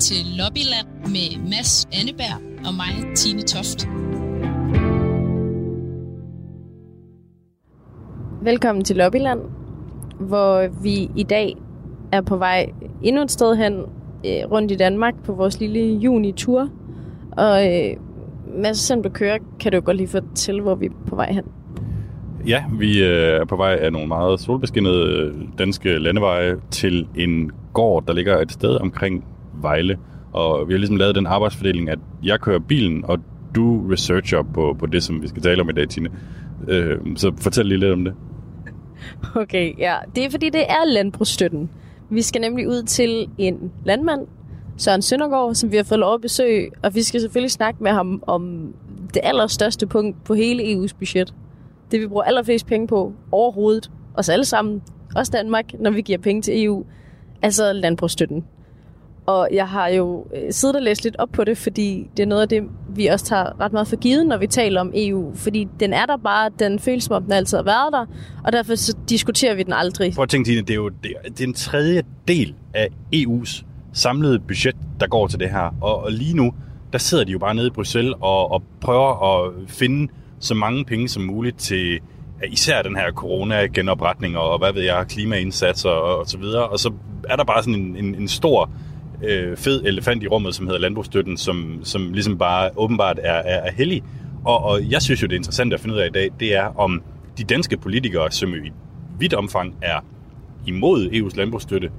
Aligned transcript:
til 0.00 0.26
Lobbyland 0.38 0.88
med 1.04 1.50
Mads 1.50 1.88
Anneberg 2.00 2.66
og 2.66 2.74
mig, 2.74 3.14
Tine 3.16 3.42
Toft. 3.42 3.88
Velkommen 8.42 8.84
til 8.84 8.96
Lobbyland, 8.96 9.40
hvor 10.20 10.82
vi 10.82 11.10
i 11.16 11.22
dag 11.22 11.56
er 12.12 12.20
på 12.20 12.36
vej 12.36 12.72
endnu 13.02 13.22
et 13.22 13.30
sted 13.30 13.56
hen 13.56 13.72
øh, 14.26 14.50
rundt 14.50 14.70
i 14.72 14.76
Danmark 14.76 15.14
på 15.24 15.32
vores 15.32 15.60
lille 15.60 15.80
juni-tur. 15.80 16.68
Og 17.32 17.66
øh, 17.66 17.96
Mads, 18.62 18.78
selvom 18.78 19.02
du 19.02 19.08
kører, 19.08 19.38
kan 19.60 19.72
du 19.72 19.80
godt 19.80 19.96
lige 19.96 20.08
fortælle, 20.08 20.62
hvor 20.62 20.74
vi 20.74 20.86
er 20.86 20.90
på 21.06 21.16
vej 21.16 21.32
hen. 21.32 21.44
Ja, 22.46 22.64
vi 22.78 23.02
øh, 23.04 23.40
er 23.40 23.44
på 23.44 23.56
vej 23.56 23.78
af 23.80 23.92
nogle 23.92 24.08
meget 24.08 24.40
solbeskinnede 24.40 25.12
øh, 25.12 25.34
danske 25.58 25.98
landeveje 25.98 26.56
til 26.70 27.06
en 27.16 27.50
gård, 27.72 28.06
der 28.06 28.12
ligger 28.12 28.38
et 28.38 28.52
sted 28.52 28.80
omkring 28.80 29.24
Vejle. 29.62 29.98
Og 30.32 30.68
vi 30.68 30.72
har 30.72 30.78
ligesom 30.78 30.96
lavet 30.96 31.14
den 31.14 31.26
arbejdsfordeling, 31.26 31.90
at 31.90 31.98
jeg 32.22 32.40
kører 32.40 32.58
bilen, 32.58 33.04
og 33.04 33.18
du 33.54 33.90
researcher 33.90 34.42
på, 34.42 34.76
på 34.78 34.86
det, 34.86 35.02
som 35.02 35.22
vi 35.22 35.28
skal 35.28 35.42
tale 35.42 35.62
om 35.62 35.70
i 35.70 35.72
dag, 35.72 35.88
Tine. 35.88 36.08
Øh, 36.68 36.98
så 37.16 37.32
fortæl 37.40 37.66
lige 37.66 37.78
lidt 37.78 37.92
om 37.92 38.04
det. 38.04 38.14
Okay, 39.34 39.78
ja. 39.78 39.94
Det 40.14 40.24
er 40.24 40.30
fordi, 40.30 40.50
det 40.50 40.60
er 40.68 40.84
landbrugsstøtten. 40.86 41.70
Vi 42.10 42.22
skal 42.22 42.40
nemlig 42.40 42.68
ud 42.68 42.82
til 42.82 43.28
en 43.38 43.72
landmand, 43.84 44.26
Søren 44.76 45.02
Søndergaard, 45.02 45.54
som 45.54 45.72
vi 45.72 45.76
har 45.76 45.84
fået 45.84 45.98
lov 45.98 46.14
at 46.14 46.20
besøge, 46.20 46.70
og 46.82 46.94
vi 46.94 47.02
skal 47.02 47.20
selvfølgelig 47.20 47.50
snakke 47.50 47.82
med 47.82 47.90
ham 47.90 48.22
om 48.26 48.74
det 49.14 49.20
allerstørste 49.24 49.86
punkt 49.86 50.24
på 50.24 50.34
hele 50.34 50.62
EU's 50.62 50.94
budget. 50.98 51.34
Det 51.90 52.00
vi 52.00 52.06
bruger 52.06 52.22
allerflest 52.22 52.66
penge 52.66 52.86
på 52.86 53.12
overhovedet, 53.32 53.90
os 54.14 54.28
alle 54.28 54.44
sammen, 54.44 54.82
også 55.16 55.32
Danmark, 55.32 55.64
når 55.80 55.90
vi 55.90 56.02
giver 56.02 56.18
penge 56.18 56.42
til 56.42 56.64
EU, 56.64 56.84
altså 57.42 57.72
landbrugsstøtten. 57.72 58.44
Og 59.30 59.48
jeg 59.52 59.68
har 59.68 59.88
jo 59.88 60.26
øh, 60.36 60.52
siddet 60.52 60.76
og 60.76 60.82
læst 60.82 61.04
lidt 61.04 61.16
op 61.18 61.28
på 61.32 61.44
det, 61.44 61.58
fordi 61.58 62.08
det 62.16 62.22
er 62.22 62.26
noget 62.26 62.42
af 62.42 62.48
det, 62.48 62.62
vi 62.88 63.06
også 63.06 63.24
tager 63.24 63.60
ret 63.60 63.72
meget 63.72 63.88
for 63.88 63.96
givet, 63.96 64.26
når 64.26 64.36
vi 64.38 64.46
taler 64.46 64.80
om 64.80 64.92
EU. 64.94 65.34
Fordi 65.34 65.68
den 65.80 65.92
er 65.92 66.06
der 66.06 66.16
bare, 66.16 66.50
den 66.58 66.78
føles 66.78 67.04
som 67.04 67.16
om 67.16 67.22
den 67.22 67.32
altid 67.32 67.58
har 67.58 67.64
været 67.64 67.92
der, 67.92 68.06
og 68.44 68.52
derfor 68.52 68.74
så 68.74 68.96
diskuterer 69.08 69.54
vi 69.54 69.62
den 69.62 69.72
aldrig. 69.72 70.12
Prøv 70.14 70.22
at 70.22 70.28
tænke, 70.28 70.50
Tine, 70.50 70.60
det 70.60 70.70
er 70.70 70.74
jo 70.74 70.88
det, 70.88 71.12
det 71.24 71.40
er 71.40 71.48
en 71.48 71.54
tredje 71.54 72.02
del 72.28 72.54
af 72.74 72.88
EU's 73.14 73.64
samlede 73.92 74.38
budget, 74.38 74.76
der 75.00 75.06
går 75.06 75.26
til 75.26 75.40
det 75.40 75.50
her. 75.50 75.74
Og, 75.80 76.04
og 76.04 76.12
lige 76.12 76.36
nu, 76.36 76.52
der 76.92 76.98
sidder 76.98 77.24
de 77.24 77.32
jo 77.32 77.38
bare 77.38 77.54
nede 77.54 77.66
i 77.66 77.70
Bruxelles 77.70 78.14
og, 78.20 78.52
og 78.52 78.62
prøver 78.80 79.44
at 79.44 79.52
finde 79.68 80.12
så 80.38 80.54
mange 80.54 80.84
penge 80.84 81.08
som 81.08 81.22
muligt 81.22 81.58
til 81.58 82.00
især 82.48 82.82
den 82.82 82.96
her 82.96 83.12
corona-genopretning 83.12 84.38
og, 84.38 84.50
og 84.50 84.58
hvad 84.58 84.72
ved 84.72 84.82
jeg, 84.82 85.06
klimaindsatser 85.08 85.90
og, 85.90 86.18
og 86.18 86.26
så 86.26 86.38
videre. 86.38 86.68
Og 86.68 86.78
så 86.78 86.92
er 87.28 87.36
der 87.36 87.44
bare 87.44 87.62
sådan 87.62 87.80
en, 87.80 87.96
en, 87.96 88.14
en 88.14 88.28
stor 88.28 88.70
øh, 89.24 89.56
fed 89.56 89.82
elefant 89.84 90.22
i 90.22 90.28
rummet, 90.28 90.54
som 90.54 90.66
hedder 90.66 90.80
landbrugsstøtten, 90.80 91.36
som, 91.36 91.80
som 91.82 92.12
ligesom 92.12 92.38
bare 92.38 92.70
åbenbart 92.76 93.18
er, 93.22 93.32
er, 93.32 93.60
er 93.60 93.72
hellig. 93.72 94.02
Og, 94.44 94.64
og 94.64 94.90
jeg 94.90 95.02
synes 95.02 95.22
jo, 95.22 95.26
det 95.26 95.32
er 95.32 95.38
interessant 95.38 95.72
at 95.72 95.80
finde 95.80 95.94
ud 95.94 96.00
af 96.00 96.06
i 96.06 96.10
dag, 96.10 96.30
det 96.40 96.56
er 96.56 96.80
om 96.80 97.02
de 97.38 97.44
danske 97.44 97.76
politikere, 97.76 98.30
som 98.30 98.54
i 98.54 98.70
vidt 99.18 99.34
omfang 99.34 99.74
er 99.82 100.04
imod 100.66 101.10
EU's 101.10 101.36
landbrugsstøtte, 101.36 101.90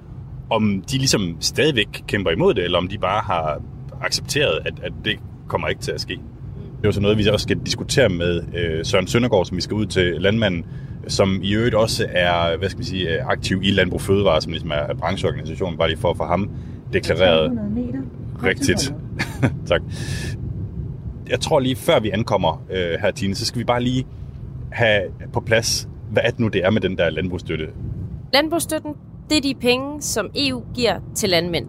om 0.49 0.83
de 0.91 0.97
ligesom 0.97 1.37
stadigvæk 1.39 2.03
kæmper 2.07 2.31
imod 2.31 2.53
det, 2.53 2.63
eller 2.63 2.77
om 2.77 2.87
de 2.87 2.97
bare 2.97 3.21
har 3.21 3.61
accepteret, 4.01 4.59
at, 4.65 4.73
at 4.83 4.93
det 5.05 5.19
kommer 5.47 5.67
ikke 5.67 5.81
til 5.81 5.91
at 5.91 6.01
ske. 6.01 6.13
Det 6.13 6.85
er 6.85 6.87
jo 6.87 6.91
så 6.91 7.01
noget, 7.01 7.17
vi 7.17 7.27
også 7.27 7.43
skal 7.43 7.59
diskutere 7.65 8.09
med 8.09 8.43
øh, 8.55 8.85
Søren 8.85 9.07
Søndergaard, 9.07 9.45
som 9.45 9.57
vi 9.57 9.61
skal 9.61 9.73
ud 9.75 9.85
til 9.85 10.21
landmanden, 10.21 10.65
som 11.07 11.39
i 11.43 11.53
øvrigt 11.53 11.75
også 11.75 12.05
er 12.09 12.57
hvad 12.57 12.69
skal 12.69 12.79
vi 12.79 12.85
sige, 12.85 13.09
øh, 13.09 13.25
aktiv 13.27 13.59
i 13.63 13.71
Landbrug 13.71 14.01
Fødevare, 14.01 14.41
som 14.41 14.51
ligesom 14.51 14.71
er 14.71 14.93
brancheorganisationen, 14.93 15.77
bare 15.77 15.87
lige 15.87 15.99
for 15.99 16.09
at 16.09 16.17
få 16.17 16.23
ham 16.23 16.49
deklareret 16.93 17.59
rigtigt. 18.43 18.93
tak. 19.69 19.81
Jeg 21.29 21.39
tror 21.39 21.59
lige 21.59 21.75
før 21.75 21.99
vi 21.99 22.09
ankommer 22.09 22.63
øh, 22.69 22.99
her, 23.01 23.11
Tine, 23.11 23.35
så 23.35 23.45
skal 23.45 23.59
vi 23.59 23.63
bare 23.63 23.83
lige 23.83 24.07
have 24.71 25.01
på 25.33 25.39
plads, 25.39 25.89
hvad 26.11 26.23
er 26.25 26.29
det 26.29 26.39
nu, 26.39 26.47
det 26.47 26.65
er 26.65 26.69
med 26.69 26.81
den 26.81 26.97
der 26.97 27.09
landbrugsstøtte? 27.09 27.69
Landbrugsstøtten, 28.33 28.95
det 29.29 29.37
er 29.37 29.41
de 29.41 29.55
penge, 29.55 30.01
som 30.01 30.29
EU 30.35 30.63
giver 30.75 30.99
til 31.15 31.29
landmænd. 31.29 31.67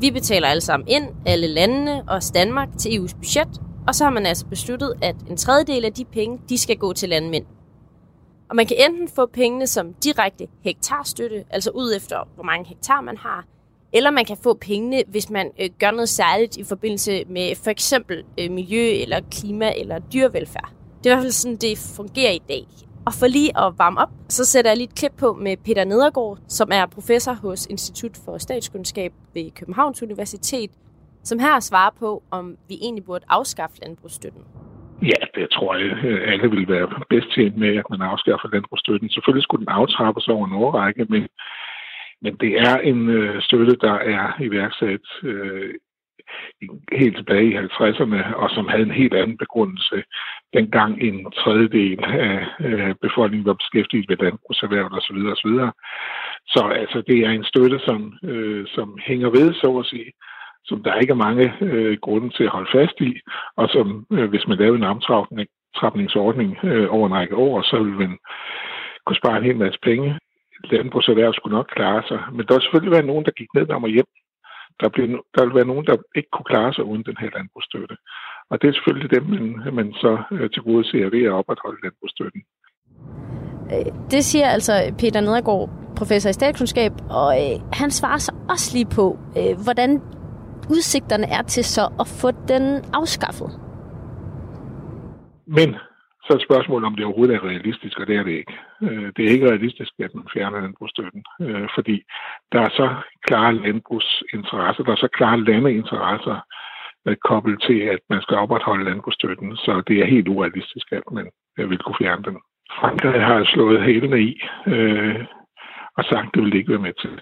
Vi 0.00 0.10
betaler 0.10 0.48
alle 0.48 0.60
sammen 0.60 0.88
ind, 0.88 1.04
alle 1.26 1.46
landene 1.46 2.02
og 2.08 2.20
Danmark 2.34 2.68
til 2.78 2.90
EU's 2.90 3.16
budget, 3.16 3.60
og 3.86 3.94
så 3.94 4.04
har 4.04 4.10
man 4.10 4.26
altså 4.26 4.46
besluttet, 4.46 4.94
at 5.02 5.16
en 5.30 5.36
tredjedel 5.36 5.84
af 5.84 5.92
de 5.92 6.04
penge, 6.04 6.38
de 6.48 6.58
skal 6.58 6.76
gå 6.76 6.92
til 6.92 7.08
landmænd. 7.08 7.44
Og 8.50 8.56
man 8.56 8.66
kan 8.66 8.76
enten 8.88 9.08
få 9.08 9.26
pengene 9.26 9.66
som 9.66 9.94
direkte 9.94 10.46
hektarstøtte, 10.64 11.44
altså 11.50 11.70
ud 11.70 11.94
efter 11.96 12.28
hvor 12.34 12.44
mange 12.44 12.68
hektar 12.68 13.00
man 13.00 13.16
har, 13.16 13.44
eller 13.92 14.10
man 14.10 14.24
kan 14.24 14.36
få 14.42 14.54
pengene, 14.54 15.02
hvis 15.08 15.30
man 15.30 15.50
øh, 15.60 15.68
gør 15.80 15.90
noget 15.90 16.08
særligt 16.08 16.56
i 16.56 16.64
forbindelse 16.64 17.24
med 17.28 17.56
for 17.64 17.70
eksempel 17.70 18.24
øh, 18.40 18.50
miljø, 18.50 18.84
eller 19.02 19.20
klima, 19.30 19.72
eller 19.80 19.98
dyrevelfærd. 19.98 20.70
Det 20.98 21.06
er 21.06 21.10
i 21.10 21.14
hvert 21.14 21.24
fald 21.24 21.32
sådan, 21.32 21.56
det 21.56 21.94
fungerer 21.96 22.32
i 22.32 22.42
dag. 22.48 22.64
Og 23.06 23.12
for 23.20 23.26
lige 23.26 23.52
at 23.62 23.72
varme 23.78 24.00
op, 24.00 24.12
så 24.28 24.44
sætter 24.44 24.70
jeg 24.70 24.76
lige 24.76 24.88
et 24.88 24.94
klip 24.94 25.12
på 25.18 25.32
med 25.32 25.56
Peter 25.56 25.84
Nedergaard, 25.84 26.38
som 26.48 26.68
er 26.72 26.86
professor 26.86 27.32
hos 27.32 27.66
Institut 27.66 28.14
for 28.24 28.38
Statskundskab 28.38 29.12
ved 29.34 29.50
Københavns 29.50 30.02
Universitet, 30.02 30.70
som 31.24 31.38
her 31.38 31.60
svarer 31.60 31.90
på, 31.98 32.22
om 32.30 32.56
vi 32.68 32.74
egentlig 32.82 33.04
burde 33.04 33.24
afskaffe 33.28 33.76
landbrugsstøtten. 33.82 34.42
Ja, 35.02 35.20
det 35.34 35.50
tror 35.50 35.74
jeg, 35.76 36.04
øh, 36.04 36.32
alle 36.32 36.50
vil 36.50 36.68
være 36.68 36.88
bedst 37.10 37.28
tjent 37.34 37.56
med, 37.56 37.76
at 37.76 37.86
man 37.90 38.00
afskaffer 38.00 38.48
landbrugsstøtten. 38.52 39.08
Selvfølgelig 39.10 39.44
skulle 39.44 39.64
den 39.64 39.72
aftrappes 39.80 40.28
over 40.28 40.46
en 40.46 40.54
årrække, 40.62 41.04
men, 41.04 41.22
men 42.22 42.34
det 42.40 42.52
er 42.60 42.76
en 42.78 43.08
øh, 43.08 43.42
støtte, 43.42 43.76
der 43.76 43.92
er 43.92 44.40
iværksat 44.40 45.06
øh, 45.22 45.74
helt 46.92 47.16
tilbage 47.16 47.46
i 47.50 47.56
50'erne, 47.56 48.34
og 48.34 48.50
som 48.50 48.68
havde 48.68 48.82
en 48.82 49.00
helt 49.02 49.14
anden 49.14 49.38
begrundelse. 49.38 50.02
Dengang 50.54 51.02
en 51.02 51.30
tredjedel 51.30 52.04
af 52.04 52.46
øh, 52.60 52.94
befolkningen 53.02 53.46
var 53.46 53.52
beskæftiget 53.62 54.08
med 54.08 54.16
landbrugserhvervet 54.16 54.92
osv. 54.92 55.18
osv. 55.34 55.52
Så 56.46 56.62
altså, 56.82 57.02
det 57.08 57.18
er 57.18 57.30
en 57.30 57.44
støtte, 57.44 57.78
som, 57.78 58.14
øh, 58.24 58.66
som 58.66 58.98
hænger 59.06 59.30
ved, 59.30 59.54
så 59.54 59.78
at 59.78 59.86
sige, 59.86 60.12
som 60.64 60.82
der 60.82 60.94
ikke 60.94 61.10
er 61.10 61.24
mange 61.28 61.54
øh, 61.60 61.98
grunde 62.00 62.30
til 62.30 62.44
at 62.44 62.54
holde 62.56 62.70
fast 62.72 63.00
i, 63.00 63.20
og 63.56 63.68
som, 63.68 64.06
øh, 64.12 64.28
hvis 64.30 64.46
man 64.48 64.58
laver 64.58 64.76
en 64.76 64.90
omtrapningsordning 64.94 66.58
øh, 66.64 66.86
over 66.94 67.06
en 67.06 67.14
række 67.14 67.36
år, 67.36 67.62
så 67.62 67.82
vil 67.82 67.92
man 67.92 68.18
kunne 69.06 69.16
spare 69.16 69.38
en 69.38 69.44
hel 69.44 69.56
masse 69.56 69.78
penge. 69.82 70.18
Landbrugserhverv 70.70 71.32
skulle 71.34 71.56
nok 71.56 71.68
klare 71.76 72.02
sig, 72.08 72.20
men 72.32 72.46
der 72.46 72.54
vil 72.54 72.62
selvfølgelig 72.62 72.96
være 72.96 73.10
nogen, 73.10 73.24
der 73.24 73.38
gik 73.40 73.50
ned 73.54 73.70
om 73.70 73.84
og 73.84 73.90
hjem. 73.90 74.10
Der, 74.80 74.88
bliver, 74.88 75.08
der 75.34 75.44
vil 75.44 75.54
være 75.54 75.70
nogen, 75.72 75.86
der 75.86 75.96
ikke 76.16 76.30
kunne 76.32 76.50
klare 76.52 76.74
sig 76.74 76.84
uden 76.84 77.02
den 77.02 77.16
her 77.20 77.30
landbrugsstøtte. 77.36 77.96
Og 78.50 78.62
det 78.62 78.68
er 78.68 78.72
selvfølgelig 78.72 79.10
dem, 79.16 79.24
man, 79.32 79.74
man 79.74 79.92
så 79.92 80.22
øh, 80.32 80.50
til 80.50 80.62
gode 80.62 80.84
ser 80.90 81.10
ved 81.10 81.22
at 81.24 81.32
opretholde 81.40 81.82
landbrugsstøtten. 81.82 82.42
Øh, 83.72 83.86
det 84.10 84.24
siger 84.24 84.48
altså 84.48 84.72
Peter 84.98 85.20
Nedergaard, 85.20 85.70
professor 85.96 86.30
i 86.30 86.32
statskundskab, 86.32 86.92
og 87.10 87.28
øh, 87.42 87.56
han 87.72 87.90
svarer 87.90 88.18
så 88.18 88.32
også 88.50 88.76
lige 88.76 88.88
på, 88.98 89.18
øh, 89.38 89.54
hvordan 89.64 89.90
udsigterne 90.70 91.26
er 91.26 91.42
til 91.42 91.64
så 91.64 91.84
at 92.00 92.06
få 92.20 92.30
den 92.48 92.64
afskaffet. 92.92 93.50
Men 95.46 95.76
så 96.32 96.38
er 96.38 96.48
spørgsmålet, 96.48 96.86
om 96.86 96.94
det 96.94 97.04
overhovedet 97.04 97.36
er 97.36 97.44
realistisk, 97.44 98.00
og 98.00 98.06
det 98.06 98.16
er 98.16 98.22
det 98.22 98.32
ikke. 98.32 98.54
Øh, 98.82 99.12
det 99.16 99.22
er 99.24 99.30
ikke 99.30 99.48
realistisk, 99.50 99.92
at 99.98 100.14
man 100.14 100.26
fjerner 100.34 100.60
landbrugsstøtten, 100.60 101.24
øh, 101.40 101.68
fordi 101.74 102.02
der 102.52 102.60
er 102.60 102.68
så 102.68 102.94
klare 103.26 103.54
landbrugsinteresser, 103.54 104.82
der 104.84 104.92
er 104.92 104.96
så 104.96 105.08
klare 105.08 105.44
landeinteresser 105.44 106.38
øh, 107.06 107.16
koblet 107.16 107.62
til, 107.62 107.78
at 107.94 107.98
man 108.10 108.22
skal 108.22 108.36
opretholde 108.36 108.84
landbrugsstøtten, 108.84 109.56
så 109.56 109.82
det 109.88 109.96
er 109.98 110.12
helt 110.14 110.28
urealistisk, 110.28 110.92
at 110.92 111.02
man 111.12 111.30
vil 111.56 111.78
kunne 111.78 112.00
fjerne 112.02 112.24
den. 112.24 112.38
Frankrig 112.80 113.22
har 113.24 113.44
slået 113.44 113.82
hælene 113.82 114.20
i 114.20 114.40
øh, 114.66 115.24
og 115.96 116.04
sagt, 116.04 116.26
at 116.26 116.34
det 116.34 116.42
vil 116.42 116.56
ikke 116.56 116.72
være 116.72 116.86
med 116.88 116.94
til. 117.00 117.20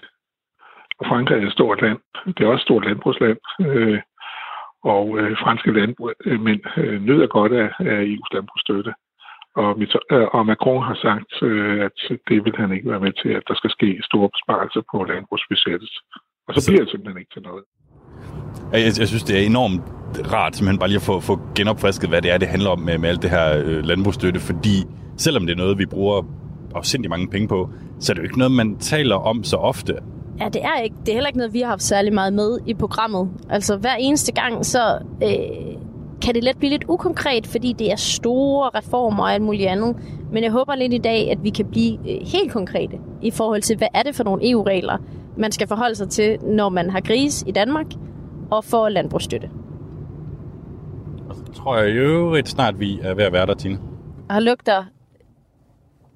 Og 0.99 1.05
Frankrig 1.07 1.37
er 1.37 1.47
et 1.47 1.53
stort 1.53 1.81
land. 1.81 1.99
Det 2.25 2.39
er 2.43 2.47
også 2.47 2.61
et 2.63 2.67
stort 2.67 2.85
landbrugsland. 2.85 3.37
Øh, 3.61 3.99
og 4.83 5.19
øh, 5.19 5.37
franske 5.43 5.71
landmænd 5.77 6.61
øh, 6.77 7.01
nyder 7.01 7.27
godt 7.27 7.53
af, 7.53 7.69
af 7.79 7.99
EU's 8.11 8.31
landbrugsstøtte. 8.35 8.93
Og, 9.55 9.69
øh, 10.11 10.27
og 10.35 10.45
Macron 10.45 10.83
har 10.89 10.97
sagt, 11.07 11.33
øh, 11.43 11.85
at 11.85 11.97
det 12.29 12.45
vil 12.45 12.55
han 12.57 12.71
ikke 12.75 12.89
være 12.89 13.05
med 13.05 13.13
til, 13.21 13.29
at 13.29 13.43
der 13.47 13.55
skal 13.55 13.71
ske 13.77 13.89
store 14.09 14.29
besparelser 14.35 14.81
på 14.91 14.97
landbrugsbudgettet. 15.03 15.93
Og 16.47 16.51
så 16.53 16.71
bliver 16.71 16.83
det 16.83 16.91
simpelthen 16.91 17.19
ikke 17.21 17.33
til 17.33 17.41
noget. 17.49 17.63
Jeg, 18.73 18.81
jeg 19.01 19.07
synes, 19.11 19.23
det 19.23 19.35
er 19.39 19.45
enormt 19.45 19.81
rart 20.33 20.55
simpelthen 20.55 20.79
bare 20.79 20.89
lige 20.89 21.03
at 21.03 21.09
få, 21.11 21.19
få 21.29 21.35
genopfrisket, 21.59 22.09
hvad 22.09 22.21
det 22.21 22.31
er, 22.33 22.37
det 22.37 22.47
handler 22.47 22.69
om 22.69 22.79
med, 22.79 22.97
med 22.97 23.09
alt 23.09 23.21
det 23.21 23.29
her 23.29 23.47
øh, 23.65 23.79
landbrugsstøtte, 23.89 24.39
fordi 24.39 24.75
selvom 25.17 25.45
det 25.45 25.53
er 25.53 25.61
noget, 25.63 25.77
vi 25.77 25.85
bruger 25.85 26.17
afsindig 26.75 27.09
mange 27.09 27.27
penge 27.27 27.47
på, 27.47 27.69
så 27.99 28.11
er 28.11 28.13
det 28.13 28.21
jo 28.21 28.27
ikke 28.29 28.37
noget, 28.37 28.51
man 28.51 28.77
taler 28.77 29.15
om 29.15 29.43
så 29.43 29.57
ofte. 29.57 29.93
Ja, 30.41 30.49
det 30.49 30.63
er 30.63 30.81
ikke. 30.81 30.95
Det 31.05 31.09
er 31.09 31.13
heller 31.13 31.27
ikke 31.27 31.37
noget, 31.37 31.53
vi 31.53 31.61
har 31.61 31.67
haft 31.67 31.83
særlig 31.83 32.13
meget 32.13 32.33
med 32.33 32.59
i 32.65 32.73
programmet. 32.73 33.29
Altså 33.49 33.77
hver 33.77 33.95
eneste 33.99 34.31
gang, 34.31 34.65
så 34.65 34.99
øh, 35.23 35.77
kan 36.21 36.35
det 36.35 36.43
let 36.43 36.57
blive 36.57 36.69
lidt 36.69 36.85
ukonkret, 36.87 37.47
fordi 37.47 37.73
det 37.73 37.91
er 37.91 37.95
store 37.95 38.69
reformer 38.69 39.23
og 39.23 39.33
alt 39.33 39.43
muligt 39.43 39.69
andet. 39.69 39.95
Men 40.31 40.43
jeg 40.43 40.51
håber 40.51 40.75
lidt 40.75 40.93
i 40.93 40.97
dag, 40.97 41.31
at 41.31 41.43
vi 41.43 41.49
kan 41.49 41.65
blive 41.65 41.93
øh, 41.93 42.27
helt 42.27 42.51
konkrete 42.51 42.99
i 43.21 43.31
forhold 43.31 43.61
til, 43.61 43.77
hvad 43.77 43.87
er 43.93 44.03
det 44.03 44.15
for 44.15 44.23
nogle 44.23 44.49
EU-regler, 44.49 44.97
man 45.37 45.51
skal 45.51 45.67
forholde 45.67 45.95
sig 45.95 46.09
til, 46.09 46.39
når 46.43 46.69
man 46.69 46.89
har 46.89 47.01
gris 47.01 47.43
i 47.47 47.51
Danmark, 47.51 47.87
og 48.51 48.63
får 48.63 48.89
landbrugsstøtte. 48.89 49.49
Og 51.29 51.35
så 51.35 51.43
tror 51.53 51.77
jeg 51.77 51.89
i 51.89 51.93
øvrigt 51.93 52.49
snart, 52.49 52.79
vi 52.79 52.99
er 53.03 53.13
ved 53.13 53.23
at 53.23 53.33
være 53.33 53.45
der, 53.45 53.53
Tine. 53.53 53.79
Og 54.29 54.41
lugter 54.41 54.83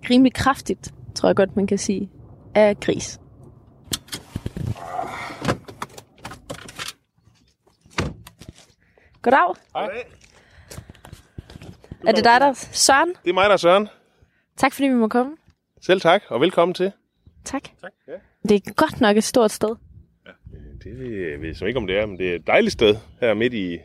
rimelig 0.10 0.34
kraftigt, 0.34 0.94
tror 1.16 1.30
jeg 1.30 1.36
godt, 1.36 1.56
man 1.56 1.68
kan 1.68 1.78
sige, 1.78 2.10
af 2.56 2.80
gris. 2.80 3.20
Goddag. 9.22 9.56
Hej. 9.76 10.04
Er 12.08 12.12
det 12.12 12.24
dig, 12.24 12.40
der 12.40 12.46
er 12.46 12.54
Søren? 12.54 13.10
Det 13.24 13.30
er 13.30 13.34
mig, 13.34 13.46
der 13.46 13.54
er 13.54 13.58
Søren. 13.58 13.88
Tak 14.58 14.74
fordi 14.74 14.88
vi 14.88 14.94
må 14.94 15.08
komme. 15.08 15.38
Selv 15.82 16.02
tak, 16.02 16.24
og 16.30 16.42
velkommen 16.42 16.74
til. 16.74 16.92
Tak. 17.46 17.64
Tak. 17.82 17.92
Ja. 18.08 18.14
Det 18.50 18.68
er 18.68 18.74
godt 18.74 19.02
nok 19.02 19.18
et 19.18 19.24
stort 19.24 19.52
sted. 19.52 19.76
Det 20.84 21.00
ved 21.00 21.46
jeg 21.48 21.56
så 21.56 21.66
ikke, 21.66 21.78
om 21.80 21.88
det 21.88 21.98
er, 21.98 22.06
men 22.06 22.18
det 22.18 22.32
er 22.32 22.36
et 22.36 22.48
dejligt 22.48 22.74
sted 22.74 22.96
her 23.22 23.34
midt 23.34 23.54
i, 23.54 23.80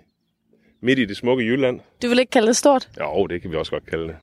midt 0.83 0.99
i 0.99 1.05
det 1.05 1.17
smukke 1.17 1.45
Jylland. 1.45 1.81
Du 2.03 2.09
vil 2.09 2.19
ikke 2.19 2.31
kalde 2.31 2.47
det 2.47 2.57
stort? 2.57 2.91
Jo, 3.01 3.27
det 3.27 3.43
kan 3.43 3.51
vi 3.51 3.57
også 3.57 3.73
godt 3.73 3.87
kalde 3.87 4.09
det. 4.09 4.17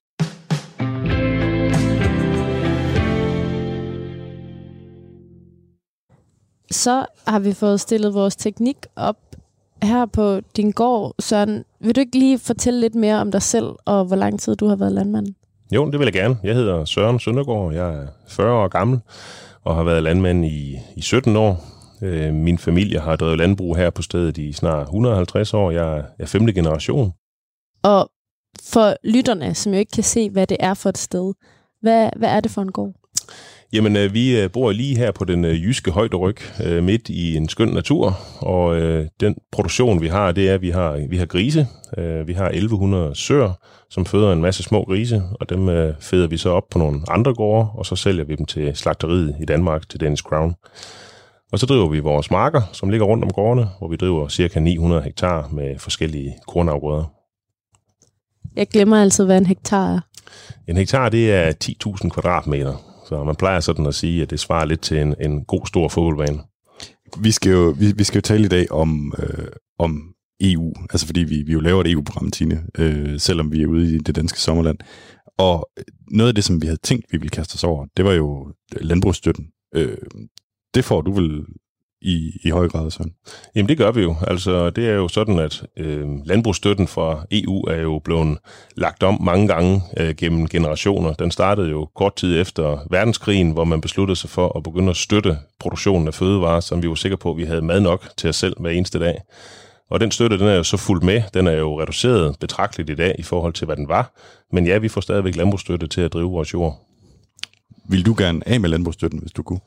Så 6.72 7.06
har 7.28 7.40
vi 7.40 7.54
fået 7.54 7.80
stillet 7.80 8.14
vores 8.14 8.36
teknik 8.36 8.78
op 8.96 9.18
her 9.84 10.06
på 10.06 10.40
din 10.58 10.72
gård. 10.72 11.16
Søren, 11.20 11.64
vil 11.80 11.96
du 11.96 12.00
ikke 12.00 12.20
lige 12.20 12.40
fortælle 12.40 12.80
lidt 12.80 12.96
mere 12.96 13.22
om 13.22 13.32
dig 13.32 13.42
selv, 13.42 13.68
og 13.86 14.06
hvor 14.06 14.16
lang 14.16 14.40
tid 14.40 14.56
du 14.56 14.68
har 14.68 14.76
været 14.76 14.92
landmand? 14.92 15.28
Jo, 15.72 15.92
det 15.92 16.00
vil 16.00 16.06
jeg 16.06 16.14
gerne. 16.14 16.38
Jeg 16.44 16.56
hedder 16.56 16.86
Søren 16.86 17.20
Søndergaard. 17.20 17.74
Jeg 17.74 17.94
er 17.94 18.08
40 18.28 18.54
år 18.54 18.68
gammel 18.68 19.00
og 19.64 19.76
har 19.76 19.84
været 19.84 20.04
landmand 20.04 20.46
i, 20.46 20.78
i 20.96 21.02
17 21.02 21.36
år. 21.36 21.64
Øh, 22.02 22.34
min 22.34 22.58
familie 22.58 23.00
har 23.00 23.16
drevet 23.16 23.38
landbrug 23.38 23.78
her 23.78 23.90
på 23.90 24.02
stedet 24.02 24.38
i 24.38 24.54
snart 24.54 24.84
150 24.84 25.54
år. 25.54 25.72
Jeg 25.72 26.04
er, 26.20 26.26
femte 26.26 26.54
generation. 26.54 27.14
Og 27.84 28.12
for 28.64 28.96
lytterne, 29.04 29.56
som 29.56 29.74
jo 29.74 29.80
ikke 29.80 29.92
kan 29.92 30.04
se, 30.04 30.30
hvad 30.30 30.48
det 30.48 30.58
er 30.60 30.74
for 30.74 30.90
et 30.90 30.98
sted, 30.98 31.34
hvad, 31.82 32.10
hvad 32.16 32.30
er 32.30 32.40
det 32.40 32.52
for 32.52 32.62
en 32.62 32.72
gård? 32.72 32.94
Jamen, 33.74 33.96
øh, 33.96 34.14
vi 34.14 34.40
øh, 34.40 34.52
bor 34.52 34.72
lige 34.72 34.98
her 34.98 35.12
på 35.12 35.26
den 35.26 35.46
øh, 35.46 35.64
jyske 35.64 35.92
højderyg, 35.92 36.38
øh, 36.64 36.84
midt 36.84 37.10
i 37.10 37.36
en 37.36 37.50
skøn 37.50 37.68
natur, 37.68 38.20
og 38.40 38.76
øh, 38.78 39.08
den 39.20 39.36
produktion, 39.52 40.02
vi 40.02 40.08
har, 40.08 40.32
det 40.32 40.50
er, 40.50 40.54
at 40.54 40.62
vi 40.62 40.70
har, 40.70 41.08
vi 41.10 41.18
har 41.18 41.26
grise. 41.26 41.68
Øh, 41.98 42.28
vi 42.28 42.34
har 42.34 42.48
1100 42.48 43.16
søer, 43.16 43.54
som 43.90 44.06
føder 44.06 44.34
en 44.34 44.42
masse 44.42 44.64
små 44.64 44.84
grise, 44.84 45.24
og 45.40 45.50
dem 45.50 45.70
øh, 45.70 45.94
føder 46.00 46.28
vi 46.28 46.38
så 46.38 46.50
op 46.50 46.64
på 46.72 46.80
nogle 46.80 47.02
andre 47.08 47.34
gårde, 47.34 47.70
og 47.74 47.86
så 47.86 47.96
sælger 47.96 48.24
vi 48.24 48.36
dem 48.36 48.46
til 48.46 48.76
slagteriet 48.76 49.36
i 49.42 49.46
Danmark, 49.46 49.90
til 49.90 50.00
Danish 50.00 50.24
Crown. 50.24 50.56
Og 51.52 51.60
så 51.60 51.66
driver 51.66 51.90
vi 51.90 52.00
vores 52.00 52.32
marker, 52.32 52.62
som 52.74 52.90
ligger 52.90 53.06
rundt 53.06 53.24
om 53.24 53.32
gårdene, 53.32 53.70
hvor 53.80 53.88
vi 53.88 53.96
driver 53.96 54.28
cirka 54.28 54.60
900 54.60 55.02
hektar 55.02 55.50
med 55.52 55.80
forskellige 55.80 56.36
kornafgrøder. 56.48 57.06
Jeg 58.56 58.68
glemmer 58.68 59.02
altid, 59.02 59.26
hvad 59.26 59.38
en 59.38 59.46
hektar 59.46 59.96
er. 59.96 60.00
En 60.68 60.78
hektar, 60.78 61.10
det 61.10 61.34
er 61.34 61.54
10.000 61.64 62.10
kvadratmeter, 62.10 62.74
så 63.08 63.24
man 63.24 63.36
plejer 63.36 63.60
sådan 63.60 63.86
at 63.86 63.96
sige, 63.96 64.22
at 64.22 64.30
det 64.30 64.40
svarer 64.40 64.66
lidt 64.66 64.82
til 64.82 64.98
en, 64.98 65.16
en 65.22 65.46
god 65.46 65.66
stor 65.66 65.88
fodboldbane. 65.88 66.40
Vi 67.20 67.32
skal 67.32 67.52
jo, 67.52 67.76
vi, 67.80 67.92
vi 67.92 68.04
skal 68.04 68.18
jo 68.18 68.22
tale 68.22 68.46
i 68.46 68.48
dag 68.48 68.72
om, 68.72 69.14
øh, 69.20 69.48
om 69.80 70.14
EU, 70.42 70.74
altså 70.90 71.06
fordi 71.06 71.20
vi, 71.20 71.44
vi 71.44 71.52
jo 71.54 71.60
laver 71.60 71.82
et 71.82 71.92
EU-program, 71.92 72.32
Tine, 72.32 72.64
øh, 72.78 73.20
selvom 73.20 73.52
vi 73.52 73.62
er 73.62 73.68
ude 73.68 73.96
i 73.96 73.98
det 73.98 74.16
danske 74.16 74.40
sommerland. 74.40 74.78
Og 75.38 75.70
noget 76.12 76.30
af 76.30 76.36
det, 76.36 76.44
som 76.44 76.62
vi 76.62 76.68
havde 76.68 76.80
tænkt, 76.84 77.06
vi 77.12 77.18
ville 77.18 77.30
kaste 77.30 77.56
os 77.56 77.64
over, 77.64 77.86
det 77.98 78.06
var 78.06 78.14
jo 78.14 78.54
landbrugsstøtten. 78.82 79.48
Øh, 79.76 79.98
det 80.74 80.86
får 80.86 81.02
du 81.02 81.12
vel 81.12 81.46
i, 82.02 82.40
i 82.44 82.50
høj 82.50 82.70
grad, 82.70 82.92
sådan? 82.92 83.14
Jamen 83.56 83.70
det 83.70 83.78
gør 83.78 83.92
vi 83.92 84.02
jo. 84.02 84.16
Altså 84.28 84.70
det 84.70 84.90
er 84.90 84.94
jo 84.94 85.08
sådan, 85.08 85.40
at 85.40 85.64
øh, 85.78 86.08
landbrugsstøtten 86.26 86.88
fra 86.88 87.26
EU 87.32 87.62
er 87.62 87.82
jo 87.82 88.00
blevet 88.00 88.38
lagt 88.76 89.04
om 89.04 89.22
mange 89.22 89.48
gange 89.48 89.82
øh, 89.98 90.16
gennem 90.16 90.48
generationer. 90.48 91.14
Den 91.14 91.32
startede 91.32 91.70
jo 91.70 91.90
kort 91.96 92.16
tid 92.16 92.42
efter 92.42 92.78
verdenskrigen, 92.92 93.52
hvor 93.52 93.64
man 93.64 93.82
besluttede 93.82 94.16
sig 94.16 94.30
for 94.30 94.58
at 94.58 94.64
begynde 94.64 94.90
at 94.90 94.98
støtte 94.98 95.38
produktionen 95.60 96.08
af 96.08 96.14
fødevarer, 96.14 96.60
som 96.60 96.84
vi 96.84 96.90
var 96.90 96.96
sikre 96.96 97.18
på, 97.18 97.32
at 97.32 97.38
vi 97.38 97.44
havde 97.44 97.62
mad 97.62 97.80
nok 97.80 98.10
til 98.18 98.30
os 98.30 98.36
selv 98.36 98.56
hver 98.60 98.70
eneste 98.70 99.00
dag. 99.00 99.22
Og 99.90 100.00
den 100.00 100.12
støtte, 100.12 100.40
den 100.40 100.48
er 100.48 100.56
jo 100.56 100.64
så 100.64 100.78
fuldt 100.78 101.04
med. 101.04 101.22
Den 101.34 101.48
er 101.48 101.52
jo 101.52 101.82
reduceret 101.82 102.36
betragteligt 102.40 102.90
i 102.90 102.96
dag 102.96 103.16
i 103.20 103.24
forhold 103.24 103.54
til, 103.54 103.66
hvad 103.66 103.76
den 103.76 103.88
var. 103.88 104.14
Men 104.52 104.68
ja, 104.68 104.78
vi 104.78 104.88
får 104.88 105.02
stadigvæk 105.02 105.36
landbrugsstøtte 105.36 105.88
til 105.88 106.02
at 106.02 106.14
drive 106.14 106.32
vores 106.32 106.54
jord. 106.54 106.84
Vil 107.90 108.06
du 108.06 108.16
gerne 108.18 108.48
af 108.50 108.60
med 108.60 108.70
landbrugsstøtten, 108.70 109.20
hvis 109.20 109.32
du 109.32 109.44
kunne? 109.44 109.60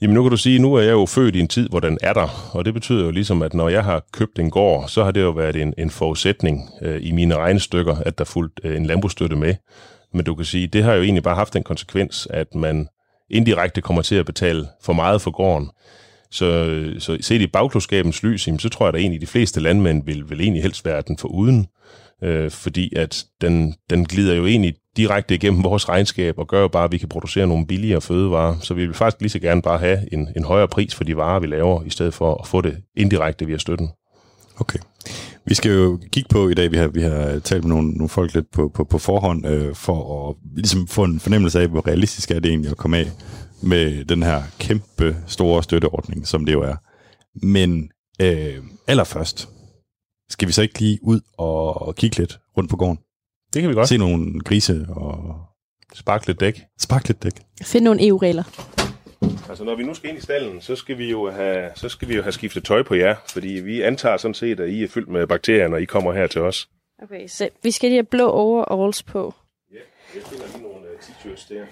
Jamen 0.00 0.14
nu 0.14 0.22
kan 0.22 0.30
du 0.30 0.36
sige, 0.36 0.58
nu 0.58 0.74
er 0.74 0.82
jeg 0.82 0.92
jo 0.92 1.06
født 1.06 1.36
i 1.36 1.40
en 1.40 1.48
tid, 1.48 1.68
hvor 1.68 1.80
den 1.80 1.98
er 2.02 2.12
der, 2.12 2.50
og 2.52 2.64
det 2.64 2.74
betyder 2.74 3.04
jo 3.04 3.10
ligesom, 3.10 3.42
at 3.42 3.54
når 3.54 3.68
jeg 3.68 3.84
har 3.84 4.04
købt 4.12 4.38
en 4.38 4.50
gård, 4.50 4.88
så 4.88 5.04
har 5.04 5.10
det 5.10 5.22
jo 5.22 5.30
været 5.30 5.56
en, 5.56 5.74
en 5.78 5.90
forudsætning 5.90 6.70
øh, 6.82 6.98
i 7.02 7.12
mine 7.12 7.36
regnestykker, 7.36 7.96
at 7.96 8.18
der 8.18 8.24
fulgt 8.24 8.60
øh, 8.64 8.76
en 8.76 8.86
landbrugsstøtte 8.86 9.36
med. 9.36 9.54
Men 10.14 10.24
du 10.24 10.34
kan 10.34 10.44
sige, 10.44 10.66
det 10.66 10.84
har 10.84 10.94
jo 10.94 11.02
egentlig 11.02 11.22
bare 11.22 11.34
haft 11.34 11.54
den 11.54 11.62
konsekvens, 11.62 12.28
at 12.30 12.54
man 12.54 12.88
indirekte 13.30 13.80
kommer 13.80 14.02
til 14.02 14.14
at 14.14 14.26
betale 14.26 14.66
for 14.82 14.92
meget 14.92 15.22
for 15.22 15.30
gården. 15.30 15.70
Så, 16.30 16.76
så 16.98 17.18
set 17.20 17.40
i 17.40 17.46
bagklodskabens 17.46 18.22
lys, 18.22 18.46
jamen, 18.46 18.58
så 18.58 18.68
tror 18.68 18.86
jeg, 18.86 18.92
da 18.92 18.98
egentlig 18.98 19.20
de 19.20 19.26
fleste 19.26 19.60
landmænd 19.60 20.04
vil, 20.04 20.30
vil 20.30 20.40
egentlig 20.40 20.62
helst 20.62 20.84
være 20.84 21.02
den 21.08 21.18
for 21.18 21.28
uden, 21.28 21.66
øh, 22.22 22.50
fordi 22.50 22.96
at 22.96 23.24
den, 23.40 23.74
den 23.90 24.04
glider 24.04 24.34
jo 24.34 24.46
egentlig 24.46 24.74
direkte 24.96 25.34
igennem 25.34 25.64
vores 25.64 25.88
regnskab 25.88 26.38
og 26.38 26.48
gør 26.48 26.60
jo 26.60 26.68
bare, 26.68 26.84
at 26.84 26.92
vi 26.92 26.98
kan 26.98 27.08
producere 27.08 27.46
nogle 27.46 27.66
billigere 27.66 28.00
fødevarer. 28.00 28.56
Så 28.60 28.74
vi 28.74 28.86
vil 28.86 28.94
faktisk 28.94 29.20
lige 29.20 29.30
så 29.30 29.38
gerne 29.38 29.62
bare 29.62 29.78
have 29.78 30.12
en, 30.12 30.28
en 30.36 30.44
højere 30.44 30.68
pris 30.68 30.94
for 30.94 31.04
de 31.04 31.16
varer, 31.16 31.40
vi 31.40 31.46
laver, 31.46 31.84
i 31.84 31.90
stedet 31.90 32.14
for 32.14 32.34
at 32.34 32.46
få 32.46 32.60
det 32.60 32.76
indirekte 32.96 33.46
via 33.46 33.58
støtten. 33.58 33.88
Okay. 34.60 34.78
Vi 35.46 35.54
skal 35.54 35.72
jo 35.72 35.98
kigge 36.12 36.28
på 36.28 36.48
i 36.48 36.54
dag, 36.54 36.70
vi 36.72 36.76
har, 36.76 36.88
vi 36.88 37.02
har 37.02 37.38
talt 37.38 37.64
med 37.64 37.74
nogle, 37.74 37.90
nogle 37.90 38.08
folk 38.08 38.34
lidt 38.34 38.50
på, 38.52 38.70
på, 38.74 38.84
på 38.84 38.98
forhånd, 38.98 39.46
øh, 39.46 39.74
for 39.74 40.28
at 40.28 40.36
ligesom 40.56 40.86
få 40.86 41.04
en 41.04 41.20
fornemmelse 41.20 41.60
af, 41.60 41.68
hvor 41.68 41.86
realistisk 41.86 42.30
er 42.30 42.40
det 42.40 42.48
egentlig 42.48 42.70
at 42.70 42.76
komme 42.76 42.98
af 42.98 43.10
med 43.62 44.04
den 44.04 44.22
her 44.22 44.42
kæmpe 44.58 45.16
store 45.26 45.62
støtteordning, 45.62 46.26
som 46.26 46.44
det 46.44 46.52
jo 46.52 46.62
er. 46.62 46.74
Men 47.46 47.90
øh, 48.22 48.54
allerførst, 48.86 49.48
skal 50.30 50.48
vi 50.48 50.52
så 50.52 50.62
ikke 50.62 50.78
lige 50.80 50.98
ud 51.02 51.20
og, 51.38 51.96
kigge 51.96 52.16
lidt 52.18 52.40
rundt 52.56 52.70
på 52.70 52.76
gården? 52.76 52.98
Det 53.54 53.62
kan 53.62 53.68
vi 53.70 53.74
godt. 53.74 53.88
Se 53.88 53.96
nogle 53.96 54.40
grise 54.40 54.86
og 54.90 55.40
Spark 55.94 56.26
lidt 56.26 56.40
dæk. 56.40 56.60
spark 56.78 57.08
lidt 57.08 57.22
dæk. 57.22 57.32
Find 57.62 57.84
nogle 57.84 58.06
EU-regler. 58.06 58.42
Altså 59.48 59.64
når 59.64 59.74
vi 59.74 59.82
nu 59.82 59.94
skal 59.94 60.08
ind 60.10 60.18
i 60.18 60.20
stallen, 60.20 60.60
så 60.60 60.76
skal 60.76 60.98
vi 60.98 61.10
jo 61.10 61.30
have, 61.30 61.70
så 61.74 61.88
skal 61.88 62.08
vi 62.08 62.16
jo 62.16 62.22
have 62.22 62.32
skiftet 62.32 62.64
tøj 62.64 62.82
på 62.82 62.94
jer, 62.94 63.16
fordi 63.28 63.48
vi 63.48 63.82
antager 63.82 64.16
sådan 64.16 64.34
set, 64.34 64.60
at 64.60 64.68
I 64.68 64.84
er 64.84 64.88
fyldt 64.88 65.08
med 65.08 65.26
bakterier, 65.26 65.68
når 65.68 65.76
I 65.76 65.84
kommer 65.84 66.12
her 66.12 66.26
til 66.26 66.40
os. 66.40 66.68
Okay, 67.02 67.26
så 67.28 67.48
vi 67.62 67.70
skal 67.70 67.88
lige 67.88 67.96
have 67.96 68.04
blå 68.04 68.30
overalls 68.30 69.02
på. 69.02 69.34
Ja, 69.72 69.78
jeg 70.14 70.22
finder 70.22 70.46
lige 70.46 70.62
nogle 70.62 70.78
uh, 70.78 71.00
t-shirts 71.00 71.54
der. 71.54 71.66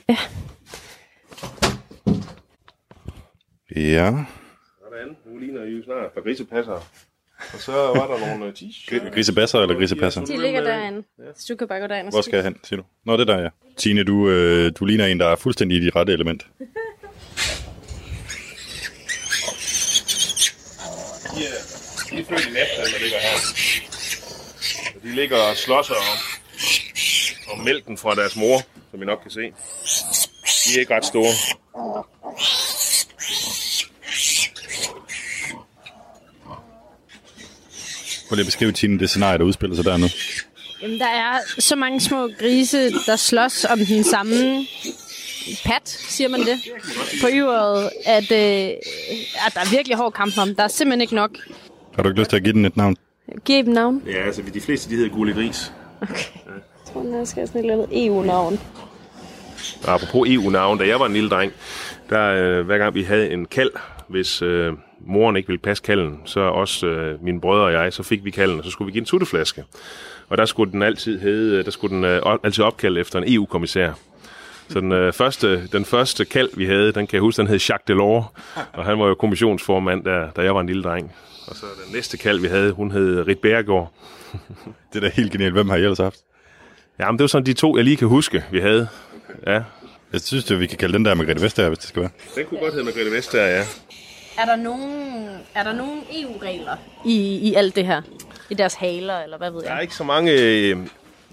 Ja. 3.76 4.24
Sådan, 4.84 5.16
nu 5.26 5.38
ligner 5.38 5.62
I 5.64 5.70
jo 5.70 5.84
snart 5.84 6.12
par 6.12 6.20
grisepasser. 6.20 6.80
Og 7.52 7.60
så 7.60 7.72
var 7.72 8.06
der 8.06 8.18
nogle 8.26 8.46
uh, 8.46 8.52
t-shirts. 8.52 9.14
Grisebasser 9.14 9.58
eller 9.60 9.74
grisepasser? 9.74 10.24
De 10.24 10.42
ligger 10.42 10.60
derinde. 10.60 11.02
Så 11.36 11.46
du 11.48 11.56
kan 11.56 11.68
bare 11.68 11.80
gå 11.80 11.86
derind 11.86 12.06
og 12.06 12.12
Hvor 12.12 12.22
skal 12.22 12.36
jeg 12.36 12.44
hen, 12.44 12.56
siger 12.64 12.80
du? 12.80 12.86
Nå, 13.06 13.12
det 13.16 13.20
er 13.30 13.34
der, 13.36 13.42
ja. 13.42 13.48
Tine, 13.76 14.04
du, 14.04 14.28
øh, 14.28 14.72
du 14.78 14.84
ligner 14.84 15.06
en, 15.06 15.20
der 15.20 15.26
er 15.26 15.36
fuldstændig 15.36 15.78
i 15.78 15.80
dit 15.84 15.96
rette 15.96 16.12
element. 16.12 16.46
De 21.36 21.44
er, 21.44 21.50
de 22.10 22.20
er 22.20 22.24
født 22.24 22.46
i 22.46 22.50
Nepal, 22.50 22.92
der 22.92 22.98
ligger 23.02 23.18
her. 23.18 23.36
Og 24.96 25.02
de 25.02 25.14
ligger 25.14 25.36
og 25.36 25.56
slås 25.56 25.90
om, 25.90 25.96
om 27.52 27.64
mælken 27.64 27.98
fra 27.98 28.14
deres 28.14 28.36
mor, 28.36 28.58
som 28.90 29.02
I 29.02 29.04
nok 29.04 29.18
kan 29.22 29.30
se. 29.30 29.40
De 29.40 30.76
er 30.76 30.80
ikke 30.80 30.94
ret 30.94 31.04
store. 31.04 31.32
Prøv 38.28 38.34
lige 38.36 38.42
at 38.42 38.46
beskrive, 38.46 38.72
Tine, 38.72 38.98
det 38.98 39.10
scenarie, 39.10 39.38
der 39.38 39.44
udspiller 39.44 39.76
sig 39.76 39.84
der 39.84 39.96
nu. 39.96 40.06
Jamen, 40.82 40.98
der 40.98 41.06
er 41.06 41.38
så 41.58 41.76
mange 41.76 42.00
små 42.00 42.28
grise, 42.38 42.90
der 42.90 43.16
slås 43.16 43.64
om 43.64 43.78
den 43.78 44.04
samme 44.04 44.66
pat, 45.66 45.88
siger 45.88 46.28
man 46.28 46.40
det, 46.40 46.58
på 47.22 47.28
yveret, 47.32 47.90
at, 48.06 48.32
øh, 48.32 48.76
at 49.46 49.54
der 49.54 49.60
er 49.60 49.70
virkelig 49.70 49.96
hård 49.96 50.12
kamp 50.12 50.38
om. 50.38 50.54
Der 50.54 50.62
er 50.62 50.68
simpelthen 50.68 51.00
ikke 51.00 51.14
nok. 51.14 51.30
Har 51.94 52.02
du 52.02 52.08
ikke 52.08 52.20
lyst 52.20 52.30
til 52.30 52.36
at 52.36 52.42
give 52.42 52.52
den 52.52 52.64
et 52.64 52.76
navn? 52.76 52.96
Giv 53.44 53.64
dem 53.64 53.72
navn. 53.72 54.02
Ja, 54.06 54.26
altså 54.26 54.42
de 54.54 54.60
fleste 54.60 54.90
de 54.90 54.96
hedder 54.96 55.10
gule 55.10 55.34
gris. 55.34 55.72
Jeg 56.00 56.08
tror, 56.92 57.02
den 57.02 57.26
skal 57.26 57.40
have 57.40 57.46
sådan 57.46 57.60
et 57.60 57.70
eller 57.70 57.84
andet 57.84 58.06
EU-navn. 58.06 58.60
Og 59.86 59.94
apropos 59.94 60.28
EU-navn, 60.28 60.78
da 60.78 60.86
jeg 60.86 61.00
var 61.00 61.06
en 61.06 61.12
lille 61.12 61.30
dreng, 61.30 61.52
der 62.10 62.22
øh, 62.22 62.66
hver 62.66 62.78
gang 62.78 62.94
vi 62.94 63.02
havde 63.02 63.30
en 63.30 63.46
kald, 63.46 63.70
hvis 64.08 64.42
øh, 64.42 64.72
moren 65.06 65.36
ikke 65.36 65.46
ville 65.46 65.58
passe 65.60 65.82
kalden, 65.82 66.20
så 66.24 66.40
også 66.40 66.86
øh, 66.86 67.24
mine 67.24 67.40
brødre 67.40 67.64
og 67.64 67.72
jeg, 67.72 67.92
så 67.92 68.02
fik 68.02 68.24
vi 68.24 68.30
kalden, 68.30 68.58
og 68.58 68.64
så 68.64 68.70
skulle 68.70 68.86
vi 68.86 68.92
give 68.92 69.00
en 69.02 69.06
sutteflaske. 69.06 69.64
Og 70.28 70.38
der 70.38 70.44
skulle 70.44 70.72
den 70.72 70.82
altid 70.82 71.18
hedde, 71.20 71.62
der 71.62 71.70
skulle 71.70 71.96
den 71.96 72.04
øh, 72.04 72.22
altid 72.44 72.64
opkalde 72.64 73.00
efter 73.00 73.18
en 73.18 73.24
EU-kommissær. 73.34 73.92
Så 74.68 74.80
den, 74.80 74.92
øh, 74.92 75.12
første, 75.12 75.66
den 75.66 75.84
første 75.84 76.24
kald, 76.24 76.50
vi 76.56 76.66
havde, 76.66 76.92
den 76.92 77.06
kan 77.06 77.14
jeg 77.16 77.20
huske, 77.20 77.38
den 77.38 77.46
hed 77.46 77.58
Jacques 77.58 77.84
Delors, 77.88 78.24
og 78.72 78.84
han 78.84 78.98
var 78.98 79.06
jo 79.06 79.14
kommissionsformand, 79.14 80.04
da, 80.04 80.28
da 80.36 80.42
jeg 80.42 80.54
var 80.54 80.60
en 80.60 80.66
lille 80.66 80.82
dreng. 80.82 81.12
Og 81.48 81.56
så 81.56 81.66
den 81.86 81.94
næste 81.94 82.16
kald, 82.18 82.40
vi 82.40 82.48
havde, 82.48 82.72
hun 82.72 82.90
hed 82.90 83.26
Rit 83.28 83.38
Bjergård. 83.38 83.92
Det 84.92 84.96
er 84.96 85.00
da 85.00 85.08
helt 85.14 85.32
genialt. 85.32 85.52
Hvem 85.52 85.68
har 85.68 85.76
I 85.76 85.80
ellers 85.82 85.98
haft? 85.98 86.16
Jamen, 87.00 87.18
det 87.18 87.22
var 87.22 87.28
sådan 87.28 87.46
de 87.46 87.52
to, 87.52 87.76
jeg 87.76 87.84
lige 87.84 87.96
kan 87.96 88.08
huske, 88.08 88.44
vi 88.50 88.60
havde. 88.60 88.88
Ja, 89.46 89.62
Jeg 90.12 90.20
synes, 90.20 90.50
at 90.50 90.60
vi 90.60 90.66
kan 90.66 90.78
kalde 90.78 90.92
den 90.94 91.04
der 91.04 91.14
Margrethe 91.14 91.42
Vestager, 91.44 91.68
hvis 91.68 91.78
det 91.78 91.88
skal 91.88 92.02
være. 92.02 92.10
den 92.36 92.44
kunne 92.46 92.60
godt 92.60 92.72
hedde 92.72 92.84
Margrethe 92.84 93.12
Vestager, 93.12 93.46
ja. 93.56 93.62
Er 94.38 94.44
der 94.44 94.56
nogen, 94.56 95.26
er 95.54 95.62
der 95.62 95.72
nogen 95.72 96.00
EU-regler 96.22 96.76
i, 97.04 97.36
i 97.50 97.54
alt 97.54 97.76
det 97.76 97.86
her? 97.86 98.02
I 98.50 98.54
deres 98.54 98.74
haler, 98.74 99.18
eller 99.20 99.38
hvad 99.38 99.50
ved 99.50 99.60
Der 99.62 99.68
er 99.68 99.72
jeg? 99.74 99.82
ikke 99.82 99.94
så 99.94 100.04
mange... 100.04 100.32
øh, 100.32 100.76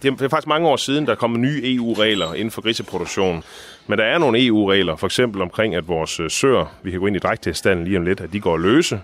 Det 0.04 0.22
er 0.22 0.30
faktisk 0.30 0.48
mange 0.48 0.68
år 0.68 0.76
siden, 0.76 1.06
der 1.06 1.12
er 1.12 1.16
kommet 1.16 1.40
nye 1.40 1.62
EU-regler 1.76 2.34
inden 2.34 2.52
for 2.52 2.62
griseproduktion. 2.62 3.44
Men 3.88 4.00
der 4.00 4.06
er 4.06 4.18
nogle 4.18 4.46
EU-regler, 4.46 4.96
for 4.96 5.08
eksempel 5.08 5.42
omkring, 5.42 5.76
at 5.76 5.88
vores 5.88 6.20
øh, 6.20 6.30
søer, 6.32 6.66
vi 6.84 6.92
kan 6.92 7.00
gå 7.00 7.08
ind 7.08 7.16
i 7.16 7.20
drægtighedsstanden 7.20 7.86
lige 7.86 7.98
om 7.98 8.04
lidt, 8.06 8.22
at 8.22 8.34
de 8.34 8.40
går 8.40 8.58
løse. 8.58 9.00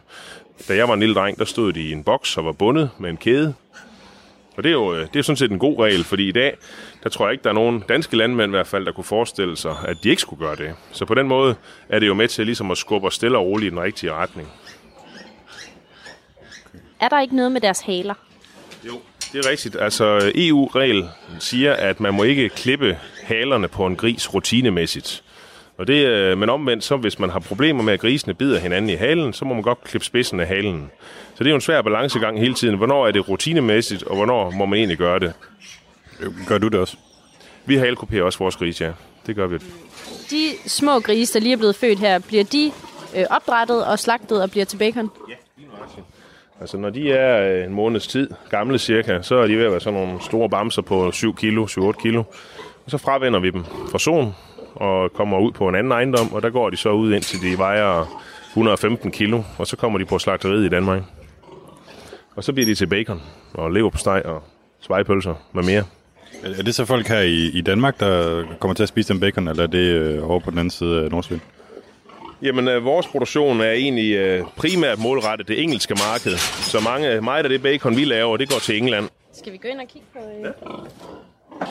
Da 0.68 0.76
jeg 0.76 0.88
var 0.88 0.94
en 0.94 1.00
lille 1.00 1.16
dreng, 1.16 1.38
der 1.40 1.46
stod 1.46 1.74
de 1.74 1.82
i 1.82 1.92
en 1.92 2.04
boks 2.04 2.38
og 2.38 2.46
var 2.46 2.52
bundet 2.52 2.90
med 2.98 3.10
en 3.10 3.18
kæde. 3.18 3.54
Og 4.58 4.64
det 4.64 4.70
er 4.70 4.74
jo, 4.74 4.94
øh, 4.96 5.08
det 5.14 5.20
er 5.20 5.24
sådan 5.24 5.38
set 5.38 5.52
en 5.52 5.60
god 5.60 5.80
regel, 5.80 6.04
fordi 6.04 6.28
i 6.28 6.32
dag, 6.32 6.58
der 7.04 7.10
tror 7.10 7.26
jeg 7.26 7.32
ikke, 7.32 7.44
der 7.44 7.50
er 7.50 7.54
nogen 7.54 7.84
danske 7.90 8.18
landmænd 8.18 8.50
i 8.50 8.56
hvert 8.56 8.68
fald, 8.68 8.86
der 8.86 8.92
kunne 8.92 9.04
forestille 9.04 9.58
sig, 9.58 9.76
at 9.88 9.98
de 10.04 10.10
ikke 10.10 10.22
skulle 10.22 10.46
gøre 10.46 10.56
det. 10.56 10.76
Så 10.92 11.06
på 11.06 11.14
den 11.14 11.28
måde 11.28 11.56
er 11.90 12.00
det 12.00 12.08
jo 12.08 12.14
med 12.14 12.28
til 12.28 12.46
ligesom 12.46 12.72
at 12.72 12.78
skubbe 12.78 13.08
os 13.08 13.16
stille 13.16 13.38
og 13.38 13.46
roligt 13.46 13.68
i 13.68 13.76
den 13.76 13.84
rigtige 13.84 14.14
retning. 14.14 14.48
Er 17.00 17.10
der 17.10 17.22
ikke 17.22 17.36
noget 17.36 17.52
med 17.52 17.62
deres 17.62 17.80
haler? 17.80 18.14
Jo, 18.88 18.94
det 19.34 19.46
er 19.46 19.50
rigtigt. 19.50 19.76
Altså, 19.80 20.32
EU-regel 20.36 21.10
siger, 21.40 21.74
at 21.74 22.00
man 22.00 22.14
må 22.14 22.24
ikke 22.24 22.50
klippe 22.50 22.98
halerne 23.24 23.68
på 23.68 23.86
en 23.86 23.96
gris 23.96 24.34
rutinemæssigt. 24.34 25.24
Og 25.78 25.88
det, 25.88 26.06
øh, 26.06 26.38
men 26.38 26.50
omvendt, 26.50 26.84
så 26.84 26.98
hvis 26.98 27.20
man 27.20 27.30
har 27.30 27.40
problemer 27.40 27.84
med, 27.84 27.94
at 27.94 28.00
grisene 28.00 28.34
bider 28.34 28.60
hinanden 28.60 28.90
i 28.90 28.94
halen, 28.94 29.34
så 29.34 29.46
må 29.46 29.54
man 29.54 29.64
godt 29.64 29.84
klippe 29.84 30.06
spidsen 30.06 30.40
af 30.40 30.48
halen. 30.48 30.92
Så 31.36 31.44
det 31.44 31.46
er 31.46 31.50
jo 31.50 31.56
en 31.56 31.62
svær 31.62 31.82
balancegang 31.82 32.40
hele 32.40 32.54
tiden. 32.54 32.78
Hvornår 32.78 33.08
er 33.08 33.12
det 33.12 33.30
rutinemæssigt, 33.30 34.04
og 34.04 34.16
hvornår 34.16 34.52
må 34.52 34.66
man 34.66 34.78
egentlig 34.78 34.98
gøre 34.98 35.20
det? 35.20 35.34
Gør 36.48 36.58
du 36.58 36.68
det 36.68 36.80
også? 36.80 36.98
Vi 37.66 37.76
halekuperer 37.76 38.24
også 38.24 38.40
vores 38.40 38.56
gris, 38.56 38.82
ja. 38.82 38.92
Det 39.28 39.36
gør 39.36 39.48
vi. 39.48 39.58
De 40.30 40.70
små 40.70 41.00
grise, 41.00 41.34
der 41.34 41.40
lige 41.40 41.54
er 41.54 41.58
blevet 41.58 41.76
født 41.76 42.00
her, 42.00 42.20
bliver 42.20 42.44
de 42.44 42.72
øh, 43.16 43.26
opdrettet 43.30 43.86
og 43.86 44.00
slagtet 44.00 44.42
og 44.42 44.52
bliver 44.52 44.66
til 44.66 44.78
bacon? 44.78 45.10
Altså, 46.62 46.78
når 46.78 46.90
de 46.90 47.12
er 47.12 47.52
øh, 47.52 47.66
en 47.66 47.74
måneds 47.74 48.08
tid 48.08 48.30
gamle 48.50 48.80
cirka, 48.80 49.22
så 49.22 49.36
er 49.36 49.48
de 49.48 49.58
ved 49.58 49.66
at 49.66 49.72
være 49.72 49.80
sådan 49.80 50.00
nogle 50.00 50.22
store 50.22 50.50
bamser 50.50 50.82
på 50.82 51.12
7 51.12 51.36
kilo, 51.36 51.66
7-8 51.66 51.92
kilo. 52.02 52.24
Og 52.86 52.92
så 52.92 52.98
fravender 52.98 53.40
vi 53.40 53.50
dem 53.50 53.64
fra 53.64 54.00
solen 54.00 54.36
og 54.76 55.14
kommer 55.14 55.40
ud 55.40 55.52
på 55.52 55.68
en 55.70 55.76
anden 55.76 55.92
ejendom, 55.92 56.34
og 56.34 56.42
der 56.42 56.50
går 56.50 56.70
de 56.70 56.78
så 56.78 56.92
ud 56.92 57.14
indtil 57.14 57.42
de 57.42 57.58
vejer 57.58 58.06
115 58.50 59.12
kilo, 59.12 59.44
og 59.58 59.68
så 59.68 59.78
kommer 59.78 60.00
de 60.00 60.06
på 60.06 60.20
slagteriet 60.20 60.66
i 60.66 60.70
Danmark. 60.70 61.02
Og 62.36 62.44
så 62.44 62.54
bliver 62.54 62.66
de 62.66 62.76
til 62.76 62.88
bacon 62.88 63.22
og 63.54 63.72
leverpostej 63.72 64.22
og 64.26 64.44
svejpølser 64.80 65.36
med 65.54 65.64
mere. 65.64 65.84
Er 66.44 66.64
det 66.64 66.76
så 66.76 66.86
folk 66.86 67.08
her 67.08 67.20
i, 67.20 67.48
i 67.48 67.62
Danmark, 67.62 68.00
der 68.00 68.44
kommer 68.60 68.76
til 68.76 68.84
at 68.84 68.90
spise 68.90 69.14
den 69.14 69.20
bacon, 69.20 69.48
eller 69.48 69.64
er 69.64 69.68
det 69.68 69.78
øh, 69.78 70.30
over 70.30 70.40
på 70.40 70.52
den 70.52 70.60
anden 70.60 70.72
side 70.72 71.04
af 71.04 71.12
Nordsøen? 71.12 71.42
Jamen, 72.42 72.68
øh, 72.68 72.86
vores 72.86 73.08
produktion 73.08 73.62
er 73.62 73.72
egentlig 73.72 74.16
øh, 74.16 74.44
primært 74.56 75.00
målrettet 75.00 75.48
det 75.48 75.64
engelske 75.64 75.94
marked. 75.94 76.38
Så 76.72 76.80
mange, 76.80 77.22
meget 77.22 77.44
af 77.44 77.50
det 77.50 77.62
bacon, 77.62 77.98
vi 77.98 78.06
laver, 78.06 78.38
det 78.38 78.50
går 78.50 78.60
til 78.60 78.78
England. 78.78 79.10
Skal 79.34 79.54
vi 79.54 79.58
gå 79.58 79.68
ind 79.68 79.80
og 79.80 79.88
kigge 79.88 80.08
på... 80.14 80.20
Øh... 80.20 80.52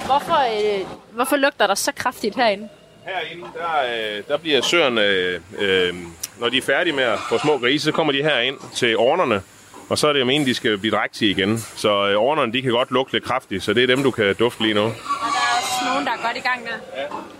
Hvorfor, 0.07 0.79
øh, 0.79 0.87
hvorfor 1.13 1.37
lugter 1.37 1.67
der 1.67 1.75
så 1.75 1.93
kraftigt 1.97 2.37
herinde? 2.37 2.69
Herinde, 3.05 3.45
der, 3.55 4.17
øh, 4.17 4.23
der 4.29 4.37
bliver 4.37 4.61
søerne, 4.61 5.01
øh, 5.05 5.41
øh, 5.59 5.95
når 6.41 6.49
de 6.49 6.59
er 6.59 6.63
færdige 6.63 6.97
med 6.97 7.05
at 7.05 7.19
få 7.29 7.39
små 7.39 7.59
grise, 7.59 7.85
så 7.85 7.93
kommer 7.93 8.13
de 8.13 8.23
herind 8.23 8.57
til 8.75 8.97
ornerne, 8.97 9.43
og 9.89 9.99
så 9.99 10.09
er 10.09 10.13
det 10.13 10.21
jo 10.21 10.25
meningen, 10.25 10.49
de 10.49 10.55
skal 10.55 10.79
blive 10.79 10.97
drægtige 10.97 11.31
igen. 11.31 11.59
Så 11.59 12.09
øh, 12.09 12.17
ornerne, 12.17 12.53
de 12.53 12.63
kan 12.63 12.71
godt 12.71 12.91
lugte 12.91 13.13
lidt 13.13 13.25
kraftigt, 13.25 13.63
så 13.63 13.73
det 13.75 13.83
er 13.83 13.87
dem, 13.87 14.03
du 14.03 14.11
kan 14.11 14.35
dufte 14.39 14.63
lige 14.63 14.75
nu. 14.75 14.81
Og 14.81 14.87
der 14.87 14.93
er 14.93 15.57
også 15.59 15.91
nogen, 15.91 16.07
der 16.07 16.13
er 16.13 16.27
godt 16.27 16.37
i 16.37 16.41
gang 16.41 16.61
der. 16.67 16.77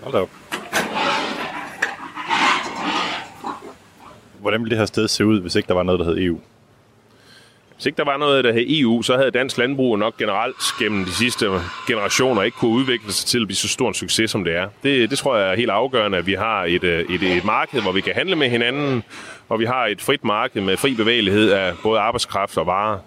Hold 0.03 0.13
da 0.13 0.19
op. 0.19 0.29
Hvordan 4.39 4.59
ville 4.59 4.69
det 4.69 4.77
her 4.77 4.85
sted 4.85 5.07
se 5.07 5.25
ud, 5.25 5.41
hvis 5.41 5.55
ikke 5.55 5.67
der 5.67 5.73
var 5.73 5.83
noget, 5.83 5.99
der 5.99 6.05
hed 6.05 6.17
EU? 6.17 6.39
Hvis 7.79 7.85
ikke 7.85 7.97
der 7.97 8.03
var 8.03 8.17
noget, 8.17 8.43
der 8.43 8.51
hed 8.51 8.65
EU, 8.67 9.01
så 9.01 9.17
havde 9.17 9.31
dansk 9.31 9.57
landbrug 9.57 9.99
nok 9.99 10.17
generelt 10.17 10.55
gennem 10.79 11.05
de 11.05 11.11
sidste 11.11 11.45
generationer 11.87 12.41
ikke 12.43 12.57
kunne 12.57 12.71
udvikle 12.71 13.11
sig 13.11 13.27
til 13.27 13.41
at 13.41 13.47
blive 13.47 13.55
så 13.55 13.67
stor 13.67 13.87
en 13.87 13.93
succes, 13.93 14.31
som 14.31 14.43
det 14.43 14.55
er. 14.55 14.67
Det, 14.83 15.09
det 15.09 15.17
tror 15.17 15.37
jeg 15.37 15.51
er 15.51 15.55
helt 15.55 15.69
afgørende, 15.69 16.17
at 16.17 16.27
vi 16.27 16.33
har 16.33 16.63
et, 16.63 16.83
øh, 16.83 17.15
et, 17.15 17.37
et 17.37 17.45
marked, 17.45 17.81
hvor 17.81 17.91
vi 17.91 18.01
kan 18.01 18.13
handle 18.15 18.35
med 18.35 18.49
hinanden, 18.49 19.03
og 19.49 19.59
vi 19.59 19.65
har 19.65 19.85
et 19.85 20.01
frit 20.01 20.23
marked 20.23 20.61
med 20.61 20.77
fri 20.77 20.93
bevægelighed 20.93 21.51
af 21.51 21.73
både 21.83 21.99
arbejdskraft 21.99 22.57
og 22.57 22.65
varer. 22.65 22.97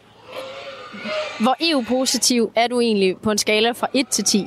Hvor 1.41 1.57
EU-positiv 1.61 2.53
er 2.57 2.67
du 2.67 2.81
egentlig 2.81 3.17
på 3.23 3.31
en 3.31 3.39
skala 3.39 3.71
fra 3.71 3.87
1 3.95 4.09
til 4.09 4.25
10? 4.25 4.47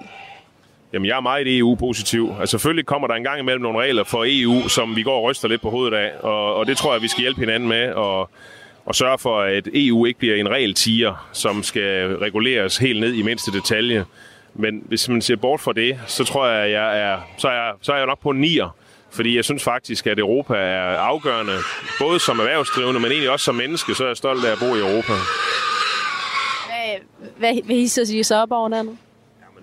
Jamen, 0.94 1.06
jeg 1.06 1.18
er 1.18 1.22
meget 1.22 1.58
EU-positiv. 1.58 2.34
Altså, 2.40 2.52
selvfølgelig 2.52 2.86
kommer 2.86 3.08
der 3.08 3.16
en 3.16 3.24
gang 3.24 3.40
imellem 3.40 3.62
nogle 3.62 3.80
regler 3.80 4.04
for 4.04 4.24
EU, 4.28 4.68
som 4.68 4.96
vi 4.96 5.04
går 5.04 5.18
og 5.18 5.24
ryster 5.24 5.48
lidt 5.48 5.62
på 5.62 5.70
hovedet 5.70 5.98
af, 5.98 6.12
og, 6.20 6.56
og 6.56 6.68
det 6.68 6.78
tror 6.78 6.94
jeg, 6.94 7.02
vi 7.02 7.08
skal 7.08 7.22
hjælpe 7.22 7.40
hinanden 7.40 7.70
med, 7.70 7.94
og, 7.94 8.30
og 8.86 8.96
sørge 8.96 9.18
for, 9.18 9.40
at 9.40 9.68
EU 9.74 10.06
ikke 10.06 10.20
bliver 10.20 10.36
en 10.36 10.50
regeltiger, 10.50 11.30
som 11.34 11.64
skal 11.64 12.18
reguleres 12.18 12.78
helt 12.78 13.00
ned 13.00 13.14
i 13.14 13.22
mindste 13.22 13.52
detalje. 13.52 14.06
Men 14.54 14.84
hvis 14.86 15.10
man 15.10 15.22
ser 15.22 15.36
bort 15.36 15.62
fra 15.62 15.74
det, 15.74 16.00
så 16.08 16.24
tror 16.24 16.48
jeg, 16.48 16.72
jeg 16.72 17.00
er, 17.00 17.20
så 17.38 17.48
er, 17.48 17.54
jeg, 17.54 17.74
så 17.82 17.94
er 17.94 17.98
jeg 17.98 18.06
nok 18.06 18.20
på 18.20 18.30
en 18.30 18.42
nier. 18.42 18.76
Fordi 19.12 19.36
jeg 19.36 19.46
synes 19.46 19.64
faktisk, 19.64 20.08
at 20.08 20.20
Europa 20.20 20.54
er 20.54 20.98
afgørende, 20.98 21.54
både 22.00 22.20
som 22.20 22.40
erhvervsdrivende, 22.40 23.00
men 23.00 23.12
egentlig 23.12 23.32
også 23.32 23.44
som 23.44 23.56
menneske, 23.56 23.96
så 23.96 24.04
er 24.04 24.08
jeg 24.08 24.18
stolt 24.18 24.46
af 24.46 24.52
at 24.52 24.58
bo 24.60 24.76
i 24.76 24.80
Europa. 24.80 25.14
Hvad, 26.68 27.00
hvad, 27.38 27.64
hvad 27.66 27.76
hisser 27.76 28.06
de 28.06 28.24
så 28.24 28.36
op 28.36 28.52
over 28.52 28.66
andet? 28.66 28.98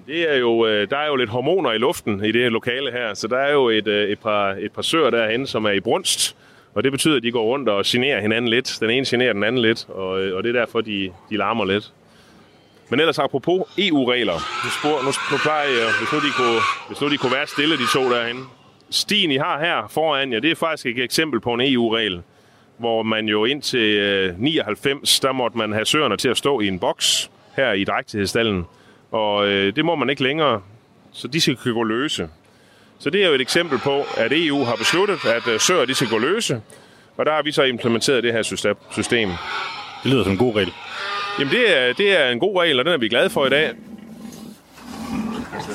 Det 0.07 0.33
er 0.33 0.37
jo, 0.37 0.67
øh, 0.67 0.91
der 0.91 0.97
er 0.97 1.07
jo 1.07 1.17
lidt 1.17 1.31
hormoner 1.31 1.73
i 1.73 1.79
luften 1.79 2.25
i 2.25 2.33
det 2.33 2.43
her 2.43 2.49
lokale 2.51 2.93
her, 2.93 3.15
så 3.15 3.29
der 3.29 3.39
er 3.39 3.53
jo 3.53 3.69
et, 3.69 3.87
øh, 3.87 4.09
et, 4.09 4.19
par, 4.19 4.57
et 4.59 4.73
par 4.73 4.83
søer 4.83 5.11
derhen, 5.11 5.47
som 5.47 5.65
er 5.65 5.71
i 5.71 5.81
brunst, 5.81 6.37
og 6.75 6.85
det 6.85 6.93
betyder, 6.93 7.17
at 7.17 7.23
de 7.23 7.33
går 7.33 7.45
rundt 7.45 7.69
og 7.69 7.83
generer 7.87 8.21
hinanden 8.21 8.51
lidt. 8.51 8.77
Den 8.81 8.91
ene 8.91 9.07
generer 9.09 9.33
den 9.33 9.45
anden 9.45 9.63
lidt, 9.63 9.87
og, 9.89 10.23
øh, 10.23 10.37
og 10.37 10.43
det 10.43 10.57
er 10.57 10.61
derfor, 10.61 10.81
de, 10.81 11.11
de 11.31 11.37
larmer 11.37 11.65
lidt. 11.65 11.93
Men 12.91 13.01
ellers 13.01 13.19
apropos 13.19 13.63
EU-regler, 13.79 14.33
nu, 14.65 14.71
spor, 14.79 15.05
nu, 15.05 15.13
nu 15.33 15.39
plejer 15.43 15.69
jeg, 15.69 15.89
hvis 15.99 16.13
nu, 16.13 16.19
de 16.19 16.33
kunne, 16.37 16.61
hvis 16.89 17.01
nu 17.01 17.11
de 17.11 17.17
kunne 17.17 17.33
være 17.33 17.47
stille, 17.47 17.77
de 17.77 17.93
to 17.93 18.11
derhen. 18.11 18.45
Stien, 18.91 19.31
I 19.31 19.37
har 19.37 19.59
her 19.59 19.89
foran 19.91 20.33
jer, 20.33 20.41
det 20.41 20.51
er 20.51 20.55
faktisk 20.55 20.87
et 20.87 21.05
eksempel 21.05 21.41
på 21.41 21.55
en 21.55 21.61
EU-regel, 21.61 22.23
hvor 22.79 23.03
man 23.03 23.29
jo 23.29 23.45
indtil 23.45 23.97
øh, 23.97 24.41
99, 24.41 25.21
der 25.21 25.33
måtte 25.33 25.59
man 25.59 25.73
have 25.73 25.85
søerne 25.85 26.17
til 26.17 26.29
at 26.29 26.37
stå 26.37 26.61
i 26.61 26.69
en 26.69 26.79
boks 26.79 27.31
her 27.57 27.73
i 27.73 27.85
drægtighedsstallen. 27.85 28.65
Og 29.11 29.49
øh, 29.49 29.77
det 29.77 29.85
må 29.85 29.95
man 29.95 30.11
ikke 30.11 30.23
længere, 30.23 30.63
så 31.13 31.29
de 31.29 31.41
skal 31.41 31.57
kunne 31.57 31.75
gå 31.75 31.83
løse. 31.83 32.29
Så 33.03 33.11
det 33.11 33.23
er 33.25 33.29
jo 33.29 33.35
et 33.35 33.41
eksempel 33.41 33.79
på, 33.79 34.03
at 34.17 34.33
EU 34.35 34.65
har 34.65 34.75
besluttet, 34.77 35.19
at 35.25 35.49
øh, 35.49 35.61
søer 35.61 35.85
de 35.85 35.95
skal 35.95 36.09
gå 36.09 36.19
løse. 36.19 36.61
Og 37.17 37.27
der 37.27 37.33
har 37.33 37.43
vi 37.43 37.53
så 37.53 37.63
implementeret 37.63 38.23
det 38.25 38.33
her 38.33 38.43
syste- 38.43 38.75
system. 38.93 39.29
Det 40.03 40.11
lyder 40.13 40.23
som 40.23 40.33
en 40.33 40.39
god 40.39 40.57
regel. 40.57 40.73
Jamen 41.39 41.53
det 41.53 41.79
er, 41.79 41.93
det 41.93 42.21
er 42.21 42.29
en 42.29 42.39
god 42.39 42.61
regel, 42.61 42.79
og 42.79 42.85
den 42.85 42.93
er 42.93 42.97
vi 42.99 43.09
glade 43.09 43.31
for 43.31 43.47
i 43.47 43.51
dag. 43.51 43.71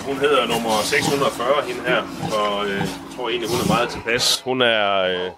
Hun 0.05 0.17
hedder 0.17 0.47
nummer 0.47 0.69
640, 0.83 1.47
hende 1.67 1.81
her, 1.87 2.01
og 2.37 2.65
øh, 2.65 2.71
jeg 2.77 2.87
tror 3.15 3.29
egentlig, 3.29 3.49
hun 3.49 3.59
er 3.59 3.67
meget 3.75 3.89
tilpas. 3.89 4.41
Hun 4.45 4.61
er, 4.61 5.01
øh, 5.01 5.31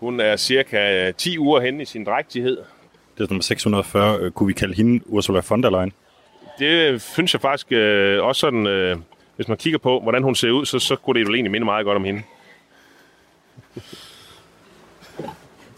hun 0.00 0.20
er 0.20 0.36
cirka 0.36 1.10
10 1.10 1.38
uger 1.38 1.60
henne 1.60 1.82
i 1.82 1.84
sin 1.86 2.04
drægtighed. 2.04 2.56
Det 3.18 3.24
er 3.24 3.26
nummer 3.30 3.42
640. 3.42 4.18
Øh, 4.20 4.30
Kunne 4.30 4.46
vi 4.46 4.52
kalde 4.52 4.74
hende 4.74 5.04
Ursula 5.06 5.40
von 5.48 5.62
der 5.62 5.70
Leyen? 5.70 5.92
Det 6.58 7.02
synes 7.02 7.32
jeg 7.34 7.40
faktisk 7.40 7.72
øh, 7.72 8.24
også 8.24 8.40
sådan, 8.40 8.66
øh, 8.66 8.96
hvis 9.38 9.48
man 9.48 9.56
kigger 9.56 9.78
på, 9.78 10.00
hvordan 10.00 10.22
hun 10.22 10.34
ser 10.34 10.50
ud, 10.50 10.66
så, 10.66 10.78
så 10.78 10.96
kunne 10.96 11.20
det 11.20 11.26
jo 11.26 11.34
egentlig 11.34 11.50
minde 11.50 11.64
meget 11.64 11.84
godt 11.84 11.96
om 11.96 12.04
hende. 12.04 12.22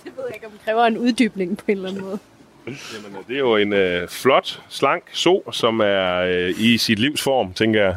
Det 0.05 0.17
ved 0.17 0.25
jeg 0.27 0.35
ikke, 0.35 0.47
om 0.47 0.53
det 0.53 0.61
kræver 0.65 0.85
en 0.85 0.99
uddybning 0.99 1.59
på 1.59 1.65
en 1.69 1.77
eller 1.77 1.89
anden 1.89 2.03
måde. 2.03 2.19
Jamen, 2.95 3.25
det 3.29 3.35
er 3.35 3.39
jo 3.39 3.57
en 3.57 3.73
øh, 3.73 4.09
flot, 4.09 4.63
slank 4.69 5.05
so, 5.13 5.51
som 5.53 5.81
er 5.81 6.17
øh, 6.17 6.55
i 6.59 6.79
sit 6.79 6.99
livs 6.99 7.23
form, 7.23 7.53
tænker 7.55 7.83
jeg. 7.83 7.97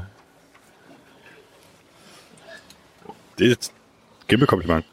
Det 3.38 3.48
er 3.48 3.52
et 3.52 3.72
kæmpe 4.28 4.46
kompliment. 4.46 4.86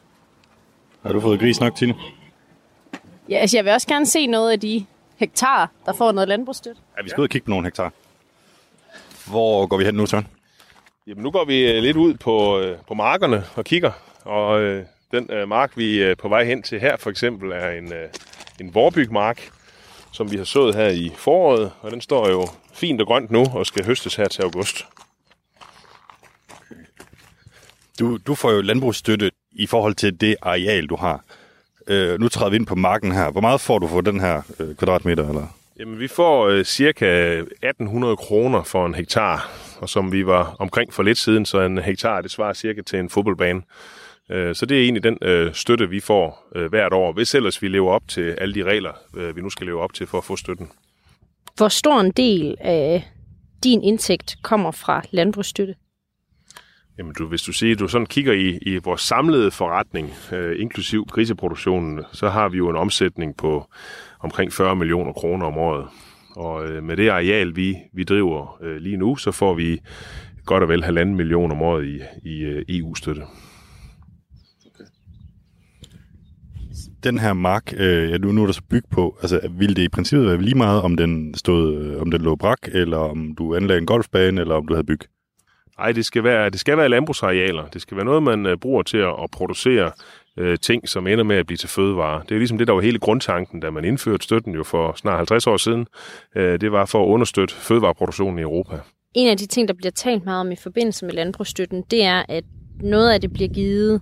Har 1.03 1.13
du 1.13 1.19
fået 1.19 1.39
gris 1.39 1.59
nok, 1.59 1.75
Tine? 1.75 1.95
Ja, 3.29 3.35
altså 3.35 3.57
jeg 3.57 3.65
vil 3.65 3.73
også 3.73 3.87
gerne 3.87 4.05
se 4.05 4.27
noget 4.27 4.51
af 4.51 4.59
de 4.59 4.85
hektar, 5.15 5.71
der 5.85 5.93
får 5.93 6.11
noget 6.11 6.27
landbrugsstøtte. 6.27 6.81
Ja, 6.97 7.03
vi 7.03 7.09
skal 7.09 7.21
ud 7.21 7.25
og 7.25 7.29
kigge 7.29 7.45
på 7.45 7.49
nogle 7.49 7.67
hektar. 7.67 7.93
Hvor 9.27 9.67
går 9.67 9.77
vi 9.77 9.85
hen 9.85 9.95
nu, 9.95 10.05
Søren? 10.05 10.27
Jamen, 11.07 11.23
nu 11.23 11.31
går 11.31 11.45
vi 11.45 11.71
øh, 11.71 11.83
lidt 11.83 11.97
ud 11.97 12.13
på, 12.13 12.59
øh, 12.59 12.77
på 12.87 12.93
markerne 12.93 13.43
og 13.55 13.65
kigger, 13.65 13.91
og 14.23 14.61
øh, 14.61 14.85
den 15.11 15.31
øh, 15.31 15.49
mark, 15.49 15.77
vi 15.77 16.01
er 16.01 16.15
på 16.15 16.29
vej 16.29 16.43
hen 16.43 16.63
til 16.63 16.79
her, 16.79 16.97
for 16.97 17.09
eksempel, 17.09 17.51
er 17.51 17.69
en, 17.69 17.93
øh, 17.93 18.09
en 18.59 18.75
vorbygmark, 18.75 19.49
som 20.11 20.31
vi 20.31 20.37
har 20.37 20.43
sået 20.43 20.75
her 20.75 20.89
i 20.89 21.11
foråret, 21.15 21.71
og 21.81 21.91
den 21.91 22.01
står 22.01 22.29
jo 22.29 22.47
fint 22.73 23.01
og 23.01 23.07
grønt 23.07 23.31
nu 23.31 23.45
og 23.53 23.65
skal 23.65 23.85
høstes 23.85 24.15
her 24.15 24.27
til 24.27 24.41
august. 24.41 24.85
Du, 27.99 28.17
du 28.27 28.35
får 28.35 28.51
jo 28.51 28.61
landbrugsstøtte 28.61 29.31
i 29.51 29.67
forhold 29.67 29.95
til 29.95 30.21
det 30.21 30.35
areal, 30.41 30.87
du 30.87 30.95
har. 30.95 31.23
Øh, 31.87 32.19
nu 32.19 32.29
træder 32.29 32.49
vi 32.49 32.55
ind 32.55 32.65
på 32.65 32.75
marken 32.75 33.11
her. 33.11 33.31
Hvor 33.31 33.41
meget 33.41 33.61
får 33.61 33.79
du 33.79 33.87
for 33.87 34.01
den 34.01 34.19
her 34.19 34.41
øh, 34.59 34.75
kvadratmeter? 34.75 35.29
Eller? 35.29 35.47
Jamen, 35.79 35.99
vi 35.99 36.07
får 36.07 36.47
øh, 36.47 36.65
cirka 36.65 37.05
1800 37.37 38.17
kroner 38.17 38.63
for 38.63 38.85
en 38.85 38.95
hektar, 38.95 39.51
og 39.81 39.89
som 39.89 40.11
vi 40.11 40.25
var 40.25 40.55
omkring 40.59 40.93
for 40.93 41.03
lidt 41.03 41.17
siden, 41.17 41.45
så 41.45 41.61
en 41.61 41.77
hektar, 41.77 42.21
det 42.21 42.31
svarer 42.31 42.53
cirka 42.53 42.81
til 42.81 42.99
en 42.99 43.09
fodboldbane. 43.09 43.61
Øh, 44.31 44.55
så 44.55 44.65
det 44.65 44.77
er 44.77 44.81
egentlig 44.81 45.03
den 45.03 45.17
øh, 45.21 45.53
støtte, 45.53 45.89
vi 45.89 45.99
får 45.99 46.47
øh, 46.55 46.69
hvert 46.69 46.93
år, 46.93 47.13
hvis 47.13 47.35
ellers 47.35 47.61
vi 47.61 47.67
lever 47.67 47.91
op 47.91 48.07
til 48.07 48.35
alle 48.41 48.55
de 48.55 48.63
regler, 48.63 48.91
øh, 49.17 49.35
vi 49.35 49.41
nu 49.41 49.49
skal 49.49 49.65
leve 49.65 49.81
op 49.81 49.93
til 49.93 50.07
for 50.07 50.17
at 50.17 50.23
få 50.23 50.35
støtten. 50.35 50.71
Hvor 51.57 51.67
stor 51.67 51.99
en 51.99 52.11
del 52.11 52.55
af 52.59 53.11
din 53.63 53.83
indtægt 53.83 54.35
kommer 54.43 54.71
fra 54.71 55.01
landbrugsstøtte? 55.11 55.75
Jamen, 56.97 57.13
du, 57.13 57.27
hvis 57.27 57.41
du 57.41 57.53
siger, 57.53 57.75
du 57.75 57.87
sådan 57.87 58.05
kigger 58.05 58.33
i, 58.33 58.59
i 58.61 58.77
vores 58.77 59.01
samlede 59.01 59.51
forretning, 59.51 60.13
øh, 60.31 60.61
inklusiv 60.61 61.05
griseproduktionen, 61.05 62.03
så 62.13 62.29
har 62.29 62.49
vi 62.49 62.57
jo 62.57 62.69
en 62.69 62.75
omsætning 62.75 63.37
på 63.37 63.65
omkring 64.19 64.53
40 64.53 64.75
millioner 64.75 65.13
kroner 65.13 65.45
om 65.45 65.57
året. 65.57 65.87
Og 66.35 66.67
øh, 66.67 66.83
med 66.83 66.97
det 66.97 67.09
areal, 67.09 67.55
vi, 67.55 67.77
vi 67.93 68.03
driver 68.03 68.57
øh, 68.61 68.77
lige 68.77 68.97
nu, 68.97 69.15
så 69.15 69.31
får 69.31 69.53
vi 69.53 69.79
godt 70.45 70.63
og 70.63 70.69
vel 70.69 70.83
halvanden 70.83 71.15
million 71.15 71.51
om 71.51 71.61
året 71.61 71.85
i, 71.85 72.01
i 72.23 72.39
øh, 72.43 72.65
EU-støtte. 72.69 73.21
Den 77.03 77.19
her 77.19 77.33
mark, 77.33 77.73
øh, 77.77 78.09
ja, 78.11 78.17
nu, 78.17 78.31
nu 78.31 78.41
er 78.41 78.45
der 78.45 78.53
så 78.53 78.61
bygget 78.69 78.89
på, 78.91 79.17
altså 79.21 79.49
ville 79.51 79.75
det 79.75 79.81
i 79.81 79.89
princippet 79.89 80.27
være 80.27 80.41
lige 80.41 80.57
meget, 80.57 80.81
om 80.81 80.97
den, 80.97 81.33
stod, 81.33 81.75
øh, 81.75 82.01
om 82.01 82.11
den 82.11 82.21
lå 82.21 82.35
brak, 82.35 82.59
eller 82.73 82.97
om 82.97 83.35
du 83.35 83.55
anlagde 83.55 83.79
en 83.79 83.85
golfbane, 83.85 84.41
eller 84.41 84.55
om 84.55 84.67
du 84.67 84.73
havde 84.73 84.85
bygget? 84.85 85.09
Nej, 85.77 85.91
det 85.91 86.05
skal 86.05 86.23
være, 86.23 86.49
det 86.49 86.59
skal 86.59 86.77
være 86.77 86.89
landbrugsarealer. 86.89 87.67
Det 87.67 87.81
skal 87.81 87.97
være 87.97 88.05
noget, 88.05 88.23
man 88.23 88.45
øh, 88.45 88.57
bruger 88.57 88.83
til 88.83 88.97
at, 88.97 89.15
at 89.23 89.31
producere 89.31 89.91
øh, 90.37 90.57
ting, 90.57 90.89
som 90.89 91.07
ender 91.07 91.23
med 91.23 91.35
at 91.35 91.47
blive 91.47 91.57
til 91.57 91.69
fødevare. 91.69 92.23
Det 92.29 92.35
er 92.35 92.39
ligesom 92.39 92.57
det, 92.57 92.67
der 92.67 92.73
var 92.73 92.81
hele 92.81 92.99
grundtanken, 92.99 93.59
da 93.59 93.69
man 93.69 93.85
indførte 93.85 94.23
støtten 94.23 94.53
jo 94.53 94.63
for 94.63 94.93
snart 94.95 95.17
50 95.17 95.47
år 95.47 95.57
siden. 95.57 95.87
Øh, 96.35 96.61
det 96.61 96.71
var 96.71 96.85
for 96.85 97.03
at 97.03 97.07
understøtte 97.07 97.55
fødevareproduktionen 97.55 98.39
i 98.39 98.41
Europa. 98.41 98.79
En 99.13 99.29
af 99.29 99.37
de 99.37 99.45
ting, 99.45 99.67
der 99.67 99.73
bliver 99.73 99.91
talt 99.91 100.25
meget 100.25 100.39
om 100.39 100.51
i 100.51 100.55
forbindelse 100.55 101.05
med 101.05 101.13
landbrugsstøtten, 101.13 101.83
det 101.91 102.03
er, 102.03 102.23
at 102.29 102.43
noget 102.83 103.11
af 103.11 103.21
det 103.21 103.33
bliver 103.33 103.49
givet 103.49 104.01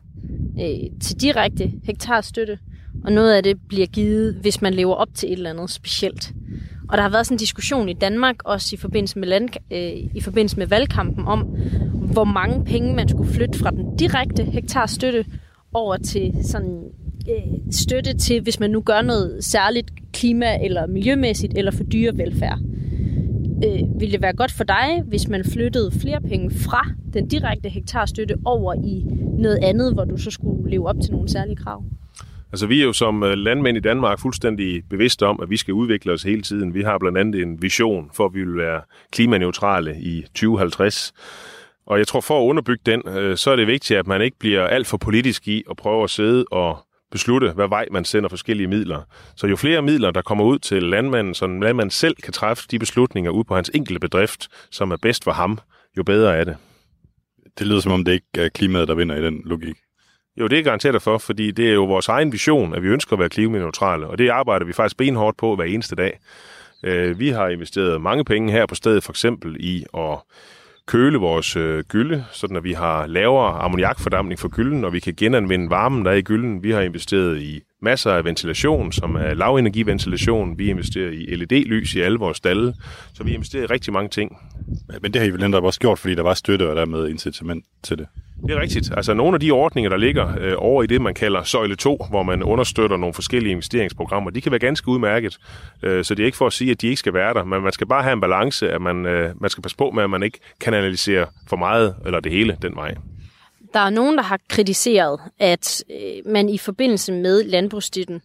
øh, 0.62 1.00
til 1.02 1.22
direkte 1.22 1.72
hektarstøtte, 1.84 2.60
og 3.04 3.12
noget 3.12 3.34
af 3.34 3.44
det 3.44 3.58
bliver 3.70 3.88
givet, 3.88 4.36
hvis 4.42 4.62
man 4.62 4.74
lever 4.74 4.94
op 4.94 5.08
til 5.16 5.30
et 5.30 5.38
eller 5.38 5.50
andet 5.50 5.70
specielt. 5.70 6.34
Og 6.90 6.98
der 6.98 7.04
har 7.04 7.10
været 7.10 7.26
sådan 7.26 7.36
en 7.36 7.40
diskussion 7.40 7.90
i 7.90 7.94
Danmark, 7.94 8.36
også 8.46 8.76
i 8.76 8.78
forbindelse 8.78 9.20
med, 9.20 9.28
land, 9.28 9.50
øh, 9.72 10.16
i 10.16 10.22
forbindelse 10.22 10.58
med 10.58 10.68
valgkampen, 10.68 11.28
om 11.28 11.42
hvor 12.14 12.24
mange 12.24 12.66
penge 12.66 12.96
man 12.96 13.10
skulle 13.10 13.34
flytte 13.34 13.60
fra 13.60 13.72
den 13.72 13.98
direkte 13.98 14.44
hektarstøtte 14.44 15.26
over 15.74 15.98
til 15.98 16.34
sådan 16.44 16.84
øh, 17.30 17.72
støtte 17.72 18.18
til, 18.18 18.42
hvis 18.42 18.60
man 18.60 18.70
nu 18.70 18.82
gør 18.82 19.02
noget 19.02 19.44
særligt 19.44 19.92
klima- 20.14 20.66
eller 20.66 20.88
miljømæssigt, 20.88 21.54
eller 21.58 21.72
for 21.72 21.84
dyrevelfærd. 21.84 22.60
Øh, 23.66 24.00
ville 24.00 24.12
det 24.12 24.22
være 24.22 24.34
godt 24.34 24.52
for 24.52 24.64
dig, 24.64 25.04
hvis 25.06 25.28
man 25.28 25.44
flyttede 25.44 25.92
flere 26.02 26.22
penge 26.22 26.52
fra 26.52 26.88
den 27.14 27.28
direkte 27.28 27.70
hektarstøtte 27.70 28.36
over 28.46 28.74
i 28.74 29.04
noget 29.40 29.60
andet, 29.64 29.94
hvor 29.94 30.06
du 30.06 30.18
så 30.18 30.32
skulle 30.32 30.70
leve 30.70 30.88
op 30.88 30.96
til 31.02 31.12
nogle 31.12 31.30
særlige 31.30 31.56
krav? 31.56 31.84
Altså 32.52 32.68
vi 32.68 32.82
er 32.82 32.86
jo 32.86 32.94
som 32.94 33.24
øh, 33.24 33.34
landmænd 33.34 33.78
i 33.78 33.80
Danmark 33.80 34.20
fuldstændig 34.20 34.84
bevidste 34.90 35.26
om, 35.26 35.40
at 35.42 35.50
vi 35.50 35.58
skal 35.58 35.74
udvikle 35.74 36.12
os 36.12 36.24
hele 36.24 36.42
tiden. 36.42 36.74
Vi 36.74 36.82
har 36.82 36.98
blandt 36.98 37.18
andet 37.18 37.42
en 37.42 37.62
vision 37.62 38.10
for, 38.14 38.26
at 38.26 38.34
vi 38.34 38.44
vil 38.44 38.58
være 38.58 38.82
klimaneutrale 39.12 39.96
i 40.02 40.22
2050. 40.22 41.14
Og 41.90 42.00
jeg 42.00 42.08
tror, 42.08 42.22
for 42.22 42.42
at 42.42 42.50
underbygge 42.50 42.82
den, 42.86 43.02
øh, 43.08 43.38
så 43.38 43.52
er 43.52 43.56
det 43.56 43.68
vigtigt, 43.68 44.00
at 44.00 44.08
man 44.08 44.22
ikke 44.22 44.40
bliver 44.40 44.68
alt 44.68 44.88
for 44.88 44.98
politisk 44.98 45.48
i 45.48 45.64
at 45.70 45.78
prøve 45.78 46.04
at 46.04 46.10
sidde 46.10 46.46
og 46.52 46.78
beslutte, 47.12 47.52
hvad 47.52 47.68
vej 47.68 47.86
man 47.92 48.06
sender 48.06 48.30
forskellige 48.30 48.68
midler. 48.68 49.02
Så 49.36 49.48
jo 49.48 49.56
flere 49.56 49.82
midler, 49.82 50.12
der 50.12 50.22
kommer 50.22 50.44
ud 50.44 50.60
til 50.60 50.84
landmanden, 50.84 51.34
så 51.34 51.48
landmanden 51.48 51.92
selv 51.92 52.16
kan 52.24 52.34
træffe 52.34 52.64
de 52.72 52.80
beslutninger 52.80 53.32
ud 53.32 53.44
på 53.44 53.56
hans 53.56 53.72
enkelte 53.74 54.00
bedrift, 54.00 54.48
som 54.72 54.92
er 54.92 54.98
bedst 55.02 55.24
for 55.24 55.32
ham, 55.32 55.60
jo 55.98 56.04
bedre 56.04 56.38
er 56.38 56.44
det. 56.44 56.58
Det 57.60 57.68
lyder 57.68 57.80
som 57.80 57.92
om, 57.92 58.06
det 58.06 58.12
ikke 58.12 58.28
er 58.38 58.50
klimaet, 58.50 58.88
der 58.88 58.96
vinder 58.96 59.16
i 59.16 59.24
den 59.24 59.42
logik. 59.46 59.76
Jo, 60.40 60.48
det 60.48 60.60
er 60.60 60.64
garanteret 60.64 61.02
for, 61.02 61.18
fordi 61.18 61.52
det 61.52 61.70
er 61.70 61.74
jo 61.74 61.86
vores 61.86 62.08
egen 62.08 62.32
vision, 62.32 62.74
at 62.74 62.84
vi 62.84 62.88
ønsker 62.88 63.14
at 63.14 63.20
være 63.20 63.30
klimaneutrale, 63.30 64.08
og 64.08 64.18
det 64.18 64.30
arbejder 64.30 64.66
vi 64.66 64.74
faktisk 64.74 64.98
benhårdt 64.98 65.38
på 65.38 65.56
hver 65.56 65.66
eneste 65.66 65.96
dag. 65.96 66.20
Øh, 66.84 67.20
vi 67.20 67.30
har 67.30 67.48
investeret 67.48 68.02
mange 68.02 68.26
penge 68.26 68.52
her 68.52 68.66
på 68.66 68.76
stedet, 68.76 69.04
for 69.04 69.12
eksempel 69.12 69.58
i 69.60 69.86
at 69.98 70.18
køle 70.90 71.18
vores 71.18 71.56
øh, 71.56 71.84
gylde, 71.84 72.26
sådan 72.32 72.58
at 72.58 72.64
vi 72.64 72.74
har 72.74 73.08
lavere 73.08 73.60
ammoniakfordamning 73.60 74.40
for 74.40 74.48
gylden, 74.48 74.84
og 74.86 74.94
vi 74.94 75.00
kan 75.00 75.14
genanvende 75.18 75.70
varmen, 75.70 76.06
der 76.06 76.12
er 76.12 76.16
i 76.16 76.22
gylden. 76.22 76.64
Vi 76.64 76.72
har 76.72 76.82
investeret 76.82 77.42
i 77.42 77.62
masser 77.82 78.12
af 78.12 78.26
ventilation, 78.26 78.92
som 78.92 79.16
er 79.16 79.34
lavenergiventilation. 79.34 80.58
Vi 80.58 80.70
investerer 80.70 81.12
i 81.12 81.36
LED-lys 81.36 81.96
i 81.96 82.02
alle 82.02 82.20
vores 82.20 82.38
stalle, 82.38 82.74
så 83.14 83.24
vi 83.24 83.34
investerer 83.34 83.64
i 83.64 83.66
rigtig 83.66 83.94
mange 83.94 84.10
ting. 84.10 84.38
Men 85.02 85.14
det 85.14 85.22
har 85.22 85.28
I 85.28 85.30
vel 85.30 85.44
ændret 85.44 85.64
også 85.64 85.80
gjort, 85.80 86.00
fordi 86.00 86.16
der 86.16 86.24
var 86.24 86.34
støtte 86.34 86.70
og 86.70 86.76
dermed 86.76 87.10
incitament 87.10 87.66
til 87.84 87.98
det. 87.98 88.08
Det 88.48 88.52
er 88.58 88.62
rigtigt. 88.62 88.92
Altså 88.98 89.14
nogle 89.14 89.34
af 89.34 89.40
de 89.40 89.52
ordninger, 89.52 89.90
der 89.90 89.98
ligger 89.98 90.34
øh, 90.40 90.54
over 90.58 90.84
i 90.84 90.88
det, 90.88 91.02
man 91.02 91.14
kalder 91.14 91.44
søjle 91.44 91.76
2, 91.76 92.06
hvor 92.10 92.24
man 92.24 92.44
understøtter 92.44 92.98
nogle 92.98 93.14
forskellige 93.14 93.52
investeringsprogrammer, 93.52 94.30
de 94.30 94.42
kan 94.42 94.52
være 94.52 94.60
ganske 94.60 94.88
udmærket. 94.88 95.38
Øh, 95.84 96.06
så 96.06 96.16
det 96.16 96.24
er 96.24 96.26
ikke 96.26 96.38
for 96.38 96.48
at 96.48 96.54
sige, 96.54 96.72
at 96.72 96.82
de 96.82 96.88
ikke 96.88 97.00
skal 97.00 97.14
være 97.14 97.34
der, 97.34 97.44
men 97.44 97.62
man 97.62 97.72
skal 97.72 97.88
bare 97.88 98.04
have 98.04 98.14
en 98.14 98.22
balance, 98.22 98.72
at 98.72 98.82
man, 98.82 99.06
øh, 99.06 99.42
man 99.42 99.50
skal 99.50 99.62
passe 99.62 99.78
på 99.78 99.92
med, 99.92 100.04
at 100.04 100.10
man 100.10 100.24
ikke 100.24 100.40
kanaliserer 100.60 101.26
for 101.48 101.58
meget 101.58 101.96
eller 102.06 102.20
det 102.20 102.32
hele 102.32 102.58
den 102.62 102.76
vej. 102.76 102.96
Der 103.74 103.80
er 103.80 103.90
nogen, 103.90 104.18
der 104.18 104.24
har 104.24 104.40
kritiseret, 104.50 105.20
at 105.40 105.84
øh, 105.92 106.32
man 106.32 106.50
i 106.50 106.58
forbindelse 106.58 107.14
med 107.14 107.44
landbrugsstøtten 107.44 108.22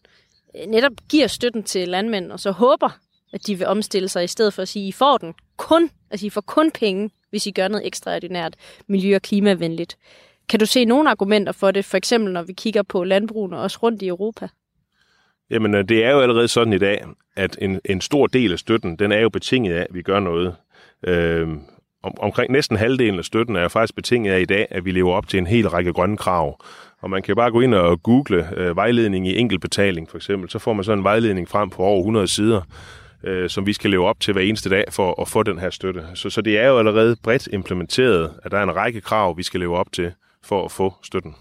øh, 0.60 0.70
netop 0.70 0.92
giver 1.08 1.26
støtten 1.26 1.62
til 1.62 1.88
landmænd, 1.88 2.32
og 2.32 2.40
så 2.40 2.50
håber, 2.50 2.98
at 3.34 3.46
de 3.46 3.58
vil 3.58 3.66
omstille 3.66 4.08
sig, 4.08 4.24
i 4.24 4.26
stedet 4.26 4.54
for 4.54 4.62
at 4.62 4.68
sige, 4.68 4.88
I 4.88 4.92
får 4.92 5.18
den 5.18 5.34
kun, 5.56 5.90
altså 6.10 6.26
I 6.26 6.30
får 6.30 6.40
kun 6.40 6.70
penge, 6.70 7.10
hvis 7.30 7.46
I 7.46 7.50
gør 7.50 7.68
noget 7.68 7.86
ekstraordinært 7.86 8.54
miljø- 8.86 9.14
og 9.14 9.22
klimavenligt. 9.22 9.96
Kan 10.48 10.60
du 10.60 10.66
se 10.66 10.84
nogle 10.84 11.10
argumenter 11.10 11.52
for 11.52 11.70
det, 11.70 11.84
for 11.84 11.96
eksempel 11.96 12.32
når 12.32 12.42
vi 12.42 12.52
kigger 12.52 12.82
på 12.82 13.04
landbrugene 13.04 13.58
også 13.58 13.78
rundt 13.82 14.02
i 14.02 14.08
Europa? 14.08 14.48
Jamen, 15.50 15.74
øh, 15.74 15.84
det 15.88 16.04
er 16.04 16.10
jo 16.10 16.20
allerede 16.20 16.48
sådan 16.48 16.72
i 16.72 16.78
dag, 16.78 17.04
at 17.36 17.58
en, 17.60 17.80
en 17.84 18.00
stor 18.00 18.26
del 18.26 18.52
af 18.52 18.58
støtten, 18.58 18.96
den 18.96 19.12
er 19.12 19.20
jo 19.20 19.28
betinget 19.28 19.74
af, 19.74 19.80
at 19.80 19.94
vi 19.94 20.02
gør 20.02 20.20
noget. 20.20 20.56
Øh, 21.06 21.48
om, 22.02 22.12
omkring 22.20 22.52
næsten 22.52 22.76
halvdelen 22.76 23.18
af 23.18 23.24
støtten 23.24 23.56
er 23.56 23.68
faktisk 23.68 23.94
betinget 23.94 24.32
af 24.32 24.40
i 24.40 24.44
dag, 24.44 24.66
at 24.70 24.84
vi 24.84 24.90
lever 24.90 25.12
op 25.12 25.28
til 25.28 25.38
en 25.38 25.46
hel 25.46 25.68
række 25.68 25.92
grønne 25.92 26.16
krav. 26.16 26.60
Og 27.00 27.10
man 27.10 27.22
kan 27.22 27.36
bare 27.36 27.50
gå 27.50 27.60
ind 27.60 27.74
og 27.74 28.02
google 28.02 28.58
øh, 28.58 28.76
vejledning 28.76 29.28
i 29.28 29.38
enkeltbetaling 29.38 30.10
for 30.10 30.16
eksempel, 30.16 30.50
så 30.50 30.58
får 30.58 30.72
man 30.72 30.84
sådan 30.84 30.98
en 30.98 31.04
vejledning 31.04 31.48
frem 31.48 31.70
på 31.70 31.82
over 31.82 31.98
100 31.98 32.28
sider, 32.28 32.62
øh, 33.26 33.50
som 33.50 33.66
vi 33.66 33.72
skal 33.72 33.90
leve 33.90 34.06
op 34.06 34.20
til 34.20 34.32
hver 34.32 34.42
eneste 34.42 34.70
dag 34.70 34.84
for 34.90 35.20
at 35.22 35.28
få 35.28 35.42
den 35.42 35.58
her 35.58 35.70
støtte. 35.70 36.06
Så, 36.14 36.30
så 36.30 36.40
det 36.40 36.58
er 36.58 36.68
jo 36.68 36.78
allerede 36.78 37.16
bredt 37.22 37.48
implementeret, 37.52 38.32
at 38.42 38.50
der 38.50 38.58
er 38.58 38.62
en 38.62 38.76
række 38.76 39.00
krav, 39.00 39.36
vi 39.36 39.42
skal 39.42 39.60
leve 39.60 39.76
op 39.76 39.92
til 39.92 40.12
for 40.42 40.64
at 40.64 40.72
få 40.72 40.94
støtten. 41.02 41.34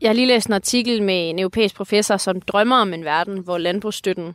Jeg 0.00 0.08
har 0.08 0.14
lige 0.14 0.26
læst 0.26 0.46
en 0.46 0.52
artikel 0.52 1.02
med 1.02 1.30
en 1.30 1.38
europæisk 1.38 1.76
professor, 1.76 2.16
som 2.16 2.40
drømmer 2.40 2.76
om 2.76 2.94
en 2.94 3.04
verden, 3.04 3.38
hvor 3.38 3.58
landbrugsstøtten 3.58 4.34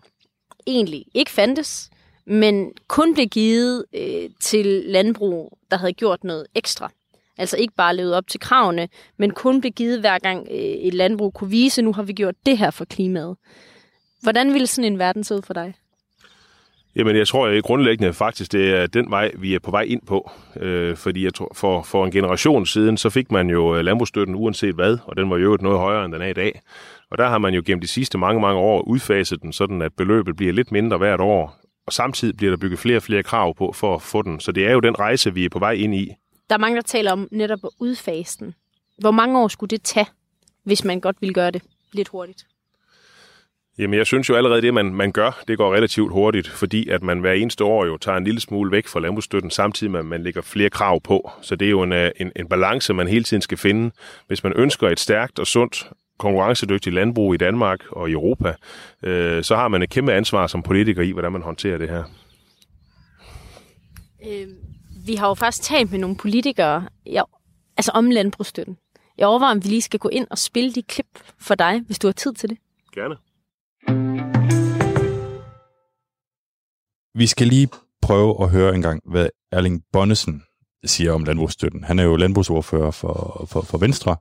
egentlig 0.67 1.05
ikke 1.13 1.31
fandtes, 1.31 1.89
men 2.25 2.71
kun 2.87 3.13
blev 3.13 3.27
givet 3.27 3.85
øh, 3.95 4.29
til 4.41 4.65
landbrug, 4.85 5.57
der 5.71 5.77
havde 5.77 5.93
gjort 5.93 6.23
noget 6.23 6.45
ekstra. 6.55 6.91
Altså 7.37 7.57
ikke 7.57 7.73
bare 7.77 7.95
levet 7.95 8.15
op 8.15 8.27
til 8.27 8.39
kravene, 8.39 8.87
men 9.17 9.31
kun 9.31 9.61
blev 9.61 9.71
givet 9.71 9.99
hver 9.99 10.19
gang 10.19 10.47
øh, 10.51 10.57
et 10.57 10.93
landbrug 10.93 11.33
kunne 11.33 11.49
vise, 11.49 11.81
nu 11.81 11.93
har 11.93 12.03
vi 12.03 12.13
gjort 12.13 12.35
det 12.45 12.57
her 12.57 12.71
for 12.71 12.85
klimaet. 12.85 13.37
Hvordan 14.21 14.53
ville 14.53 14.67
sådan 14.67 14.93
en 14.93 14.99
verden 14.99 15.23
se 15.23 15.35
ud 15.35 15.41
for 15.41 15.53
dig? 15.53 15.73
Jamen, 16.95 17.15
jeg 17.15 17.27
tror 17.27 17.47
jeg 17.47 17.63
grundlæggende 17.63 18.13
faktisk, 18.13 18.51
det 18.51 18.73
er 18.73 18.87
den 18.87 19.11
vej, 19.11 19.31
vi 19.37 19.55
er 19.55 19.59
på 19.59 19.71
vej 19.71 19.81
ind 19.81 20.01
på. 20.07 20.31
Øh, 20.59 20.97
fordi 20.97 21.25
jeg 21.25 21.33
tror, 21.33 21.51
for, 21.55 21.81
for 21.81 22.05
en 22.05 22.11
generation 22.11 22.65
siden, 22.65 22.97
så 22.97 23.09
fik 23.09 23.31
man 23.31 23.49
jo 23.49 23.75
øh, 23.75 23.85
landbrugsstøtten 23.85 24.35
uanset 24.35 24.75
hvad, 24.75 24.97
og 25.05 25.17
den 25.17 25.29
var 25.29 25.37
jo 25.37 25.57
noget 25.61 25.79
højere, 25.79 26.05
end 26.05 26.13
den 26.13 26.21
er 26.21 26.27
i 26.27 26.33
dag. 26.33 26.61
Og 27.11 27.17
der 27.17 27.27
har 27.27 27.37
man 27.37 27.53
jo 27.53 27.61
gennem 27.65 27.81
de 27.81 27.87
sidste 27.87 28.17
mange, 28.17 28.41
mange 28.41 28.59
år 28.59 28.81
udfaset 28.81 29.41
den, 29.41 29.53
sådan 29.53 29.81
at 29.81 29.93
beløbet 29.97 30.35
bliver 30.35 30.53
lidt 30.53 30.71
mindre 30.71 30.97
hvert 30.97 31.19
år, 31.19 31.59
og 31.87 31.93
samtidig 31.93 32.37
bliver 32.37 32.51
der 32.51 32.57
bygget 32.57 32.79
flere 32.79 32.97
og 32.97 33.03
flere 33.03 33.23
krav 33.23 33.55
på 33.55 33.71
for 33.71 33.95
at 33.95 34.01
få 34.01 34.21
den. 34.21 34.39
Så 34.39 34.51
det 34.51 34.67
er 34.67 34.71
jo 34.71 34.79
den 34.79 34.99
rejse, 34.99 35.33
vi 35.33 35.45
er 35.45 35.49
på 35.49 35.59
vej 35.59 35.71
ind 35.71 35.95
i. 35.95 36.11
Der 36.49 36.55
er 36.55 36.59
mange, 36.59 36.75
der 36.75 36.81
taler 36.81 37.11
om 37.11 37.27
netop 37.31 37.59
at 37.63 37.69
udfase 37.79 38.39
den. 38.39 38.53
Hvor 38.97 39.11
mange 39.11 39.39
år 39.39 39.47
skulle 39.47 39.69
det 39.69 39.81
tage, 39.81 40.07
hvis 40.63 40.83
man 40.83 40.99
godt 40.99 41.15
ville 41.21 41.33
gøre 41.33 41.51
det 41.51 41.61
lidt 41.93 42.07
hurtigt? 42.07 42.45
Jamen, 43.77 43.97
jeg 43.97 44.05
synes 44.05 44.29
jo 44.29 44.35
allerede, 44.35 44.61
det 44.61 44.73
man, 44.73 44.85
man 44.85 45.11
gør, 45.11 45.43
det 45.47 45.57
går 45.57 45.73
relativt 45.73 46.11
hurtigt, 46.11 46.47
fordi 46.47 46.89
at 46.89 47.03
man 47.03 47.19
hver 47.19 47.31
eneste 47.31 47.63
år 47.63 47.85
jo 47.85 47.97
tager 47.97 48.17
en 48.17 48.23
lille 48.23 48.39
smule 48.39 48.71
væk 48.71 48.87
fra 48.87 48.99
landbrugsstøtten, 48.99 49.51
samtidig 49.51 49.91
med, 49.91 49.99
at 49.99 50.05
man 50.05 50.23
lægger 50.23 50.41
flere 50.41 50.69
krav 50.69 51.01
på. 51.01 51.31
Så 51.41 51.55
det 51.55 51.65
er 51.65 51.69
jo 51.69 51.83
en, 51.83 51.91
øh, 51.91 52.11
en, 52.17 52.31
en 52.35 52.47
balance, 52.47 52.93
man 52.93 53.07
hele 53.07 53.23
tiden 53.23 53.41
skal 53.41 53.57
finde. 53.57 53.91
Hvis 54.27 54.43
man 54.43 54.53
ønsker 54.55 54.89
et 54.89 54.99
stærkt 54.99 55.39
og 55.39 55.47
sundt 55.47 55.89
konkurrencedygtigt 56.17 56.93
landbrug 56.93 57.33
i 57.33 57.37
Danmark 57.37 57.79
og 57.91 58.09
i 58.09 58.11
Europa, 58.11 58.55
øh, 59.03 59.43
så 59.43 59.55
har 59.55 59.67
man 59.67 59.83
et 59.83 59.89
kæmpe 59.89 60.13
ansvar 60.13 60.47
som 60.47 60.63
politiker 60.63 61.01
i, 61.01 61.11
hvordan 61.11 61.31
man 61.31 61.41
håndterer 61.41 61.77
det 61.77 61.89
her. 61.89 62.03
Øh, 64.27 64.47
vi 65.05 65.15
har 65.15 65.27
jo 65.27 65.33
faktisk 65.33 65.63
talt 65.63 65.91
med 65.91 65.99
nogle 65.99 66.17
politikere 66.17 66.87
ja, 67.05 67.21
altså 67.77 67.91
om 67.93 68.09
landbrugsstøtten. 68.09 68.77
Jeg 69.17 69.27
overvejer, 69.27 69.51
om 69.51 69.63
vi 69.63 69.69
lige 69.69 69.81
skal 69.81 69.99
gå 69.99 70.09
ind 70.09 70.27
og 70.29 70.37
spille 70.37 70.73
de 70.73 70.81
klip 70.81 71.19
for 71.39 71.55
dig, 71.55 71.81
hvis 71.85 71.99
du 71.99 72.07
har 72.07 72.11
tid 72.13 72.33
til 72.33 72.49
det. 72.49 72.57
Gerne. 72.95 73.15
Vi 77.21 77.27
skal 77.27 77.47
lige 77.47 77.67
prøve 78.07 78.31
at 78.43 78.51
høre 78.55 78.75
en 78.75 78.81
gang, 78.81 79.01
hvad 79.13 79.27
Erling 79.51 79.83
Bonnesen 79.93 80.43
siger 80.85 81.11
om 81.11 81.23
landbrugsstøtten. 81.23 81.83
Han 81.83 81.99
er 81.99 82.03
jo 82.03 82.15
landbrugsordfører 82.15 82.91
for, 82.91 83.15
for, 83.51 83.61
for 83.71 83.77
Venstre, 83.85 84.13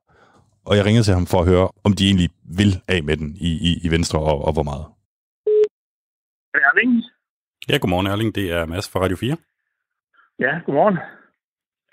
og 0.67 0.77
jeg 0.77 0.85
ringede 0.85 1.05
til 1.05 1.15
ham 1.15 1.27
for 1.27 1.39
at 1.41 1.49
høre, 1.53 1.69
om 1.87 1.93
de 1.99 2.07
egentlig 2.07 2.31
vil 2.61 2.73
af 2.89 3.03
med 3.03 3.17
den 3.17 3.37
i, 3.49 3.51
i, 3.69 3.71
i 3.87 3.89
Venstre, 3.95 4.19
og, 4.19 4.45
og 4.47 4.53
hvor 4.57 4.67
meget. 4.71 4.85
Erling? 6.55 7.03
Ja, 7.69 7.77
godmorgen 7.77 8.07
Erling. 8.07 8.35
Det 8.35 8.53
er 8.53 8.67
Mads 8.67 8.91
fra 8.93 9.01
Radio 9.01 9.17
4. 9.17 9.37
Ja, 10.39 10.53
godmorgen. 10.67 10.99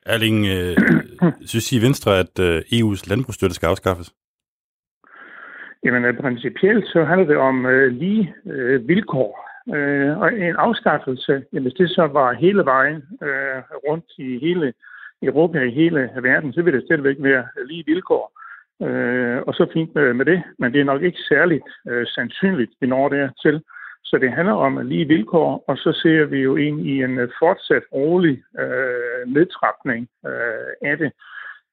Erling, 0.06 0.38
øh, 0.56 0.78
synes 1.52 1.72
I 1.72 1.78
i 1.78 1.82
Venstre, 1.82 2.20
at 2.20 2.40
øh, 2.40 2.58
EU's 2.58 3.10
landbrugsstøtte 3.10 3.56
skal 3.56 3.68
afskaffes? 3.68 4.14
Jamen, 5.86 6.06
øh, 6.06 6.18
principielt 6.22 6.86
så 6.88 7.04
handler 7.04 7.28
det 7.28 7.38
om 7.38 7.66
øh, 7.66 7.92
lige 7.92 8.34
øh, 8.46 8.88
vilkår. 8.88 9.49
Øh, 9.76 10.20
og 10.20 10.34
en 10.34 10.56
afskaffelse, 10.56 11.44
jamen, 11.54 11.64
hvis 11.64 11.74
det 11.74 11.90
så 11.90 12.08
var 12.08 12.34
hele 12.34 12.66
vejen 12.66 13.04
øh, 13.24 13.62
rundt 13.88 14.06
i 14.18 14.40
hele 14.40 14.74
Europa, 15.22 15.60
i 15.60 15.72
hele 15.72 16.10
verden, 16.22 16.54
så 16.54 16.62
ville 16.62 16.78
det 16.80 16.86
stadigvæk 16.86 17.16
være 17.20 17.48
lige 17.68 17.84
vilkår. 17.86 18.40
Øh, 18.82 19.42
og 19.48 19.54
så 19.54 19.68
fint 19.74 19.96
med, 19.96 20.14
med 20.14 20.26
det, 20.26 20.44
men 20.60 20.74
det 20.74 20.82
er 20.82 20.86
nok 20.86 21.04
ikke 21.04 21.20
særligt 21.30 21.64
øh, 21.88 22.08
sandsynligt, 22.08 22.72
vi 22.82 22.88
når 22.88 23.10
dertil. 23.10 23.62
Så 24.04 24.18
det 24.18 24.32
handler 24.32 24.54
om 24.54 24.88
lige 24.88 25.08
vilkår, 25.08 25.64
og 25.68 25.78
så 25.78 25.92
ser 26.02 26.26
vi 26.26 26.40
jo 26.40 26.56
ind 26.56 26.88
i 26.88 27.04
en 27.04 27.20
øh, 27.20 27.30
fortsat 27.40 27.84
rolig 27.94 28.44
øh, 28.60 29.34
nedtrapning 29.34 30.08
øh, 30.26 30.90
af 30.92 30.98
det. 30.98 31.12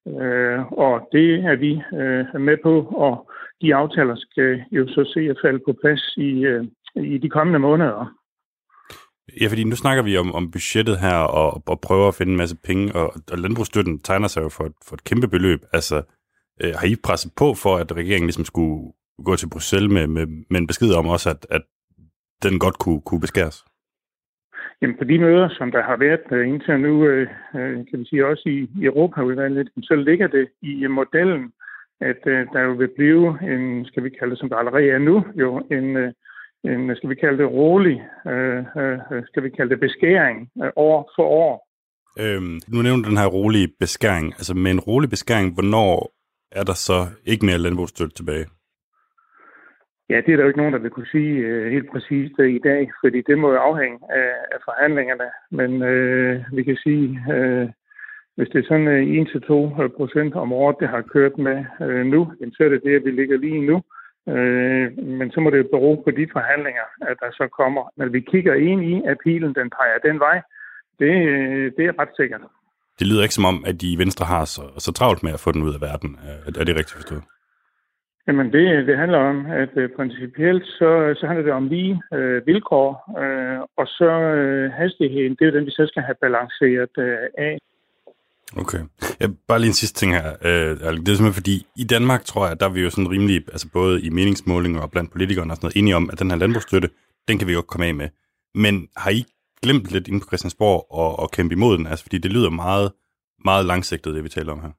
Øh, 0.06 0.72
og 0.72 1.08
det 1.12 1.44
er 1.44 1.56
vi 1.56 1.82
øh, 1.92 2.40
med 2.40 2.56
på, 2.62 2.74
og 2.80 3.30
de 3.62 3.74
aftaler 3.74 4.16
skal 4.16 4.64
jo 4.70 4.86
så 4.88 5.10
se 5.14 5.20
at 5.20 5.38
falde 5.42 5.58
på 5.58 5.72
plads 5.80 6.16
i, 6.16 6.44
øh, 6.44 6.64
i 6.96 7.18
de 7.18 7.28
kommende 7.28 7.58
måneder. 7.58 8.14
Ja, 9.40 9.46
fordi 9.48 9.64
nu 9.64 9.76
snakker 9.76 10.02
vi 10.02 10.16
om, 10.16 10.34
om 10.34 10.50
budgettet 10.50 10.98
her, 10.98 11.18
og, 11.18 11.62
og 11.66 11.80
prøver 11.80 12.08
at 12.08 12.14
finde 12.14 12.32
en 12.32 12.38
masse 12.38 12.56
penge, 12.64 12.94
og, 12.94 13.12
og 13.32 13.38
landbrugsstøtten 13.38 13.98
tegner 13.98 14.28
sig 14.28 14.42
jo 14.42 14.48
for, 14.48 14.68
for 14.88 14.94
et 14.94 15.04
kæmpe 15.04 15.28
beløb. 15.28 15.60
Altså, 15.72 15.96
øh, 16.62 16.72
har 16.78 16.86
I 16.86 16.96
presset 17.04 17.32
på 17.36 17.54
for, 17.54 17.76
at 17.76 17.96
regeringen 17.96 18.26
ligesom 18.26 18.44
skulle 18.44 18.92
gå 19.24 19.36
til 19.36 19.50
Bruxelles 19.50 19.92
med, 19.92 20.06
med, 20.06 20.26
med 20.50 20.60
en 20.60 20.66
besked 20.66 20.92
om 20.94 21.06
også, 21.06 21.30
at, 21.30 21.46
at 21.50 21.62
den 22.42 22.58
godt 22.58 22.78
kunne, 22.78 23.00
kunne 23.00 23.20
beskæres? 23.20 23.64
Jamen 24.82 24.96
på 24.98 25.04
de 25.04 25.18
møder, 25.18 25.48
som 25.58 25.70
der 25.70 25.82
har 25.82 25.96
været 25.96 26.24
uh, 26.30 26.48
indtil 26.48 26.80
nu, 26.80 26.92
uh, 27.02 27.26
kan 27.88 27.98
vi 28.00 28.04
sige 28.04 28.26
også 28.26 28.42
i, 28.46 28.58
i 28.80 28.84
Europaudvalget, 28.84 29.68
så 29.82 29.94
ligger 29.94 30.26
det 30.26 30.48
i 30.62 30.86
modellen, 30.86 31.52
at 32.00 32.20
uh, 32.26 32.32
der 32.52 32.60
jo 32.60 32.72
vil 32.72 32.90
blive 32.96 33.52
en, 33.52 33.84
skal 33.84 34.04
vi 34.04 34.10
kalde 34.10 34.30
det, 34.30 34.38
som 34.38 34.48
der 34.48 34.56
allerede 34.56 34.90
er 34.90 34.98
nu, 34.98 35.24
jo 35.34 35.66
en, 35.70 35.96
uh, 35.96 36.12
en 36.64 36.96
skal 36.96 37.10
vi 37.10 37.14
kalde 37.14 37.38
det 37.38 37.50
rolig, 37.50 38.02
uh, 38.24 38.58
uh, 38.82 39.24
skal 39.26 39.42
vi 39.42 39.50
kalde 39.50 39.70
det 39.70 39.80
beskæring 39.80 40.50
uh, 40.54 40.68
år 40.76 41.12
for 41.16 41.22
år. 41.22 41.66
Øhm, 42.20 42.60
nu 42.68 42.82
nævner 42.82 43.02
du 43.02 43.08
den 43.08 43.22
her 43.22 43.26
rolige 43.26 43.68
beskæring. 43.80 44.26
Altså 44.32 44.54
med 44.54 44.70
en 44.70 44.80
rolig 44.80 45.10
beskæring, 45.10 45.54
hvornår 45.54 46.12
er 46.52 46.64
der 46.64 46.76
så 46.88 46.98
ikke 47.24 47.46
mere 47.46 47.58
landbrugsstøtte 47.58 48.14
tilbage? 48.14 48.46
Ja, 50.10 50.16
det 50.16 50.32
er 50.32 50.36
der 50.36 50.44
jo 50.44 50.48
ikke 50.48 50.62
nogen, 50.62 50.72
der 50.72 50.78
vil 50.78 50.90
kunne 50.90 51.12
sige 51.16 51.34
uh, 51.46 51.72
helt 51.72 51.90
præcist 51.92 52.34
uh, 52.38 52.46
i 52.46 52.58
dag, 52.58 52.90
fordi 53.02 53.22
det 53.28 53.38
må 53.38 53.48
jo 53.52 53.58
afhænge 53.58 53.98
af, 54.10 54.30
af 54.54 54.58
forhandlingerne. 54.64 55.28
Men 55.58 55.70
uh, 55.90 56.56
vi 56.56 56.62
kan 56.62 56.76
sige, 56.76 57.06
uh, 57.34 57.66
hvis 58.36 58.48
det 58.52 58.58
er 58.58 58.68
sådan 58.68 58.88
uh, 58.88 59.86
1-2 59.86 59.96
procent 59.96 60.34
om 60.34 60.52
året, 60.52 60.76
det 60.80 60.88
har 60.88 61.02
kørt 61.02 61.38
med 61.38 61.58
uh, 61.80 62.02
nu, 62.12 62.20
så 62.52 62.64
er 62.64 62.68
det 62.68 62.82
det, 62.84 63.04
vi 63.04 63.10
ligger 63.10 63.38
lige 63.38 63.66
nu. 63.66 63.82
Uh, 64.26 64.86
men 65.18 65.30
så 65.30 65.40
må 65.40 65.50
det 65.50 65.58
jo 65.58 65.68
bero 65.70 66.02
på 66.04 66.10
de 66.10 66.26
forhandlinger, 66.32 66.86
at 67.10 67.16
der 67.20 67.30
så 67.32 67.48
kommer. 67.58 67.84
Men 67.96 68.12
vi 68.12 68.20
kigger 68.20 68.54
ind 68.54 68.84
i, 68.84 69.02
at 69.10 69.16
pilen 69.24 69.54
den 69.54 69.70
peger 69.70 69.98
den 70.08 70.18
vej. 70.20 70.38
Det, 71.00 71.12
det 71.76 71.84
er 71.86 72.00
ret 72.00 72.16
sikkert. 72.16 72.40
Det 72.98 73.06
lyder 73.06 73.22
ikke 73.22 73.34
som 73.34 73.44
om, 73.44 73.64
at 73.66 73.80
de 73.80 73.92
i 73.92 73.98
Venstre 73.98 74.26
har 74.26 74.44
så, 74.44 74.62
så 74.78 74.92
travlt 74.92 75.22
med 75.22 75.32
at 75.32 75.40
få 75.40 75.52
den 75.52 75.62
ud 75.62 75.74
af 75.74 75.80
verden. 75.80 76.18
Er, 76.30 76.60
er 76.60 76.64
det 76.64 76.76
rigtigt 76.76 76.98
forstået? 77.00 77.22
Jamen 78.26 78.52
det, 78.52 78.86
det 78.86 78.98
handler 78.98 79.18
om, 79.18 79.46
at 79.46 79.72
uh, 79.76 79.88
principielt 79.96 80.64
så, 80.64 81.14
så 81.18 81.26
handler 81.26 81.44
det 81.44 81.52
om 81.52 81.68
lige 81.68 82.02
uh, 82.16 82.46
vilkår, 82.46 82.88
uh, 83.22 83.60
og 83.80 83.86
så 83.86 84.10
uh, 84.40 84.72
hastigheden, 84.80 85.32
det 85.34 85.42
er 85.42 85.50
jo 85.50 85.56
den, 85.58 85.66
vi 85.66 85.70
så 85.70 85.86
skal 85.86 86.02
have 86.02 86.20
balanceret 86.20 86.94
uh, 86.98 87.26
af. 87.38 87.58
Okay. 88.62 88.78
Ja, 89.20 89.26
bare 89.48 89.58
lige 89.58 89.68
en 89.68 89.82
sidste 89.82 89.98
ting 90.00 90.14
her. 90.14 90.28
Øh, 90.48 90.70
det 90.70 90.82
er 90.82 90.94
simpelthen 90.94 91.32
fordi, 91.32 91.66
i 91.76 91.84
Danmark 91.84 92.24
tror 92.24 92.46
jeg, 92.46 92.60
der 92.60 92.66
er 92.66 92.74
vi 92.76 92.82
jo 92.82 92.90
sådan 92.90 93.10
rimelig, 93.10 93.36
altså 93.54 93.68
både 93.72 94.02
i 94.02 94.10
meningsmålinger 94.10 94.80
og 94.80 94.90
blandt 94.90 95.12
politikerne 95.12 95.52
og 95.52 95.56
sådan 95.56 95.66
noget, 95.66 95.80
enige 95.80 95.96
om, 95.96 96.10
at 96.12 96.18
den 96.18 96.30
her 96.30 96.38
landbrugsstøtte, 96.38 96.88
den 97.28 97.38
kan 97.38 97.46
vi 97.48 97.52
jo 97.52 97.58
ikke 97.58 97.72
komme 97.72 97.86
af 97.86 97.94
med. 97.94 98.08
Men 98.54 98.88
har 98.96 99.10
I 99.10 99.24
glemt 99.62 99.92
lidt 99.92 100.08
inde 100.08 100.20
på 100.20 100.26
Christiansborg 100.26 100.86
og, 100.90 101.18
og 101.22 101.30
kæmpe 101.30 101.54
imod 101.54 101.78
den? 101.78 101.86
Altså 101.86 102.04
fordi 102.04 102.18
det 102.18 102.32
lyder 102.32 102.50
meget, 102.50 102.92
meget 103.44 103.64
langsigtet, 103.66 104.14
det 104.14 104.24
vi 104.24 104.28
taler 104.28 104.52
om 104.52 104.60
her. 104.60 104.72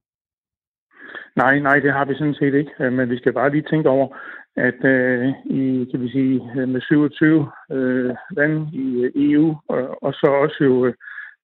Nej, 1.42 1.60
nej, 1.60 1.78
det 1.80 1.94
har 1.94 2.06
vi 2.06 2.14
sådan 2.14 2.40
set 2.42 2.54
ikke. 2.54 2.72
Øh, 2.80 2.94
men 2.94 3.10
vi 3.10 3.18
skal 3.18 3.34
bare 3.34 3.52
lige 3.52 3.70
tænke 3.70 3.90
over, 3.90 4.08
at 4.56 4.80
øh, 4.86 5.28
i, 5.60 5.88
kan 5.92 6.02
vi 6.02 6.10
sige, 6.12 6.36
øh, 6.58 6.68
med 6.70 6.82
27 6.82 7.52
øh, 7.72 8.16
lande 8.38 8.70
i 8.74 8.86
øh, 9.04 9.12
EU, 9.16 9.56
og, 9.70 10.04
og 10.04 10.14
så 10.14 10.28
også 10.44 10.58
jo, 10.62 10.86
øh, 10.86 10.94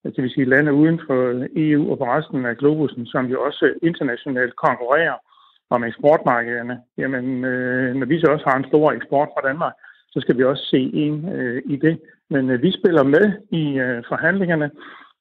det 0.04 0.24
vi 0.24 0.30
sige, 0.30 0.46
lande 0.46 0.74
uden 0.74 1.00
for 1.08 1.48
EU 1.56 1.92
og 1.92 1.98
på 1.98 2.06
resten 2.06 2.46
af 2.46 2.58
globusen, 2.58 3.06
som 3.06 3.26
jo 3.26 3.38
også 3.42 3.74
internationalt 3.84 4.56
konkurrerer 4.56 5.18
om 5.70 5.84
eksportmarkederne. 5.84 6.76
Jamen, 6.98 7.46
øh, 7.46 7.96
når 7.96 8.06
vi 8.06 8.20
så 8.20 8.28
også 8.28 8.46
har 8.50 8.58
en 8.58 8.70
stor 8.72 8.92
eksport 8.92 9.30
fra 9.34 9.48
Danmark, 9.48 9.74
så 10.14 10.20
skal 10.22 10.38
vi 10.38 10.44
også 10.44 10.64
se 10.74 10.82
ind 11.06 11.34
øh, 11.34 11.62
i 11.66 11.76
det. 11.76 12.00
Men 12.30 12.50
øh, 12.50 12.62
vi 12.62 12.72
spiller 12.72 13.04
med 13.04 13.26
i 13.52 13.64
øh, 13.86 14.04
forhandlingerne, 14.10 14.72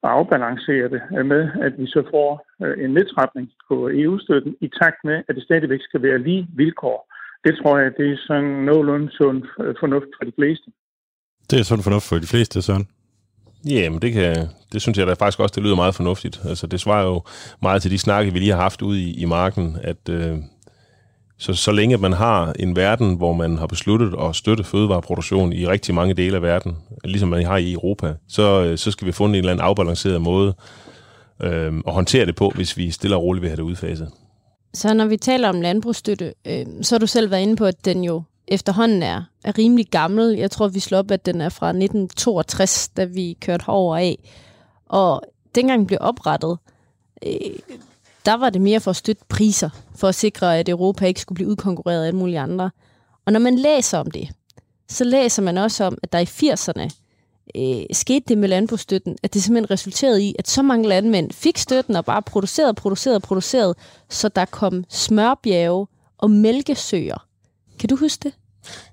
og 0.03 0.11
afbalancerer 0.11 0.87
det 0.87 1.01
øh, 1.17 1.25
med, 1.25 1.43
at 1.61 1.73
vi 1.77 1.87
så 1.87 2.01
får 2.13 2.29
øh, 2.63 2.83
en 2.83 2.91
nedtrapning 2.97 3.51
på 3.67 3.75
EU-støtten 3.93 4.55
i 4.61 4.67
takt 4.81 4.99
med, 5.03 5.17
at 5.27 5.35
det 5.35 5.43
stadigvæk 5.43 5.81
skal 5.83 6.01
være 6.01 6.19
lige 6.27 6.47
vilkår. 6.55 7.13
Det 7.45 7.53
tror 7.59 7.77
jeg, 7.79 7.91
det 7.97 8.11
er 8.11 8.17
sådan 8.27 8.53
nogenlunde 8.69 9.11
sund 9.11 9.43
øh, 9.59 9.75
fornuft 9.79 10.11
for 10.17 10.25
de 10.25 10.33
fleste. 10.39 10.67
Det 11.49 11.59
er 11.59 11.63
sund 11.63 11.83
fornuft 11.83 12.09
for 12.09 12.15
de 12.15 12.27
fleste, 12.33 12.61
Søren. 12.61 12.87
Ja, 13.65 13.89
men 13.89 14.01
det, 14.01 14.13
kan, 14.13 14.47
det 14.71 14.81
synes 14.81 14.97
jeg 14.97 15.07
da 15.07 15.13
faktisk 15.13 15.39
også, 15.39 15.53
det 15.55 15.63
lyder 15.63 15.75
meget 15.75 15.95
fornuftigt. 15.95 16.41
Altså, 16.45 16.67
det 16.67 16.79
svarer 16.79 17.05
jo 17.05 17.21
meget 17.61 17.81
til 17.81 17.91
de 17.91 17.97
snakke, 17.99 18.33
vi 18.33 18.39
lige 18.39 18.51
har 18.51 18.61
haft 18.61 18.81
ude 18.81 19.01
i, 19.01 19.13
i 19.13 19.25
marken, 19.25 19.77
at 19.83 20.09
øh, 20.09 20.37
så, 21.37 21.53
så 21.53 21.71
længe 21.71 21.97
man 21.97 22.13
har 22.13 22.53
en 22.59 22.75
verden, 22.75 23.15
hvor 23.15 23.33
man 23.33 23.57
har 23.57 23.67
besluttet 23.67 24.15
at 24.21 24.35
støtte 24.35 24.63
fødevareproduktion 24.63 25.53
i 25.53 25.67
rigtig 25.67 25.95
mange 25.95 26.13
dele 26.13 26.35
af 26.35 26.41
verden, 26.41 26.77
ligesom 27.03 27.29
man 27.29 27.45
har 27.45 27.57
i 27.57 27.73
Europa, 27.73 28.13
så, 28.27 28.63
øh, 28.63 28.77
så 28.77 28.91
skal 28.91 29.07
vi 29.07 29.11
finde 29.11 29.29
en 29.29 29.35
eller 29.35 29.51
anden 29.51 29.65
afbalanceret 29.65 30.21
måde 30.21 30.53
øh, 31.43 31.73
at 31.87 31.93
håndtere 31.93 32.25
det 32.25 32.35
på, 32.35 32.49
hvis 32.55 32.77
vi 32.77 32.91
stille 32.91 33.15
og 33.15 33.23
roligt 33.23 33.41
vil 33.41 33.49
have 33.49 33.57
det 33.57 33.63
udfaset. 33.63 34.09
Så 34.73 34.93
når 34.93 35.05
vi 35.05 35.17
taler 35.17 35.49
om 35.49 35.61
landbrugsstøtte, 35.61 36.33
øh, 36.47 36.65
så 36.81 36.95
har 36.95 36.99
du 36.99 37.07
selv 37.07 37.31
været 37.31 37.41
inde 37.41 37.55
på, 37.55 37.65
at 37.65 37.85
den 37.85 38.03
jo 38.03 38.23
efterhånden 38.47 39.03
er, 39.03 39.23
er 39.43 39.57
rimelig 39.57 39.87
gammel. 39.87 40.37
Jeg 40.37 40.51
tror, 40.51 40.67
vi 40.67 40.79
slår 40.79 40.97
op, 40.97 41.11
at 41.11 41.25
den 41.25 41.41
er 41.41 41.49
fra 41.49 41.67
1962, 41.67 42.89
da 42.97 43.03
vi 43.03 43.37
kørte 43.41 43.63
herover 43.67 43.97
af. 43.97 44.31
Og 44.85 45.21
dengang 45.55 45.79
den 45.79 45.87
blev 45.87 45.99
oprettet, 46.01 46.57
øh, 47.25 47.31
der 48.25 48.33
var 48.33 48.49
det 48.49 48.61
mere 48.61 48.79
for 48.79 48.91
at 48.91 48.95
støtte 48.95 49.23
priser, 49.29 49.69
for 49.95 50.07
at 50.07 50.15
sikre, 50.15 50.59
at 50.59 50.69
Europa 50.69 51.05
ikke 51.05 51.21
skulle 51.21 51.35
blive 51.35 51.49
udkonkurreret 51.49 52.03
af 52.03 52.07
alle 52.07 52.19
mulige 52.19 52.39
andre. 52.39 52.71
Og 53.25 53.33
når 53.33 53.39
man 53.39 53.55
læser 53.55 53.97
om 53.97 54.11
det, 54.11 54.29
så 54.89 55.03
læser 55.03 55.41
man 55.41 55.57
også 55.57 55.83
om, 55.83 55.97
at 56.03 56.13
der 56.13 56.19
i 56.19 56.23
80'erne 56.23 56.89
øh, 57.55 57.85
skete 57.91 58.25
det 58.27 58.37
med 58.37 58.49
landbrugsstøtten, 58.49 59.17
at 59.23 59.33
det 59.33 59.43
simpelthen 59.43 59.71
resulterede 59.71 60.23
i, 60.23 60.35
at 60.39 60.49
så 60.49 60.61
mange 60.61 60.89
landmænd 60.89 61.31
fik 61.31 61.57
støtten 61.57 61.95
og 61.95 62.05
bare 62.05 62.21
producerede, 62.21 62.73
producerede, 62.73 63.19
producerede, 63.19 63.75
så 64.09 64.27
der 64.29 64.45
kom 64.45 64.83
smørbjerge 64.89 65.87
og 66.17 66.31
mælkesøer. 66.31 67.27
Kan 67.79 67.89
du 67.89 67.95
huske 67.95 68.23
det? 68.23 68.33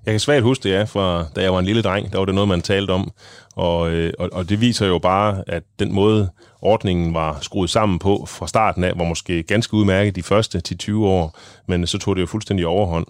Jeg 0.05 0.13
kan 0.13 0.19
svært 0.19 0.43
huske 0.43 0.63
det, 0.63 0.69
ja, 0.69 0.83
fra 0.83 1.25
da 1.35 1.41
jeg 1.41 1.53
var 1.53 1.59
en 1.59 1.65
lille 1.65 1.81
dreng, 1.81 2.11
der 2.11 2.17
var 2.17 2.25
det 2.25 2.35
noget, 2.35 2.47
man 2.47 2.61
talte 2.61 2.91
om. 2.91 3.11
Og, 3.55 3.91
øh, 3.91 4.13
og, 4.19 4.29
og 4.33 4.49
det 4.49 4.61
viser 4.61 4.87
jo 4.87 4.99
bare, 4.99 5.43
at 5.47 5.63
den 5.79 5.93
måde, 5.93 6.29
ordningen 6.61 7.13
var 7.13 7.39
skruet 7.41 7.69
sammen 7.69 7.99
på 7.99 8.25
fra 8.25 8.47
starten 8.47 8.83
af, 8.83 8.93
var 8.95 9.05
måske 9.05 9.43
ganske 9.43 9.73
udmærket 9.73 10.15
de 10.15 10.23
første 10.23 10.61
til 10.61 10.77
20 10.77 11.07
år, 11.07 11.37
men 11.67 11.87
så 11.87 11.97
tog 11.97 12.15
det 12.15 12.21
jo 12.21 12.27
fuldstændig 12.27 12.67
overhånd. 12.67 13.05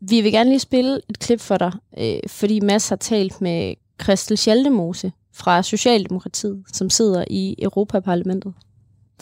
Vi 0.00 0.20
vil 0.20 0.32
gerne 0.32 0.50
lige 0.50 0.60
spille 0.60 1.00
et 1.10 1.18
klip 1.18 1.40
for 1.40 1.56
dig, 1.56 1.72
øh, 1.98 2.18
fordi 2.26 2.60
Mads 2.60 2.88
har 2.88 2.96
talt 2.96 3.40
med 3.40 3.74
Christel 4.02 4.38
Schaldemose 4.38 5.12
fra 5.34 5.62
Socialdemokratiet, 5.62 6.62
som 6.72 6.90
sidder 6.90 7.24
i 7.30 7.54
Europaparlamentet. 7.58 8.54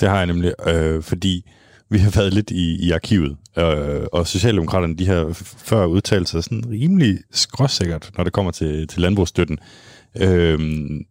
Det 0.00 0.08
har 0.08 0.16
jeg 0.16 0.26
nemlig, 0.26 0.52
øh, 0.68 1.02
fordi 1.02 1.50
vi 1.92 1.98
har 1.98 2.10
været 2.10 2.34
lidt 2.34 2.50
i, 2.50 2.86
i 2.86 2.90
arkivet, 2.90 3.36
øh, 3.58 4.06
og 4.12 4.26
Socialdemokraterne 4.26 4.96
de 4.96 5.06
har 5.06 5.32
før 5.42 5.86
udtalt 5.86 6.28
sig 6.28 6.44
sådan 6.44 6.64
rimelig 6.70 7.18
skråsikkert, 7.30 8.10
når 8.16 8.24
det 8.24 8.32
kommer 8.32 8.52
til, 8.52 8.88
til 8.88 9.00
landbrugsstøtten. 9.00 9.58
Øh, 10.20 10.58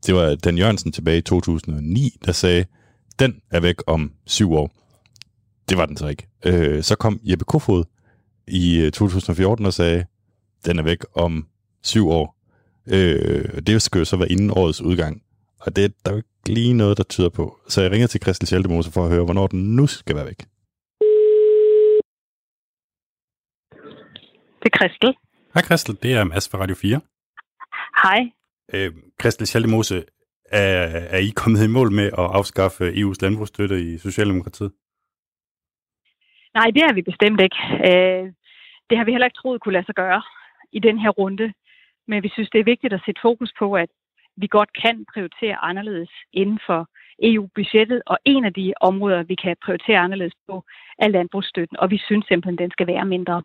det 0.06 0.16
var 0.16 0.36
Dan 0.36 0.58
Jørgensen 0.58 0.92
tilbage 0.92 1.18
i 1.18 1.22
2009, 1.22 2.18
der 2.26 2.32
sagde, 2.32 2.66
den 3.20 3.36
er 3.52 3.60
væk 3.60 3.76
om 3.88 4.12
syv 4.26 4.54
år. 4.54 4.72
Det 5.70 5.78
var 5.78 5.86
den 5.86 5.98
så 5.98 6.08
ikke. 6.08 6.28
Øh, 6.46 6.84
så 6.84 6.96
kom 6.96 7.20
Jeppe 7.24 7.46
Kofod 7.46 7.84
i 8.48 8.78
øh, 8.78 8.92
2014 8.92 9.66
og 9.66 9.74
sagde, 9.74 10.06
den 10.66 10.80
er 10.80 10.84
væk 10.84 11.00
om 11.16 11.48
syv 11.84 12.10
år. 12.10 12.36
Øh, 12.88 13.62
det 13.68 13.82
skal 13.82 14.00
jo 14.00 14.06
så 14.06 14.18
være 14.18 14.32
inden 14.32 14.52
årets 14.52 14.82
udgang. 14.82 15.22
Og 15.60 15.76
det 15.76 15.94
der 16.06 16.12
er 16.12 16.16
jo 16.16 16.18
ikke 16.18 16.30
lige 16.46 16.74
noget, 16.74 16.98
der 16.98 17.04
tyder 17.04 17.30
på. 17.30 17.58
Så 17.70 17.82
jeg 17.82 17.92
ringer 17.92 18.08
til 18.08 18.22
Christel 18.22 18.48
Schaldemose 18.48 18.92
for 18.92 19.04
at 19.04 19.12
høre, 19.12 19.24
hvornår 19.24 19.48
den 19.48 19.76
nu 19.76 19.88
skal 19.88 20.16
være 20.16 20.26
væk. 20.26 20.46
Det 24.64 24.70
er 24.74 24.78
Christel. 24.78 25.16
Hej 25.54 25.64
Christel, 25.64 25.96
det 26.04 26.12
er 26.14 26.24
Mads 26.24 26.50
fra 26.50 26.58
Radio 26.62 26.76
4. 26.76 27.02
Hej. 28.04 28.22
Øh, 28.74 28.92
Christel 29.22 29.48
Schaldemose, 29.48 30.04
er, 30.52 30.84
er 31.16 31.18
I 31.18 31.30
kommet 31.42 31.66
i 31.66 31.74
mål 31.78 31.92
med 31.92 32.08
at 32.22 32.28
afskaffe 32.40 32.84
EU's 33.02 33.20
landbrugsstøtte 33.22 33.78
i 33.82 33.98
Socialdemokratiet? 33.98 34.72
Nej, 36.54 36.68
det 36.76 36.84
er 36.84 36.94
vi 36.94 37.02
bestemt 37.02 37.42
ikke. 37.42 37.60
Øh, 37.90 38.24
det 38.90 38.98
har 38.98 39.06
vi 39.06 39.12
heller 39.12 39.28
ikke 39.28 39.42
troet 39.42 39.62
kunne 39.62 39.74
lade 39.74 39.86
sig 39.86 39.96
gøre 39.96 40.22
i 40.72 40.80
den 40.80 40.98
her 41.00 41.10
runde. 41.10 41.54
Men 42.08 42.24
vi 42.24 42.30
synes, 42.34 42.50
det 42.50 42.60
er 42.60 42.72
vigtigt 42.74 42.94
at 42.94 43.02
sætte 43.06 43.22
fokus 43.22 43.52
på, 43.60 43.74
at 43.74 43.90
vi 44.38 44.48
godt 44.48 44.72
kan 44.84 45.06
prioritere 45.14 45.58
anderledes 45.70 46.12
inden 46.34 46.60
for 46.68 46.90
EU-budgettet, 47.24 48.02
og 48.06 48.18
en 48.26 48.46
af 48.46 48.54
de 48.54 48.74
områder, 48.82 49.24
vi 49.24 49.36
kan 49.36 49.56
prioritere 49.66 50.00
anderledes 50.00 50.34
på, 50.48 50.64
er 51.00 51.08
landbrugsstøtten, 51.08 51.80
og 51.80 51.92
vi 51.92 51.98
synes 52.08 52.26
simpelthen, 52.26 52.58
den 52.58 52.72
skal 52.72 52.88
være 52.88 53.06
mindre. 53.06 53.44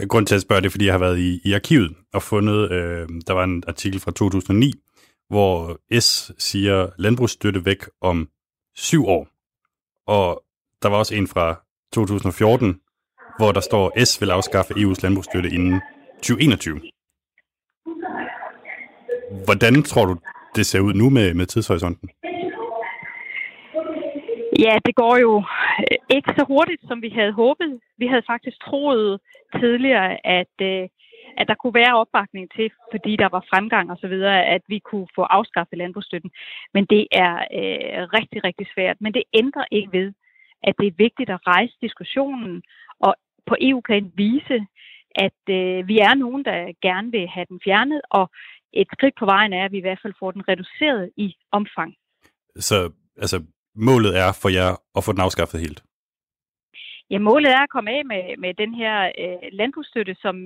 Øh, 0.00 0.06
Grunden 0.08 0.26
til 0.26 0.34
at 0.34 0.42
spørge 0.42 0.60
det, 0.60 0.66
er, 0.66 0.70
fordi 0.70 0.84
jeg 0.84 0.94
har 0.94 0.98
været 0.98 1.18
i, 1.18 1.40
i 1.44 1.52
arkivet 1.52 1.96
og 2.14 2.22
fundet, 2.22 2.72
øh, 2.72 3.08
der 3.26 3.32
var 3.32 3.44
en 3.44 3.62
artikel 3.68 4.00
fra 4.00 4.10
2009, 4.10 4.72
hvor 5.28 5.78
S 6.00 6.32
siger 6.38 6.88
landbrugsstøtte 6.98 7.64
væk 7.64 7.84
om 8.00 8.28
syv 8.74 9.06
år. 9.06 9.28
Og 10.06 10.42
der 10.82 10.88
var 10.88 10.96
også 10.96 11.14
en 11.14 11.28
fra 11.28 11.60
2014, 11.92 12.80
hvor 13.38 13.52
der 13.52 13.60
står, 13.60 14.04
S 14.04 14.20
vil 14.20 14.30
afskaffe 14.30 14.74
EU's 14.74 15.00
landbrugsstøtte 15.02 15.48
inden 15.48 15.80
2021. 16.16 16.80
Hvordan 19.44 19.82
tror 19.82 20.04
du, 20.04 20.16
det 20.56 20.66
ser 20.66 20.80
ud 20.80 20.94
nu 20.94 21.10
med, 21.10 21.34
med 21.34 21.46
tidshorisonten? 21.46 22.10
Ja, 24.58 24.74
det 24.86 24.94
går 24.94 25.16
jo 25.16 25.32
øh, 25.78 26.16
ikke 26.16 26.30
så 26.38 26.44
hurtigt, 26.48 26.82
som 26.88 27.02
vi 27.02 27.08
havde 27.08 27.32
håbet. 27.32 27.80
Vi 27.98 28.06
havde 28.06 28.22
faktisk 28.26 28.56
troet 28.60 29.20
tidligere, 29.60 30.26
at, 30.40 30.54
øh, 30.70 30.88
at 31.40 31.48
der 31.48 31.54
kunne 31.54 31.74
være 31.74 31.98
opbakning 32.02 32.46
til, 32.56 32.70
fordi 32.92 33.12
der 33.16 33.28
var 33.28 33.46
fremgang 33.50 33.90
og 33.90 33.98
så 34.00 34.08
videre, 34.08 34.46
at 34.46 34.62
vi 34.68 34.78
kunne 34.78 35.08
få 35.14 35.22
afskaffet 35.22 35.78
landbrugsstøtten. 35.78 36.30
Men 36.74 36.84
det 36.84 37.06
er 37.12 37.34
øh, 37.58 38.02
rigtig, 38.18 38.44
rigtig 38.44 38.66
svært. 38.74 38.96
Men 39.00 39.14
det 39.14 39.22
ændrer 39.34 39.64
ikke 39.70 39.92
ved, 39.92 40.12
at 40.62 40.74
det 40.80 40.86
er 40.86 41.02
vigtigt 41.06 41.30
at 41.30 41.46
rejse 41.46 41.74
diskussionen 41.80 42.62
og 43.00 43.14
på 43.46 43.54
EU-plan 43.60 44.12
vise, 44.16 44.66
at 45.14 45.40
øh, 45.48 45.88
vi 45.88 45.96
er 45.98 46.14
nogen, 46.14 46.44
der 46.44 46.72
gerne 46.82 47.10
vil 47.10 47.26
have 47.28 47.46
den 47.48 47.60
fjernet, 47.64 48.00
og 48.10 48.30
et 48.72 48.88
skridt 48.92 49.14
på 49.18 49.24
vejen 49.24 49.52
er, 49.52 49.64
at 49.64 49.72
vi 49.72 49.78
i 49.78 49.86
hvert 49.86 50.02
fald 50.02 50.14
får 50.18 50.30
den 50.30 50.48
reduceret 50.48 51.10
i 51.16 51.34
omfang. 51.52 51.94
Så 52.56 52.90
altså, 53.16 53.44
målet 53.74 54.18
er 54.18 54.38
for 54.42 54.48
jer 54.48 54.70
at 54.96 55.04
få 55.04 55.12
den 55.12 55.20
afskaffet 55.20 55.60
helt? 55.60 55.82
Ja, 57.10 57.18
målet 57.18 57.50
er 57.50 57.62
at 57.62 57.70
komme 57.70 57.90
af 57.90 58.04
med, 58.04 58.36
med 58.38 58.54
den 58.54 58.74
her 58.74 59.12
øh, 59.18 59.48
landbrugsstøtte, 59.52 60.16
som 60.22 60.36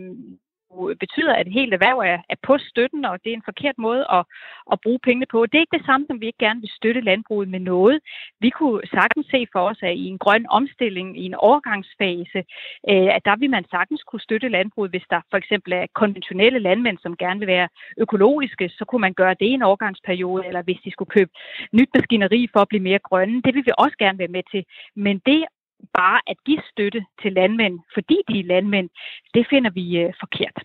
betyder, 1.00 1.32
at 1.34 1.46
et 1.46 1.52
helt 1.52 1.74
erhverv 1.74 1.98
er, 1.98 2.18
er 2.28 2.38
på 2.42 2.58
støtten, 2.58 3.04
og 3.04 3.18
det 3.24 3.30
er 3.30 3.36
en 3.36 3.50
forkert 3.50 3.78
måde 3.78 4.04
at, 4.16 4.24
at 4.72 4.80
bruge 4.82 4.98
pengene 5.02 5.26
på. 5.30 5.46
Det 5.46 5.54
er 5.54 5.64
ikke 5.64 5.78
det 5.78 5.86
samme, 5.86 6.06
som 6.06 6.20
vi 6.20 6.26
ikke 6.26 6.44
gerne 6.46 6.60
vil 6.60 6.70
støtte 6.78 7.00
landbruget 7.00 7.48
med 7.48 7.60
noget. 7.60 8.00
Vi 8.40 8.50
kunne 8.50 8.80
sagtens 8.96 9.26
se 9.30 9.46
for 9.52 9.60
os, 9.70 9.78
at 9.82 9.94
i 9.96 10.04
en 10.04 10.18
grøn 10.18 10.46
omstilling, 10.48 11.18
i 11.18 11.24
en 11.24 11.34
overgangsfase, 11.34 12.38
øh, 12.90 13.08
at 13.16 13.22
der 13.24 13.36
vil 13.36 13.50
man 13.50 13.64
sagtens 13.70 14.02
kunne 14.02 14.20
støtte 14.20 14.48
landbruget, 14.48 14.90
hvis 14.90 15.06
der 15.10 15.20
for 15.30 15.36
eksempel 15.36 15.72
er 15.72 15.86
konventionelle 15.94 16.58
landmænd, 16.58 16.98
som 16.98 17.16
gerne 17.16 17.40
vil 17.40 17.48
være 17.48 17.68
økologiske, 17.98 18.68
så 18.68 18.84
kunne 18.84 19.00
man 19.06 19.14
gøre 19.14 19.36
det 19.40 19.46
i 19.46 19.58
en 19.58 19.62
overgangsperiode, 19.62 20.46
eller 20.46 20.62
hvis 20.62 20.80
de 20.84 20.90
skulle 20.90 21.10
købe 21.16 21.30
nyt 21.72 21.90
maskineri 21.94 22.48
for 22.52 22.60
at 22.60 22.68
blive 22.68 22.82
mere 22.82 22.98
grønne. 22.98 23.42
Det 23.42 23.54
vil 23.54 23.66
vi 23.66 23.72
også 23.78 23.96
gerne 23.98 24.18
være 24.18 24.36
med 24.36 24.42
til. 24.52 24.64
Men 24.96 25.18
det 25.26 25.44
bare 26.00 26.20
at 26.26 26.36
give 26.46 26.62
støtte 26.72 27.00
til 27.22 27.32
landmænd, 27.32 27.78
fordi 27.94 28.16
de 28.28 28.40
er 28.40 28.44
landmænd, 28.54 28.88
det 29.34 29.46
finder 29.50 29.70
vi 29.70 29.96
øh, 29.96 30.12
forkert. 30.22 30.56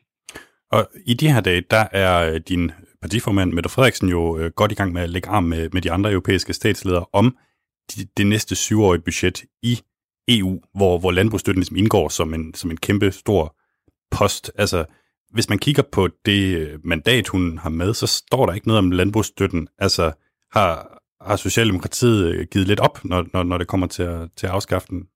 Og 0.71 0.87
i 1.05 1.13
de 1.13 1.31
her 1.31 1.41
dage, 1.41 1.61
der 1.61 1.85
er 1.91 2.33
øh, 2.33 2.39
din 2.49 2.71
partiformand, 3.01 3.53
Mette 3.53 3.69
Frederiksen, 3.69 4.09
jo 4.09 4.37
øh, 4.37 4.51
godt 4.51 4.71
i 4.71 4.75
gang 4.75 4.93
med 4.93 5.01
at 5.01 5.09
lægge 5.09 5.29
arm 5.29 5.43
med, 5.43 5.69
med 5.69 5.81
de 5.81 5.91
andre 5.91 6.11
europæiske 6.11 6.53
statsledere 6.53 7.05
om 7.13 7.37
de, 7.91 8.05
det 8.17 8.27
næste 8.27 8.55
syvårige 8.55 9.01
budget 9.01 9.43
i 9.63 9.79
EU, 10.27 10.61
hvor, 10.75 10.99
hvor 10.99 11.11
landbrugsstøtten 11.11 11.59
ligesom 11.59 11.77
indgår 11.77 12.09
som 12.09 12.33
en, 12.33 12.53
som 12.53 12.71
en 12.71 12.77
kæmpe 12.77 13.11
stor 13.11 13.55
post. 14.11 14.51
Altså, 14.55 14.85
hvis 15.31 15.49
man 15.49 15.59
kigger 15.59 15.83
på 15.91 16.09
det 16.25 16.57
øh, 16.57 16.79
mandat, 16.83 17.27
hun 17.27 17.57
har 17.57 17.69
med, 17.69 17.93
så 17.93 18.07
står 18.07 18.45
der 18.45 18.53
ikke 18.53 18.67
noget 18.67 18.79
om 18.79 18.91
landbrugsstøtten. 18.91 19.67
Altså, 19.77 20.11
har, 20.51 20.99
har 21.25 21.35
Socialdemokratiet 21.35 22.25
øh, 22.25 22.47
givet 22.51 22.67
lidt 22.67 22.79
op, 22.79 23.05
når, 23.05 23.25
når, 23.33 23.43
når 23.43 23.57
det 23.57 23.67
kommer 23.67 23.87
til 23.87 24.03
at, 24.03 24.29
til 24.37 24.47
at 24.47 24.53
afskaffe 24.53 24.87
den? 24.89 25.07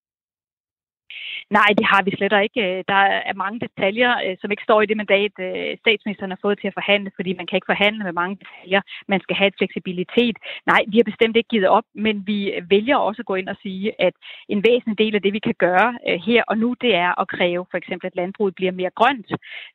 Nej, 1.49 1.69
det 1.77 1.85
har 1.85 2.01
vi 2.03 2.11
slet 2.11 2.35
ikke. 2.43 2.61
Øh, 2.67 2.83
der 2.87 3.01
er 3.29 3.33
mange 3.43 3.59
detaljer, 3.65 4.11
øh, 4.25 4.35
som 4.41 4.51
ikke 4.51 4.67
står 4.67 4.81
i 4.81 4.85
det 4.85 4.97
mandat, 4.97 5.33
øh, 5.39 5.77
statsministeren 5.83 6.31
har 6.31 6.39
fået 6.41 6.59
til 6.59 6.67
at 6.67 6.77
forhandle, 6.79 7.11
fordi 7.15 7.31
man 7.33 7.47
kan 7.47 7.57
ikke 7.57 7.71
forhandle 7.73 8.03
med 8.03 8.13
mange 8.21 8.37
detaljer. 8.41 8.81
Man 9.07 9.21
skal 9.21 9.35
have 9.35 9.47
et 9.47 9.57
fleksibilitet. 9.57 10.37
Nej, 10.71 10.81
vi 10.91 10.97
har 10.97 11.07
bestemt 11.11 11.35
ikke 11.37 11.53
givet 11.53 11.67
op, 11.67 11.87
men 11.95 12.15
vi 12.29 12.39
vælger 12.69 12.97
også 12.97 13.21
at 13.21 13.29
gå 13.31 13.35
ind 13.35 13.49
og 13.49 13.57
sige, 13.61 14.01
at 14.07 14.13
en 14.49 14.63
væsentlig 14.67 14.97
del 15.03 15.15
af 15.15 15.21
det, 15.21 15.33
vi 15.33 15.39
kan 15.39 15.57
gøre 15.67 15.89
her 16.27 16.43
og 16.47 16.57
nu, 16.57 16.69
det 16.81 16.95
er 16.95 17.21
at 17.21 17.27
kræve 17.27 17.65
for 17.71 17.77
eksempel, 17.77 18.07
at 18.07 18.15
landbruget 18.15 18.55
bliver 18.55 18.71
mere 18.71 18.91
grønt. 18.99 19.27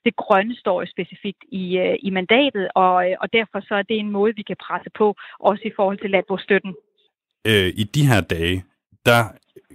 Det 0.04 0.16
grønne 0.16 0.54
står 0.56 0.82
jo 0.82 0.86
specifikt 0.94 1.42
i, 1.48 1.64
i 2.06 2.10
mandatet, 2.10 2.68
og, 2.74 2.94
og 3.22 3.32
derfor 3.32 3.58
så 3.68 3.74
er 3.74 3.82
det 3.82 3.98
en 3.98 4.10
måde, 4.10 4.32
vi 4.36 4.42
kan 4.42 4.56
presse 4.66 4.90
på, 4.98 5.06
også 5.38 5.62
i 5.64 5.72
forhold 5.76 5.98
til 5.98 6.10
landbrugsstøtten. 6.10 6.74
Øh, 7.46 7.68
I 7.82 7.84
de 7.94 8.06
her 8.10 8.20
dage, 8.20 8.64
der 9.06 9.22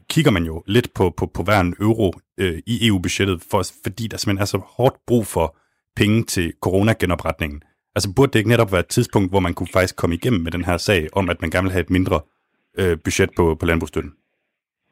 kigger 0.10 0.32
man 0.32 0.44
jo 0.44 0.64
lidt 0.68 0.94
på, 0.94 1.14
på, 1.18 1.26
på 1.26 1.44
hver 1.44 1.60
en 1.60 1.76
euro 1.80 2.14
øh, 2.38 2.62
i 2.66 2.88
EU-budgettet, 2.88 3.42
for, 3.52 3.64
fordi 3.84 4.08
der 4.08 4.18
simpelthen 4.18 4.42
er 4.42 4.46
så 4.46 4.58
hårdt 4.58 4.96
brug 5.08 5.28
for 5.28 5.58
penge 5.96 6.24
til 6.24 6.54
coronagenopretningen. 6.62 7.62
Altså 7.96 8.14
burde 8.14 8.32
det 8.34 8.40
ikke 8.40 8.50
netop 8.50 8.72
være 8.72 8.80
et 8.80 8.88
tidspunkt, 8.88 9.32
hvor 9.32 9.40
man 9.40 9.54
kunne 9.54 9.68
faktisk 9.74 9.96
komme 9.96 10.16
igennem 10.16 10.42
med 10.42 10.52
den 10.52 10.66
her 10.66 10.78
sag 10.78 11.08
om, 11.14 11.30
at 11.30 11.42
man 11.42 11.50
gerne 11.50 11.64
vil 11.64 11.72
have 11.72 11.82
et 11.82 11.90
mindre 11.90 12.22
øh, 12.78 12.98
budget 13.04 13.30
på, 13.36 13.56
på 13.60 13.66
landbrugsstøtten? 13.66 14.12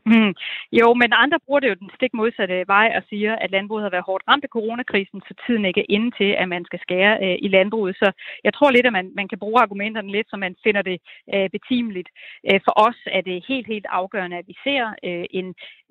Mm. 0.05 0.33
Jo, 0.71 0.93
men 0.93 1.09
andre 1.13 1.39
bruger 1.45 1.59
det 1.59 1.69
jo 1.69 1.73
den 1.73 1.89
stik 1.95 2.13
modsatte 2.13 2.63
vej 2.67 2.93
og 2.97 3.03
siger, 3.09 3.35
at 3.35 3.51
landbruget 3.51 3.83
har 3.83 3.89
været 3.89 4.09
hårdt 4.09 4.23
ramt 4.27 4.43
af 4.43 4.49
coronakrisen, 4.49 5.21
så 5.27 5.33
tiden 5.45 5.65
ikke 5.65 5.81
er 5.81 5.93
inde 5.95 6.11
til, 6.19 6.29
at 6.41 6.49
man 6.49 6.65
skal 6.65 6.79
skære 6.79 7.13
øh, 7.25 7.37
i 7.41 7.47
landbruget. 7.47 7.95
Så 7.95 8.11
jeg 8.43 8.53
tror 8.53 8.71
lidt, 8.71 8.85
at 8.85 8.93
man, 8.93 9.11
man 9.15 9.27
kan 9.27 9.39
bruge 9.39 9.61
argumenterne 9.61 10.11
lidt, 10.11 10.29
så 10.29 10.37
man 10.37 10.55
finder 10.63 10.81
det 10.81 10.97
øh, 11.33 11.49
betimeligt. 11.49 12.09
Øh, 12.49 12.59
for 12.65 12.73
os 12.87 12.99
er 13.05 13.21
det 13.21 13.45
helt, 13.47 13.67
helt 13.67 13.85
afgørende, 13.89 14.37
at 14.37 14.47
vi 14.47 14.55
ser 14.63 14.83
øh, 15.03 15.25
en 15.29 15.47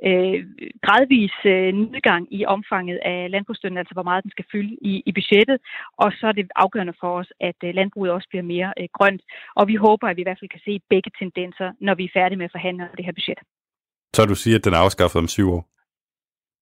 øh, 0.08 0.46
gradvis 0.84 1.36
øh, 1.44 1.74
nedgang 1.74 2.22
i 2.38 2.46
omfanget 2.46 2.98
af 3.04 3.30
landbrugsstøtten, 3.30 3.78
altså 3.78 3.94
hvor 3.94 4.08
meget 4.08 4.24
den 4.24 4.30
skal 4.30 4.44
fylde 4.52 4.76
i, 4.82 5.02
i 5.06 5.12
budgettet. 5.12 5.58
Og 5.96 6.12
så 6.18 6.26
er 6.26 6.32
det 6.32 6.50
afgørende 6.56 6.94
for 7.00 7.10
os, 7.20 7.32
at 7.40 7.56
øh, 7.64 7.74
landbruget 7.74 8.12
også 8.12 8.28
bliver 8.28 8.42
mere 8.42 8.72
øh, 8.80 8.88
grønt. 8.92 9.22
Og 9.54 9.68
vi 9.68 9.74
håber, 9.74 10.08
at 10.08 10.16
vi 10.16 10.22
i 10.22 10.28
hvert 10.28 10.40
fald 10.40 10.54
kan 10.54 10.64
se 10.64 10.80
begge 10.90 11.10
tendenser, 11.18 11.72
når 11.80 11.94
vi 11.94 12.04
er 12.04 12.14
færdige 12.18 12.38
med 12.38 12.44
at 12.44 12.56
forhandle 12.56 12.88
det 12.96 13.04
her 13.04 13.12
budget. 13.12 13.38
Så 14.14 14.26
du 14.26 14.34
siger, 14.34 14.56
at 14.58 14.64
den 14.64 14.74
er 14.74 14.78
afskaffet 14.78 15.18
om 15.18 15.28
syv 15.28 15.48
år? 15.56 15.62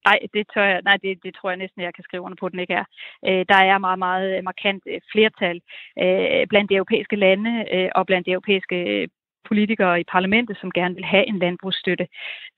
Nej, 0.09 0.19
det, 0.35 0.45
tør 0.55 0.65
jeg, 0.73 0.83
nej 0.83 0.97
det, 1.03 1.19
det 1.25 1.33
tror 1.35 1.51
jeg 1.51 1.57
næsten, 1.57 1.83
jeg 1.83 1.95
kan 1.95 2.05
skrive 2.05 2.23
under 2.23 2.37
på, 2.41 2.47
at 2.47 2.53
den 2.53 2.61
ikke 2.65 2.79
er. 2.83 2.87
Øh, 3.29 3.45
der 3.49 3.59
er 3.71 3.79
meget, 3.79 3.99
meget 3.99 4.45
markant 4.45 4.83
øh, 4.93 5.01
flertal 5.13 5.61
øh, 6.03 6.47
blandt 6.51 6.69
de 6.71 6.75
europæiske 6.75 7.17
lande 7.17 7.53
øh, 7.75 7.91
og 7.95 8.07
blandt 8.07 8.27
de 8.27 8.33
europæiske 8.37 9.09
politikere 9.53 10.01
i 10.01 10.11
parlamentet, 10.17 10.57
som 10.61 10.71
gerne 10.79 10.95
vil 10.99 11.05
have 11.15 11.27
en 11.29 11.39
landbrugsstøtte. 11.45 12.07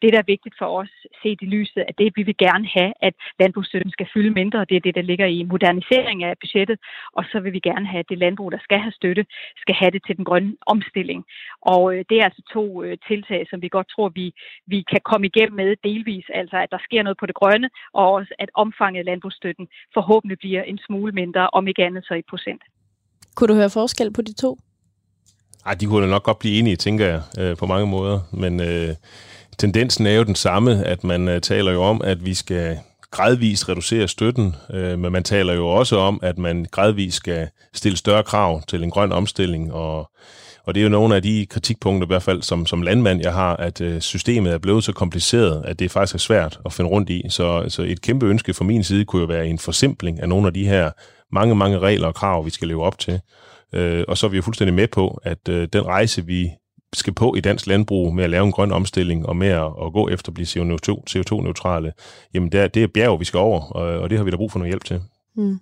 Det, 0.02 0.12
der 0.12 0.18
er 0.20 0.33
vigtigt 0.35 0.57
for 0.61 0.68
os, 0.80 0.92
set 1.22 1.38
i 1.44 1.48
lyset 1.57 1.80
at 1.88 1.98
det, 2.00 2.09
vi 2.18 2.22
vil 2.28 2.37
gerne 2.46 2.66
have, 2.76 2.92
at 3.09 3.14
landbrugsstøtten 3.40 3.92
skal 3.96 4.09
fylde 4.14 4.33
mindre, 4.40 4.66
det 4.70 4.76
er 4.76 4.85
det, 4.87 4.94
der 4.98 5.09
ligger 5.11 5.26
i 5.37 5.40
modernisering 5.52 6.18
af 6.24 6.35
budgettet, 6.42 6.78
og 7.18 7.24
så 7.30 7.37
vil 7.40 7.52
vi 7.52 7.62
gerne 7.70 7.87
have, 7.92 8.02
at 8.04 8.11
det 8.11 8.18
landbrug, 8.18 8.52
der 8.52 8.62
skal 8.66 8.78
have 8.85 8.98
støtte, 9.00 9.24
skal 9.62 9.74
have 9.80 9.90
det 9.94 10.02
til 10.07 10.16
den 10.16 10.24
grønne 10.24 10.52
omstilling. 10.66 11.20
Og 11.72 11.83
øh, 11.94 12.04
det 12.09 12.16
er 12.18 12.24
altså 12.24 12.42
to 12.57 12.64
øh, 12.85 12.96
tiltag, 13.09 13.40
som 13.50 13.62
vi 13.62 13.68
godt 13.76 13.88
tror, 13.94 14.09
vi, 14.20 14.26
vi 14.72 14.78
kan 14.92 15.00
komme 15.11 15.26
igennem 15.26 15.57
med 15.62 15.76
delvis, 15.88 16.26
altså 16.40 16.57
at 16.64 16.70
der 16.74 16.80
sker 16.87 17.02
noget 17.02 17.18
på 17.20 17.26
det 17.26 17.35
grønne, 17.40 17.68
og 17.92 18.04
også 18.18 18.33
at 18.38 18.50
omfanget 18.54 19.00
af 19.02 19.09
landbrugsstøtten 19.11 19.66
forhåbentlig 19.96 20.38
bliver 20.38 20.62
en 20.62 20.78
smule 20.87 21.12
mindre, 21.12 21.42
om 21.59 21.68
ikke 21.68 21.85
andet 21.88 22.02
så 22.09 22.14
i 22.14 22.30
procent. 22.33 22.62
Kunne 23.37 23.48
du 23.48 23.54
høre 23.61 23.76
forskel 23.80 24.12
på 24.12 24.22
de 24.22 24.35
to? 24.44 24.50
Ej, 25.66 25.74
de 25.74 25.87
kunne 25.87 26.07
nok 26.11 26.22
godt 26.22 26.38
blive 26.38 26.59
enige, 26.59 26.77
tænker 26.77 27.07
jeg, 27.07 27.22
øh, 27.38 27.57
på 27.57 27.66
mange 27.66 27.87
måder. 27.87 28.20
Men 28.33 28.61
øh, 28.61 28.94
tendensen 29.59 30.07
er 30.07 30.12
jo 30.12 30.22
den 30.22 30.35
samme, 30.35 30.85
at 30.85 31.05
man 31.05 31.29
øh, 31.29 31.40
taler 31.40 31.72
jo 31.72 31.83
om, 31.83 32.00
at 32.05 32.24
vi 32.24 32.35
skal 32.35 32.79
gradvist 33.11 33.68
reducere 33.68 34.09
støtten, 34.09 34.57
øh, 34.70 34.98
men 34.98 35.12
man 35.12 35.22
taler 35.22 35.55
jo 35.55 35.68
også 35.68 35.96
om, 35.96 36.20
at 36.22 36.38
man 36.38 36.66
gradvist 36.70 37.16
skal 37.16 37.48
stille 37.74 37.98
større 37.98 38.22
krav 38.22 38.62
til 38.68 38.83
en 38.83 38.90
grøn 38.90 39.12
omstilling, 39.12 39.72
og, 39.72 40.11
Og 40.66 40.74
det 40.74 40.81
er 40.81 40.85
jo 40.85 40.90
nogle 40.90 41.16
af 41.16 41.22
de 41.22 41.46
kritikpunkter, 41.50 42.07
i 42.07 42.09
hvert 42.09 42.22
fald 42.22 42.42
som, 42.42 42.66
som 42.66 42.83
landmand, 42.83 43.20
jeg 43.20 43.33
har, 43.33 43.57
at 43.57 43.81
øh, 43.81 44.00
systemet 44.00 44.53
er 44.53 44.59
blevet 44.59 44.85
så 44.85 44.92
kompliceret, 44.92 45.62
at 45.64 45.79
det 45.79 45.90
faktisk 45.90 46.14
er 46.14 46.18
svært 46.18 46.61
at 46.66 46.72
finde 46.72 46.90
rundt 46.90 47.11
i. 47.11 47.22
Så, 47.29 47.64
så 47.68 47.83
et 47.83 48.00
kæmpe 48.00 48.27
ønske 48.27 48.55
fra 48.55 48.64
min 48.64 48.85
side 48.85 49.05
kunne 49.05 49.22
jo 49.22 49.27
være 49.29 49.46
en 49.46 49.59
forsimpling 49.59 50.20
af 50.20 50.29
nogle 50.29 50.46
af 50.46 50.55
de 50.55 50.66
her 50.66 50.90
mange, 51.33 51.55
mange 51.55 51.79
regler 51.79 52.07
og 52.07 52.14
krav, 52.14 52.44
vi 52.44 52.50
skal 52.50 52.68
leve 52.68 52.85
op 52.85 52.98
til. 52.98 53.20
Øh, 53.74 54.04
og 54.08 54.18
så 54.18 54.26
er 54.26 54.30
vi 54.30 54.37
jo 54.37 54.42
fuldstændig 54.42 54.74
med 54.74 54.88
på, 54.88 55.20
at 55.22 55.48
øh, 55.48 55.68
den 55.72 55.87
rejse, 55.87 56.26
vi 56.26 56.50
skal 56.92 57.12
på 57.12 57.34
i 57.34 57.40
dansk 57.40 57.66
landbrug 57.66 58.14
med 58.14 58.24
at 58.24 58.30
lave 58.30 58.44
en 58.44 58.52
grøn 58.52 58.72
omstilling 58.72 59.26
og 59.26 59.37
med 59.37 59.48
at, 59.48 59.64
at 59.64 59.92
gå 59.92 60.08
efter 60.08 60.30
at 60.30 60.34
blive 60.34 60.46
CO2-neutrale, 60.46 61.92
jamen 62.34 62.52
det 62.52 62.60
er, 62.60 62.68
det 62.68 62.82
er 62.82 62.87
bjerg, 62.87 63.20
vi 63.20 63.24
skal 63.24 63.38
over, 63.38 63.60
og, 63.60 64.00
og 64.00 64.10
det 64.10 64.18
har 64.18 64.24
vi 64.24 64.30
da 64.30 64.37
brug 64.37 64.52
for 64.52 64.58
noget 64.58 64.70
hjælp 64.70 64.84
til. 64.84 65.00
Mm. 65.37 65.60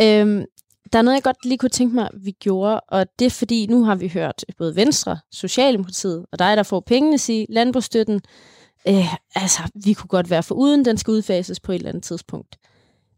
Øhm, 0.00 0.44
der 0.92 0.98
er 0.98 1.02
noget, 1.02 1.14
jeg 1.14 1.22
godt 1.22 1.44
lige 1.44 1.58
kunne 1.58 1.68
tænke 1.68 1.94
mig, 1.94 2.08
vi 2.14 2.30
gjorde, 2.30 2.80
og 2.80 3.06
det 3.18 3.26
er 3.26 3.30
fordi, 3.30 3.66
nu 3.66 3.84
har 3.84 3.94
vi 3.94 4.08
hørt 4.08 4.44
både 4.58 4.76
Venstre, 4.76 5.18
Socialdemokratiet 5.32 6.26
og 6.32 6.38
dig, 6.38 6.56
der 6.56 6.62
får 6.62 6.80
pengene, 6.80 7.18
sige, 7.18 7.46
landbrugsstøtten, 7.48 8.20
øh, 8.88 9.14
altså, 9.34 9.62
vi 9.84 9.92
kunne 9.92 10.08
godt 10.08 10.30
være 10.30 10.42
for 10.42 10.54
uden, 10.54 10.84
den 10.84 10.98
skal 10.98 11.10
udfases 11.10 11.60
på 11.60 11.72
et 11.72 11.76
eller 11.76 11.88
andet 11.88 12.02
tidspunkt. 12.02 12.56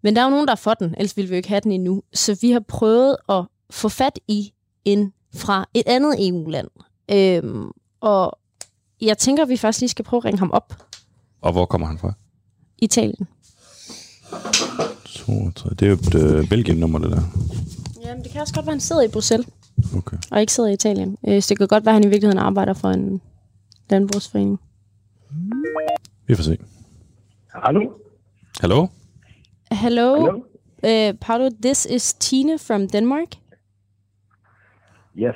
Men 0.02 0.16
der 0.16 0.22
er 0.22 0.24
jo 0.24 0.30
nogen, 0.30 0.46
der 0.46 0.52
er 0.52 0.56
for 0.56 0.74
den, 0.74 0.94
ellers 0.98 1.16
ville 1.16 1.28
vi 1.28 1.34
jo 1.34 1.36
ikke 1.36 1.48
have 1.48 1.60
den 1.60 1.72
endnu. 1.72 2.02
Så 2.12 2.38
vi 2.40 2.50
har 2.50 2.60
prøvet 2.68 3.16
at 3.28 3.44
få 3.70 3.88
fat 3.88 4.18
i 4.28 4.52
en 4.84 5.12
fra 5.34 5.68
et 5.74 5.82
andet 5.86 6.28
EU-land. 6.28 6.68
Øhm, 7.10 7.70
og 8.00 8.38
jeg 9.00 9.18
tænker, 9.18 9.42
at 9.42 9.48
vi 9.48 9.56
først 9.56 9.80
lige 9.80 9.88
skal 9.88 10.04
prøve 10.04 10.18
at 10.18 10.24
ringe 10.24 10.38
ham 10.38 10.50
op. 10.50 10.82
Og 11.40 11.52
hvor 11.52 11.66
kommer 11.66 11.86
han 11.86 11.98
fra? 11.98 12.12
Italien. 12.78 13.28
32. 15.04 15.74
Det 15.74 15.82
er 15.82 15.86
jo 15.86 15.94
et 15.94 16.14
øh, 16.14 16.48
Belgien-nummer, 16.48 16.98
det 16.98 17.10
der. 17.10 17.22
Jamen, 18.04 18.24
det 18.24 18.32
kan 18.32 18.40
også 18.40 18.54
godt 18.54 18.66
være, 18.66 18.72
at 18.72 18.74
han 18.74 18.80
sidder 18.80 19.02
i 19.02 19.08
Bruxelles, 19.08 19.46
Okay. 19.96 20.16
og 20.30 20.40
ikke 20.40 20.52
sidder 20.52 20.68
i 20.70 20.72
Italien. 20.72 21.16
Øh, 21.28 21.42
så 21.42 21.48
det 21.48 21.58
kan 21.58 21.68
godt 21.68 21.84
være, 21.84 21.92
at 21.92 21.94
han 22.02 22.04
i 22.04 22.10
virkeligheden 22.10 22.38
arbejder 22.38 22.74
for 22.74 22.88
en 22.88 23.20
landbrugsforening. 23.90 24.60
Vi 26.26 26.34
får 26.34 26.42
se. 26.42 26.58
Hallo? 27.64 27.80
Hallo? 28.60 28.86
Hello, 29.72 30.16
Hello? 30.16 31.10
Uh, 31.10 31.18
Paolo. 31.20 31.50
This 31.62 31.86
is 31.90 32.14
Tina 32.14 32.56
from 32.56 32.88
Denmark. 32.88 33.28
Yes. 35.16 35.34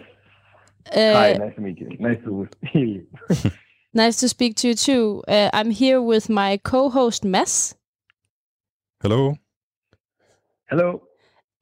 Uh, 0.94 1.12
Hi, 1.14 1.32
nice 1.38 1.54
to 1.54 1.60
meet 1.62 1.78
you. 1.78 1.88
Nice 1.98 2.18
to 2.24 2.46
hear 2.72 2.84
you. 2.84 3.06
Nice 3.92 4.20
to 4.20 4.28
speak 4.28 4.54
to 4.56 4.68
you 4.68 4.74
too. 4.74 5.24
Uh, 5.26 5.50
I'm 5.52 5.70
here 5.72 6.00
with 6.00 6.28
my 6.28 6.58
co-host 6.58 7.24
Mads, 7.24 7.74
Hello. 9.02 9.34
Hello. 10.70 11.02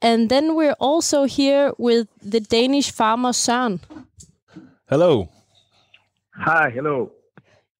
and 0.03 0.29
then 0.29 0.55
we're 0.55 0.77
also 0.79 1.25
here 1.25 1.73
with 1.79 2.07
the 2.21 2.41
Danish 2.41 2.91
farmer 2.91 3.33
Søren. 3.33 3.81
Hello. 4.91 5.29
Hi, 6.35 6.71
hello. 6.71 7.11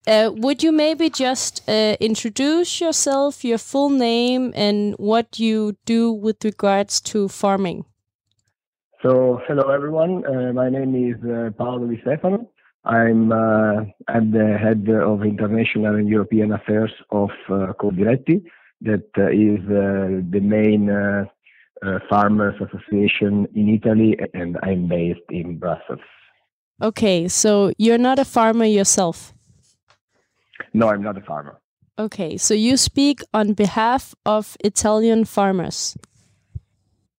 Uh, 0.07 0.31
would 0.35 0.63
you 0.63 0.73
maybe 0.73 1.11
just 1.11 1.63
uh, 1.69 1.97
introduce 2.01 2.81
yourself, 2.81 3.45
your 3.45 3.59
full 3.59 3.91
name, 3.91 4.53
and 4.57 4.95
what 4.99 5.39
you 5.39 5.77
do 5.85 6.11
with 6.11 6.43
regards 6.45 7.01
to 7.03 7.29
farming? 7.29 7.85
So, 9.03 9.41
hello 9.47 9.71
everyone. 9.71 10.27
Uh, 10.27 10.53
my 10.53 10.69
name 10.69 10.93
is 10.97 11.23
uh, 11.25 11.51
Paolo 11.57 11.87
Di 11.87 12.01
Stefano. 12.01 12.51
I'm 12.85 13.31
uh, 13.31 13.83
at 14.09 14.33
the 14.33 14.59
head 14.61 14.89
of 14.89 15.23
international 15.23 15.95
and 15.95 16.09
European 16.09 16.51
affairs 16.51 16.91
of 17.11 17.31
uh, 17.49 17.75
Coldiretti, 17.81 18.43
that 18.81 19.07
uh, 19.17 19.29
is 19.29 19.61
uh, 19.67 20.19
the 20.33 20.41
main 20.41 20.91
uh, 20.91 21.27
uh, 21.87 22.01
farmers 22.11 22.57
association 22.61 23.47
in 23.55 23.69
Italy, 23.69 24.19
and 24.35 24.59
I'm 24.65 24.89
based 24.89 25.31
in 25.31 25.59
Brussels. 25.59 26.01
Okay, 26.83 27.29
so 27.29 27.73
you're 27.79 27.99
not 27.99 28.19
a 28.19 28.25
farmer 28.25 28.65
yourself. 28.65 29.33
No, 30.75 30.89
I'm 30.89 31.05
not 31.05 31.17
a 31.17 31.21
farmer. 31.21 31.61
Okay, 32.01 32.37
so 32.37 32.53
you 32.53 32.77
speak 32.77 33.21
on 33.33 33.53
behalf 33.53 34.17
of 34.27 34.57
Italian 34.65 35.25
farmers. 35.25 35.97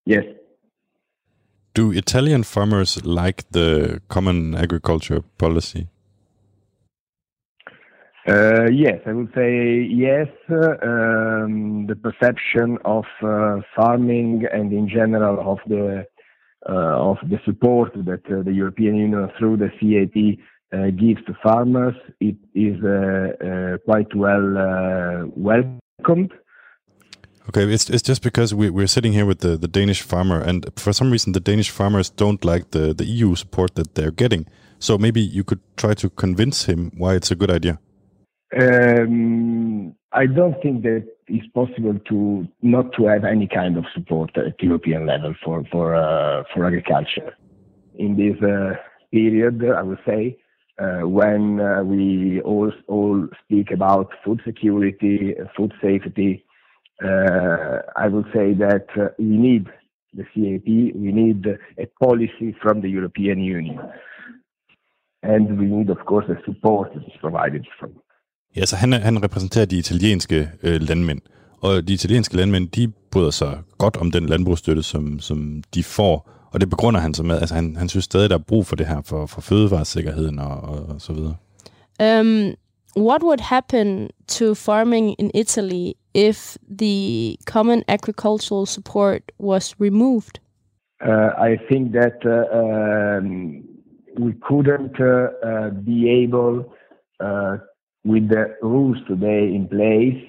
Yes, 0.06 0.26
Do 1.74 1.92
Italian 1.92 2.44
farmers 2.44 3.06
like 3.06 3.50
the 3.52 4.02
common 4.08 4.56
agriculture 4.56 5.22
policy? 5.38 5.88
Uh, 8.28 8.70
yes, 8.72 9.00
I 9.06 9.14
would 9.14 9.32
say 9.34 9.88
yes. 9.90 10.28
Um, 10.50 11.88
the 11.88 11.96
perception 11.96 12.78
of 12.86 13.06
uh, 13.24 13.62
farming 13.76 14.44
and 14.52 14.72
in 14.72 14.88
general 14.88 15.40
of 15.52 15.60
the 15.68 16.06
uh, 16.68 16.72
of 16.74 17.18
the 17.24 17.40
support 17.46 17.94
that 17.94 18.26
uh, 18.30 18.44
the 18.44 18.52
European 18.52 18.96
Union 18.98 19.32
through 19.40 19.58
the 19.58 19.70
CAP 19.80 20.38
uh, 20.74 20.92
gives 20.92 21.24
to 21.26 21.34
farmers 21.42 21.96
it 22.20 22.36
is 22.54 22.76
uh, 22.84 23.78
quite 23.86 24.14
well 24.14 25.32
welcomed. 25.36 26.34
Okay, 27.50 27.64
it's, 27.64 27.90
it's 27.90 28.04
just 28.04 28.22
because 28.22 28.54
we, 28.54 28.70
we're 28.70 28.86
sitting 28.86 29.12
here 29.12 29.26
with 29.26 29.40
the, 29.40 29.58
the 29.58 29.68
Danish 29.68 30.04
farmer, 30.04 30.40
and 30.40 30.72
for 30.76 30.94
some 30.94 31.10
reason, 31.10 31.32
the 31.32 31.40
Danish 31.40 31.72
farmers 31.72 32.12
don't 32.12 32.46
like 32.46 32.70
the, 32.70 32.94
the 32.94 33.06
EU 33.06 33.34
support 33.34 33.74
that 33.74 33.96
they're 33.96 34.12
getting. 34.12 34.46
So 34.78 35.00
maybe 35.00 35.20
you 35.20 35.44
could 35.44 35.60
try 35.76 35.96
to 35.96 36.12
convince 36.12 36.66
him 36.66 36.92
why 36.96 37.16
it's 37.16 37.32
a 37.32 37.36
good 37.36 37.50
idea. 37.50 37.80
Um, 38.56 39.96
I 40.12 40.28
don't 40.28 40.62
think 40.62 40.84
that 40.84 41.08
it's 41.28 41.48
possible 41.48 41.98
to 42.10 42.48
not 42.62 42.94
to 42.98 43.08
have 43.08 43.26
any 43.26 43.48
kind 43.48 43.78
of 43.78 43.86
support 43.96 44.38
at 44.38 44.62
European 44.62 45.08
level 45.08 45.34
for 45.44 45.64
for 45.72 45.96
uh, 45.96 46.44
for 46.54 46.66
agriculture 46.66 47.36
in 47.96 48.16
this 48.16 48.38
uh, 48.44 48.76
period. 49.12 49.64
I 49.76 49.82
would 49.82 50.00
say 50.06 50.38
uh, 50.80 51.08
when 51.08 51.60
uh, 51.60 51.84
we 51.84 52.42
all 52.42 52.72
all 52.88 53.28
speak 53.44 53.72
about 53.72 54.12
food 54.24 54.40
security, 54.46 55.34
food 55.58 55.74
safety. 55.82 56.46
Uh, 57.02 57.78
I 58.04 58.08
would 58.14 58.28
say 58.36 58.48
that 58.66 58.88
uh, 58.98 59.08
we 59.20 59.36
need 59.48 59.66
the 60.18 60.26
CAP. 60.34 60.68
We 61.04 61.12
need 61.22 61.42
a 61.84 61.88
policy 62.06 62.50
from 62.62 62.82
the 62.82 62.90
European 62.98 63.40
Union, 63.58 63.80
and 65.24 65.46
we 65.60 65.66
need, 65.66 65.90
of 65.90 66.02
course, 66.10 66.26
the 66.28 66.38
support 66.46 66.94
that 66.94 67.04
is 67.08 67.18
provided 67.22 67.66
from 67.80 67.92
Ja, 68.56 68.66
så 68.66 68.76
han, 68.76 68.94
han 68.94 69.24
repræsenterer 69.24 69.66
de 69.66 69.78
italienske 69.78 70.50
øh, 70.64 70.82
landmænd, 70.82 71.22
og 71.62 71.88
de 71.88 71.94
italienske 71.94 72.36
landmænd, 72.36 72.70
de 72.70 72.92
bryder 73.12 73.32
sig 73.32 73.60
godt 73.78 73.98
om 73.98 74.12
den 74.12 74.26
landbrugsstøtte, 74.26 74.84
som, 74.84 75.20
som 75.20 75.64
de 75.76 75.84
får, 75.84 76.30
og 76.54 76.62
det 76.62 76.70
begrunder 76.70 77.00
han 77.00 77.14
så 77.14 77.24
med, 77.24 77.36
altså 77.36 77.56
han, 77.56 77.76
han 77.76 77.90
synes 77.90 78.06
stadig, 78.06 78.30
der 78.30 78.38
er 78.38 78.44
brug 78.48 78.66
for 78.66 78.76
det 78.76 78.88
her, 78.88 79.02
for, 79.02 79.26
for 79.26 79.42
fødevaresikkerheden 79.42 80.40
og, 80.40 80.62
og, 80.62 80.80
og 80.90 81.02
så 81.02 81.14
videre. 81.14 81.36
Um, 82.22 82.54
what 82.94 83.24
would 83.24 83.40
happen 83.40 84.10
to 84.28 84.56
farming 84.56 85.14
in 85.14 85.32
Italy 85.34 85.96
if 86.14 86.58
the 86.68 87.38
common 87.46 87.84
agricultural 87.88 88.66
support 88.66 89.32
was 89.38 89.76
removed? 89.80 90.40
Uh, 91.06 91.32
I 91.38 91.58
think 91.70 91.94
that 91.94 92.20
uh, 92.26 92.58
um, 92.58 93.64
we 94.18 94.34
couldn't 94.42 95.00
uh, 95.00 95.30
uh, 95.46 95.70
be 95.70 96.10
able, 96.10 96.74
uh, 97.20 97.58
with 98.04 98.28
the 98.30 98.56
rules 98.62 98.98
today 99.08 99.46
in 99.46 99.68
place, 99.68 100.22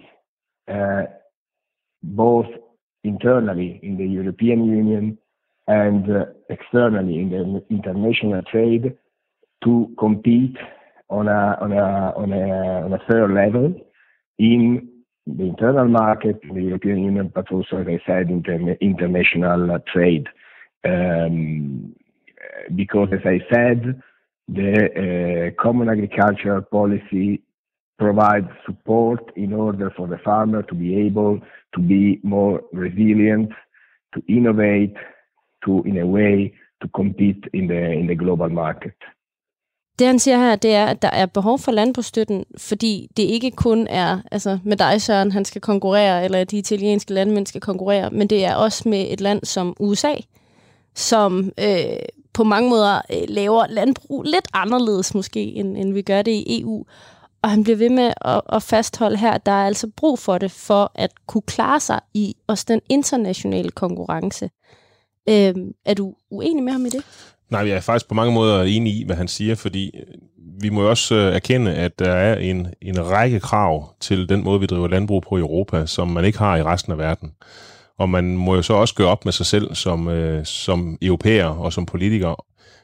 uh, 0.69 1.11
both 2.03 2.47
internally 3.03 3.81
in 3.83 3.97
the 3.97 4.07
European 4.07 4.65
Union 4.65 5.19
and 5.67 6.07
externally 6.51 7.19
in 7.19 7.31
the 7.31 7.65
international 7.71 8.43
trade, 8.43 8.97
to 9.65 9.93
compete 9.99 10.57
on 11.11 11.29
a 11.29 11.59
on 11.61 11.73
a 11.73 12.13
on 12.17 12.33
a 12.33 12.85
on 12.85 12.93
a 12.93 12.99
fair 13.09 13.29
level 13.29 13.75
in 14.39 14.89
the 15.27 15.45
internal 15.45 15.87
market, 15.89 16.41
in 16.43 16.55
the 16.55 16.63
European 16.63 16.99
Union, 16.99 17.31
but 17.35 17.51
also, 17.53 17.77
as 17.79 17.87
I 17.87 18.01
said, 18.07 18.31
in 18.31 18.43
the 18.43 18.77
international 18.81 19.79
trade. 19.93 20.27
Um, 20.85 21.95
because, 22.75 23.09
as 23.13 23.21
I 23.25 23.41
said, 23.53 24.03
the 24.49 25.53
uh, 25.57 25.63
common 25.63 25.89
agricultural 25.89 26.63
policy 26.63 27.43
provides 27.99 28.49
support 28.65 29.31
in 29.37 29.53
order 29.53 29.93
for 29.97 30.09
the 30.09 30.19
farmer 30.25 30.63
to 30.63 30.75
be 30.75 30.97
able 30.97 31.41
to 31.75 31.81
be 31.81 32.19
more 32.23 32.63
resilient, 32.73 33.51
to 34.15 34.23
innovate, 34.27 34.97
to, 35.65 35.83
in 35.83 35.99
a 35.99 36.07
way, 36.07 36.55
to 36.81 36.89
compete 36.89 37.45
in 37.53 37.67
the 37.69 37.93
in 37.93 38.07
the 38.07 38.15
global 38.15 38.49
market. 38.49 38.95
Det 40.01 40.07
han 40.07 40.19
siger 40.19 40.39
her, 40.39 40.57
det 40.57 40.75
er, 40.75 40.87
at 40.87 41.03
der 41.03 41.09
er 41.09 41.27
behov 41.27 41.59
for 41.59 41.73
landbrugsstøtten, 41.73 42.45
fordi 42.57 43.11
det 43.17 43.23
ikke 43.23 43.51
kun 43.51 43.87
er 43.87 44.19
altså 44.31 44.59
med 44.65 44.77
dig, 44.77 45.03
Søren, 45.03 45.33
han 45.33 45.45
skal 45.45 45.61
konkurrere, 45.61 46.25
eller 46.25 46.45
de 46.45 46.59
italienske 46.59 47.15
landmænd 47.15 47.47
skal 47.47 47.61
konkurrere, 47.61 48.11
men 48.11 48.27
det 48.27 48.45
er 48.45 48.55
også 48.55 48.89
med 48.89 49.07
et 49.11 49.21
land 49.21 49.45
som 49.45 49.77
USA, 49.81 50.15
som 50.95 51.53
øh, 51.59 51.97
på 52.33 52.45
mange 52.45 52.71
måder 52.71 53.01
øh, 53.11 53.23
laver 53.29 53.67
landbrug 53.67 54.23
lidt 54.23 54.49
anderledes 54.53 55.15
måske, 55.15 55.41
end, 55.41 55.77
end 55.77 55.93
vi 55.93 56.03
gør 56.03 56.23
det 56.23 56.33
i 56.33 56.61
EU. 56.61 56.85
Og 57.43 57.51
han 57.51 57.63
bliver 57.63 57.77
ved 57.77 57.91
med 57.91 58.13
at, 58.21 58.41
at 58.53 58.63
fastholde 58.63 59.17
her, 59.17 59.31
at 59.31 59.47
der 59.47 59.53
er 59.53 59.67
altså 59.67 59.91
brug 59.97 60.19
for 60.19 60.39
det, 60.39 60.51
for 60.51 60.93
at 60.95 61.11
kunne 61.27 61.43
klare 61.43 61.81
sig 61.81 62.01
i 62.15 62.37
også 62.47 62.65
den 62.69 62.81
internationale 62.89 63.71
konkurrence. 63.71 64.51
Øh, 65.29 65.55
er 65.85 65.95
du 65.95 66.15
uenig 66.31 66.63
med 66.63 66.73
ham 66.73 66.87
i 66.87 66.89
det? 66.89 67.05
Nej, 67.51 67.69
jeg 67.69 67.77
er 67.77 67.81
faktisk 67.81 68.09
på 68.09 68.15
mange 68.15 68.33
måder 68.33 68.63
enig 68.63 68.93
i, 68.93 69.05
hvad 69.07 69.17
han 69.17 69.29
siger, 69.29 69.55
fordi 69.55 69.91
øh, 69.99 70.15
vi 70.63 70.69
må 70.71 70.83
jo 70.83 70.91
også 70.91 71.15
øh, 71.15 71.35
erkende, 71.35 71.75
at 71.75 71.99
der 71.99 72.13
er 72.13 72.39
en, 72.39 72.67
en 72.83 73.07
række 73.07 73.41
krav 73.41 73.95
til 74.01 74.29
den 74.29 74.45
måde, 74.45 74.61
vi 74.61 74.67
driver 74.67 74.89
landbrug 74.89 75.25
på 75.29 75.37
i 75.37 75.41
Europa, 75.41 75.87
som 75.87 76.09
man 76.09 76.25
ikke 76.25 76.39
har 76.39 76.57
i 76.57 76.63
resten 76.63 76.93
af 76.93 76.99
verden. 76.99 77.33
Og 77.99 78.09
man 78.09 78.37
må 78.37 78.55
jo 78.55 78.63
så 78.63 78.75
også 78.75 78.95
gøre 78.95 79.09
op 79.09 79.25
med 79.25 79.33
sig 79.33 79.47
selv 79.47 79.75
som, 79.75 80.09
øh, 80.09 80.45
som 80.45 80.99
europæer 81.03 81.47
og 81.47 81.73
som 81.73 81.87
politikere, 81.87 82.37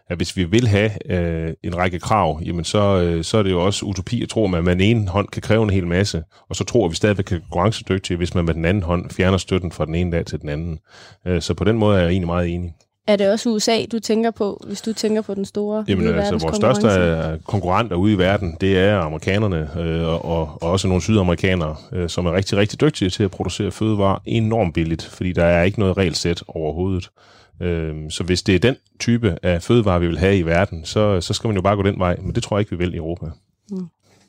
at 0.08 0.16
hvis 0.16 0.36
vi 0.36 0.44
vil 0.44 0.68
have 0.68 1.12
øh, 1.12 1.54
en 1.62 1.76
række 1.76 1.98
krav, 1.98 2.40
jamen 2.44 2.64
så, 2.64 3.02
øh, 3.02 3.24
så 3.24 3.38
er 3.38 3.42
det 3.42 3.50
jo 3.50 3.64
også 3.64 3.86
utopi 3.86 4.22
at 4.22 4.28
tro, 4.28 4.44
at 4.44 4.50
man 4.50 4.64
med 4.64 4.72
den 4.72 4.80
ene 4.80 5.08
hånd 5.08 5.28
kan 5.28 5.42
kræve 5.42 5.62
en 5.62 5.70
hel 5.70 5.86
masse, 5.86 6.22
og 6.48 6.56
så 6.56 6.64
tror 6.64 6.88
vi 6.88 6.94
stadigvæk 6.94 7.24
kan 7.24 7.40
konkurrencedygtige, 7.40 8.16
hvis 8.16 8.34
man 8.34 8.44
med 8.44 8.54
den 8.54 8.64
anden 8.64 8.82
hånd 8.82 9.10
fjerner 9.10 9.38
støtten 9.38 9.72
fra 9.72 9.86
den 9.86 9.94
ene 9.94 10.12
dag 10.12 10.26
til 10.26 10.40
den 10.40 10.48
anden. 10.48 10.78
Øh, 11.26 11.42
så 11.42 11.54
på 11.54 11.64
den 11.64 11.78
måde 11.78 11.96
er 11.96 12.02
jeg 12.02 12.10
egentlig 12.10 12.26
meget 12.26 12.54
enig. 12.54 12.74
Er 13.06 13.16
det 13.16 13.30
også 13.30 13.48
USA, 13.48 13.84
du 13.92 13.98
tænker 13.98 14.30
på, 14.30 14.62
hvis 14.66 14.82
du 14.82 14.92
tænker 14.92 15.22
på 15.22 15.34
den 15.34 15.44
store 15.44 15.84
Jamen 15.88 16.14
altså, 16.14 16.38
vores 16.38 16.56
største 16.56 16.86
øh, 16.86 17.40
konkurrenter 17.40 17.96
ude 17.96 18.12
i 18.12 18.18
verden, 18.18 18.56
det 18.60 18.78
er 18.78 18.98
amerikanerne, 18.98 19.70
øh, 19.80 20.06
og, 20.06 20.22
og 20.22 20.62
også 20.62 20.88
nogle 20.88 21.02
sydamerikanere, 21.02 21.76
øh, 21.92 22.08
som 22.08 22.26
er 22.26 22.32
rigtig, 22.32 22.58
rigtig 22.58 22.80
dygtige 22.80 23.10
til 23.10 23.24
at 23.24 23.30
producere 23.30 23.70
fødevarer 23.70 24.18
enormt 24.24 24.74
billigt, 24.74 25.04
fordi 25.04 25.32
der 25.32 25.44
er 25.44 25.62
ikke 25.62 25.78
noget 25.78 25.96
regelsæt 25.96 26.42
overhovedet. 26.48 27.10
Øh, 27.62 27.94
så 28.10 28.24
hvis 28.24 28.42
det 28.42 28.54
er 28.54 28.58
den 28.58 28.76
type 29.00 29.38
af 29.42 29.62
fødevarer, 29.62 29.98
vi 29.98 30.06
vil 30.06 30.18
have 30.18 30.38
i 30.38 30.42
verden, 30.42 30.84
så, 30.84 31.20
så 31.20 31.34
skal 31.34 31.48
man 31.48 31.56
jo 31.56 31.62
bare 31.62 31.76
gå 31.76 31.82
den 31.82 31.98
vej, 31.98 32.16
men 32.22 32.34
det 32.34 32.42
tror 32.42 32.56
jeg 32.56 32.60
ikke, 32.60 32.70
vi 32.70 32.84
vil 32.84 32.94
i 32.94 32.96
Europa. 32.96 33.26
Mm. 33.70 33.86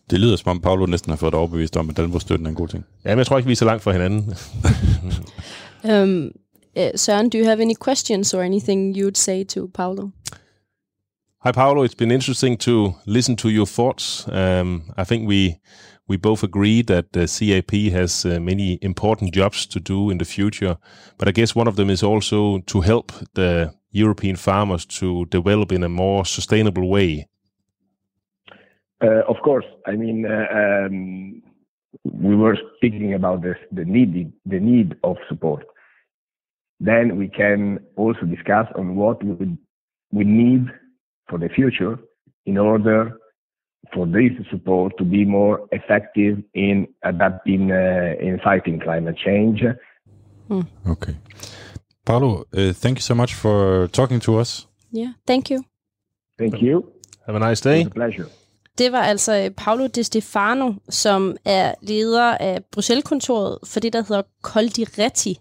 Det 0.09 0.19
lyder 0.19 0.35
som 0.35 0.49
om 0.49 0.61
Paolo 0.61 0.85
næsten 0.85 1.09
har 1.09 1.17
fået 1.17 1.31
det 1.31 1.39
overbevist 1.39 1.77
om, 1.77 1.89
at 1.89 1.97
Danbrugsstøtten 1.97 2.45
er 2.45 2.49
en 2.49 2.55
god 2.55 2.67
ting. 2.67 2.85
Ja, 3.05 3.09
men 3.09 3.17
jeg 3.17 3.25
tror 3.25 3.37
ikke, 3.37 3.47
vi 3.47 3.51
er 3.51 3.55
så 3.55 3.65
langt 3.65 3.83
fra 3.83 3.91
hinanden. 3.91 4.33
um, 5.83 6.31
Uh, 6.77 6.91
Søren, 6.95 7.29
do 7.29 7.37
you 7.37 7.45
have 7.45 7.59
any 7.59 7.73
questions 7.73 8.33
or 8.33 8.43
anything 8.43 8.95
you 8.95 9.05
would 9.05 9.17
say 9.17 9.43
to 9.43 9.67
Paolo? 9.67 10.11
Hi, 11.39 11.51
Paolo. 11.51 11.83
It's 11.83 11.95
been 11.95 12.11
interesting 12.11 12.57
to 12.57 12.93
listen 13.05 13.35
to 13.37 13.49
your 13.49 13.65
thoughts. 13.65 14.27
Um, 14.27 14.83
I 14.97 15.03
think 15.03 15.27
we 15.27 15.59
we 16.07 16.17
both 16.17 16.43
agree 16.43 16.83
that 16.83 17.11
the 17.11 17.27
CAP 17.27 17.91
has 17.91 18.25
uh, 18.25 18.39
many 18.39 18.77
important 18.81 19.35
jobs 19.35 19.65
to 19.67 19.79
do 19.79 20.09
in 20.09 20.17
the 20.17 20.25
future, 20.25 20.77
but 21.17 21.27
I 21.27 21.31
guess 21.31 21.55
one 21.55 21.67
of 21.69 21.75
them 21.75 21.89
is 21.89 22.03
also 22.03 22.59
to 22.59 22.81
help 22.81 23.11
the 23.33 23.73
European 23.91 24.35
farmers 24.35 24.85
to 24.85 25.25
develop 25.25 25.71
in 25.71 25.83
a 25.83 25.89
more 25.89 26.25
sustainable 26.25 26.87
way. 26.87 27.27
Uh, 29.03 29.23
of 29.27 29.37
course, 29.43 29.65
I 29.85 29.95
mean 29.95 30.25
uh, 30.25 30.45
um, 30.59 31.41
we 32.03 32.35
were 32.35 32.57
speaking 32.77 33.13
about 33.13 33.41
this, 33.41 33.57
the 33.71 33.85
need 33.85 34.31
the 34.45 34.59
need 34.59 34.95
of 35.03 35.17
support. 35.27 35.65
Then 36.79 37.17
we 37.17 37.27
can 37.27 37.79
also 37.95 38.25
discuss 38.25 38.67
on 38.75 38.95
what 38.95 39.23
we, 39.23 39.57
we 40.11 40.23
need 40.23 40.67
for 41.29 41.39
the 41.39 41.49
future 41.49 41.97
in 42.45 42.57
order 42.57 43.17
for 43.93 44.05
this 44.05 44.31
support 44.51 44.97
to 44.97 45.03
be 45.03 45.25
more 45.25 45.67
effective 45.71 46.43
in 46.53 46.87
adapting, 47.03 47.71
uh, 47.71 48.15
in 48.19 48.39
fighting 48.43 48.79
climate 48.79 49.17
change. 49.17 49.63
Hmm. 50.47 50.61
Okay. 50.87 51.15
Paolo, 52.05 52.45
uh, 52.53 52.73
thank 52.73 52.97
you 52.97 53.01
so 53.01 53.15
much 53.15 53.33
for 53.33 53.87
talking 53.87 54.19
to 54.21 54.39
us. 54.39 54.67
Yeah, 54.91 55.13
thank 55.25 55.49
you. 55.51 55.63
Thank 56.37 56.61
you. 56.61 56.91
Have 57.25 57.35
a 57.35 57.39
nice 57.39 57.61
day. 57.61 57.81
It 57.81 57.85
was 57.85 57.91
a 57.91 57.95
pleasure. 57.95 58.29
Det 58.77 58.91
var 58.91 59.01
altså 59.01 59.43
øh, 59.43 59.51
Paolo 59.51 59.87
De 59.87 60.03
Stefano, 60.03 60.73
som 60.89 61.35
er 61.45 61.73
leder 61.81 62.37
af 62.37 62.63
Bruxelles-kontoret 62.71 63.57
for 63.63 63.79
det, 63.79 63.93
der 63.93 64.03
hedder 64.07 64.21
Coldiretti, 64.41 65.39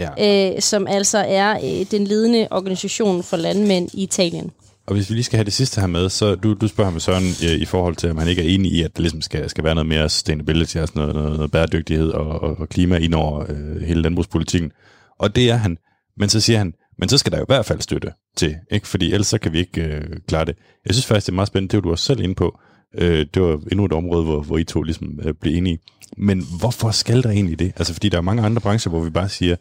ja. 0.00 0.52
øh, 0.54 0.60
som 0.60 0.86
altså 0.86 1.18
er 1.18 1.56
øh, 1.56 1.86
den 1.90 2.06
ledende 2.06 2.48
organisation 2.50 3.22
for 3.22 3.36
landmænd 3.36 3.88
i 3.94 4.02
Italien. 4.02 4.50
Og 4.86 4.94
hvis 4.94 5.10
vi 5.10 5.14
lige 5.14 5.24
skal 5.24 5.36
have 5.36 5.44
det 5.44 5.52
sidste 5.52 5.80
her 5.80 5.88
med, 5.88 6.08
så 6.08 6.34
du, 6.34 6.54
du 6.54 6.68
spørger 6.68 6.90
med 6.90 7.00
Søren 7.00 7.24
i, 7.42 7.54
i 7.54 7.64
forhold 7.64 7.96
til, 7.96 8.10
om 8.10 8.18
han 8.18 8.28
ikke 8.28 8.42
er 8.42 8.54
enig 8.54 8.72
i, 8.72 8.82
at 8.82 8.90
det 8.92 9.00
ligesom 9.00 9.22
skal, 9.22 9.50
skal 9.50 9.64
være 9.64 9.74
noget 9.74 9.88
mere 9.88 10.08
sustainability, 10.08 10.76
altså 10.76 10.92
noget, 10.96 11.14
noget, 11.14 11.36
noget 11.36 11.50
bæredygtighed 11.50 12.10
og, 12.10 12.42
og, 12.42 12.60
og 12.60 12.68
klima 12.68 12.96
ind 12.96 13.14
over 13.14 13.44
øh, 13.48 13.82
hele 13.82 14.02
landbrugspolitikken. 14.02 14.72
Og 15.18 15.36
det 15.36 15.50
er 15.50 15.56
han. 15.56 15.78
Men 16.16 16.28
så 16.28 16.40
siger 16.40 16.58
han, 16.58 16.74
men 16.98 17.08
så 17.08 17.18
skal 17.18 17.32
der 17.32 17.38
jo 17.38 17.44
i 17.44 17.48
hvert 17.48 17.66
fald 17.66 17.80
støtte 17.80 18.12
til, 18.36 18.56
ikke? 18.70 18.88
fordi 18.88 19.12
ellers 19.12 19.26
så 19.26 19.38
kan 19.38 19.52
vi 19.52 19.58
ikke 19.58 19.82
øh, 19.82 20.02
klare 20.28 20.44
det. 20.44 20.56
Jeg 20.86 20.94
synes 20.94 21.06
faktisk, 21.06 21.26
det 21.26 21.32
er 21.32 21.34
meget 21.34 21.48
spændende, 21.48 21.70
det 21.70 21.76
var 21.76 21.80
du 21.80 21.90
også 21.90 22.04
selv 22.04 22.20
inde 22.20 22.34
på. 22.34 22.58
Øh, 22.98 23.26
det 23.34 23.42
var 23.42 23.60
endnu 23.70 23.84
et 23.84 23.92
område, 23.92 24.24
hvor, 24.24 24.42
hvor 24.42 24.58
I 24.58 24.64
to 24.64 24.82
ligesom 24.82 25.20
øh, 25.22 25.34
blev 25.34 25.56
enige. 25.56 25.78
Men 26.16 26.46
hvorfor 26.58 26.90
skal 26.90 27.22
der 27.22 27.30
egentlig 27.30 27.58
det? 27.58 27.72
Altså 27.76 27.92
fordi 27.92 28.08
der 28.08 28.18
er 28.18 28.22
mange 28.22 28.42
andre 28.42 28.60
brancher, 28.60 28.90
hvor 28.90 29.00
vi 29.00 29.10
bare 29.10 29.28
siger, 29.28 29.56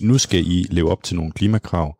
nu 0.00 0.18
skal 0.18 0.40
I 0.40 0.66
leve 0.70 0.90
op 0.90 1.02
til 1.02 1.16
nogle 1.16 1.32
klimakrav, 1.32 1.96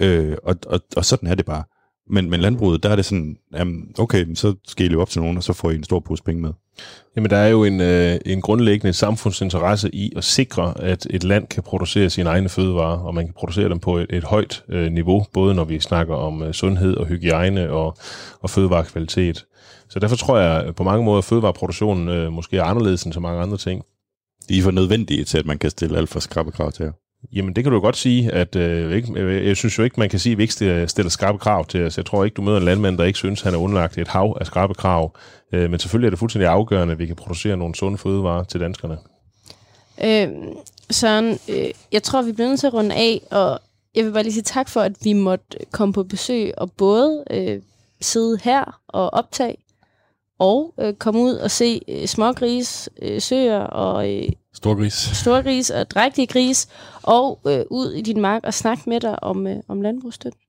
øh, 0.00 0.36
og, 0.42 0.56
og, 0.66 0.80
og 0.96 1.04
sådan 1.04 1.28
er 1.28 1.34
det 1.34 1.46
bare. 1.46 1.62
Men, 2.10 2.30
men 2.30 2.40
landbruget, 2.40 2.82
der 2.82 2.88
er 2.88 2.96
det 2.96 3.04
sådan, 3.04 3.36
jamen, 3.54 3.90
okay, 3.98 4.34
så 4.34 4.54
skal 4.68 4.86
I 4.86 4.88
leve 4.88 5.02
op 5.02 5.10
til 5.10 5.20
nogen, 5.20 5.36
og 5.36 5.42
så 5.42 5.52
får 5.52 5.70
I 5.70 5.74
en 5.74 5.84
stor 5.84 6.00
pose 6.00 6.22
penge 6.22 6.42
med. 6.42 6.52
Jamen, 7.16 7.30
der 7.30 7.36
er 7.36 7.48
jo 7.48 7.64
en, 7.64 7.80
øh, 7.80 8.18
en 8.26 8.40
grundlæggende 8.40 8.92
samfundsinteresse 8.92 9.94
i 9.94 10.12
at 10.16 10.24
sikre, 10.24 10.80
at 10.80 11.06
et 11.10 11.24
land 11.24 11.46
kan 11.46 11.62
producere 11.62 12.10
sine 12.10 12.28
egne 12.28 12.48
fødevarer, 12.48 12.98
og 12.98 13.14
man 13.14 13.24
kan 13.24 13.34
producere 13.34 13.68
dem 13.68 13.78
på 13.78 13.98
et, 13.98 14.06
et 14.10 14.24
højt 14.24 14.64
øh, 14.68 14.92
niveau, 14.92 15.26
både 15.32 15.54
når 15.54 15.64
vi 15.64 15.80
snakker 15.80 16.14
om 16.14 16.42
øh, 16.42 16.54
sundhed 16.54 16.94
og 16.94 17.06
hygiejne 17.06 17.70
og, 17.70 17.96
og 18.40 18.50
fødevarekvalitet. 18.50 19.44
Så 19.88 19.98
derfor 19.98 20.16
tror 20.16 20.38
jeg 20.38 20.64
at 20.64 20.74
på 20.74 20.82
mange 20.82 21.04
måder, 21.04 21.18
at 21.18 21.24
fødevareproduktionen 21.24 22.08
øh, 22.08 22.32
måske 22.32 22.56
er 22.56 22.62
anderledes 22.62 23.04
end 23.04 23.12
så 23.12 23.20
mange 23.20 23.42
andre 23.42 23.56
ting. 23.56 23.82
De 24.48 24.58
er 24.58 24.62
for 24.62 24.70
nødvendige 24.70 25.24
til, 25.24 25.38
at 25.38 25.46
man 25.46 25.58
kan 25.58 25.70
stille 25.70 25.98
alt 25.98 26.08
for 26.08 26.20
skrabe 26.20 26.50
krav 26.50 26.72
til 26.72 26.84
jer. 26.84 26.92
Jamen, 27.32 27.56
det 27.56 27.64
kan 27.64 27.72
du 27.72 27.80
godt 27.80 27.96
sige, 27.96 28.32
at 28.32 28.56
øh, 28.56 28.96
ikke, 28.96 29.20
øh, 29.20 29.46
jeg 29.46 29.56
synes 29.56 29.78
jo 29.78 29.82
ikke, 29.82 30.00
man 30.00 30.08
kan 30.08 30.18
sige, 30.18 30.32
at 30.32 30.38
vi 30.38 30.42
ikke 30.42 30.88
stiller 30.88 31.10
skarpe 31.10 31.38
krav 31.38 31.66
til 31.66 31.84
os. 31.84 31.96
Jeg 31.96 32.06
tror 32.06 32.24
ikke, 32.24 32.34
du 32.34 32.42
møder 32.42 32.56
en 32.56 32.64
landmand, 32.64 32.98
der 32.98 33.04
ikke 33.04 33.18
synes, 33.18 33.40
han 33.40 33.54
er 33.54 33.58
underlagt 33.58 33.98
et 33.98 34.08
hav 34.08 34.36
af 34.40 34.46
skarpe 34.46 34.74
krav. 34.74 35.16
Øh, 35.52 35.70
men 35.70 35.80
selvfølgelig 35.80 36.06
er 36.06 36.10
det 36.10 36.18
fuldstændig 36.18 36.48
afgørende, 36.48 36.92
at 36.92 36.98
vi 36.98 37.06
kan 37.06 37.16
producere 37.16 37.56
nogle 37.56 37.74
sunde 37.74 37.98
fødevarer 37.98 38.44
til 38.44 38.60
danskerne. 38.60 38.98
Øh, 40.04 40.28
Søren, 40.90 41.38
øh, 41.48 41.70
jeg 41.92 42.02
tror, 42.02 42.22
vi 42.22 42.32
bliver 42.32 42.48
nødt 42.48 42.60
til 42.60 42.66
at 42.66 42.74
runde 42.74 42.94
af, 42.94 43.20
og 43.30 43.60
jeg 43.94 44.04
vil 44.04 44.12
bare 44.12 44.22
lige 44.22 44.32
sige 44.32 44.42
tak 44.42 44.68
for, 44.68 44.80
at 44.80 44.92
vi 45.04 45.12
måtte 45.12 45.58
komme 45.72 45.92
på 45.92 46.02
besøg 46.02 46.52
og 46.58 46.72
både 46.72 47.24
øh, 47.30 47.62
sidde 48.00 48.38
her 48.42 48.80
og 48.88 49.14
optage, 49.14 49.56
og 50.38 50.74
øh, 50.80 50.94
komme 50.94 51.20
ud 51.20 51.34
og 51.34 51.50
se 51.50 51.80
øh, 51.88 52.06
smågris, 52.06 52.88
øh, 53.02 53.20
søer 53.20 53.60
og 53.60 54.14
øh, 54.14 54.28
Storgris. 54.56 54.92
Storgris 54.92 55.70
og 55.70 55.90
drægtige 55.90 56.26
gris, 56.26 56.68
og 57.02 57.40
øh, 57.46 57.64
ud 57.70 57.92
i 57.92 58.02
din 58.02 58.20
mark 58.20 58.44
og 58.44 58.54
snakke 58.54 58.82
med 58.86 59.00
dig 59.00 59.22
om, 59.22 59.46
øh, 59.46 59.56
om 59.68 59.82
landbrugsstøtten. 59.82 60.40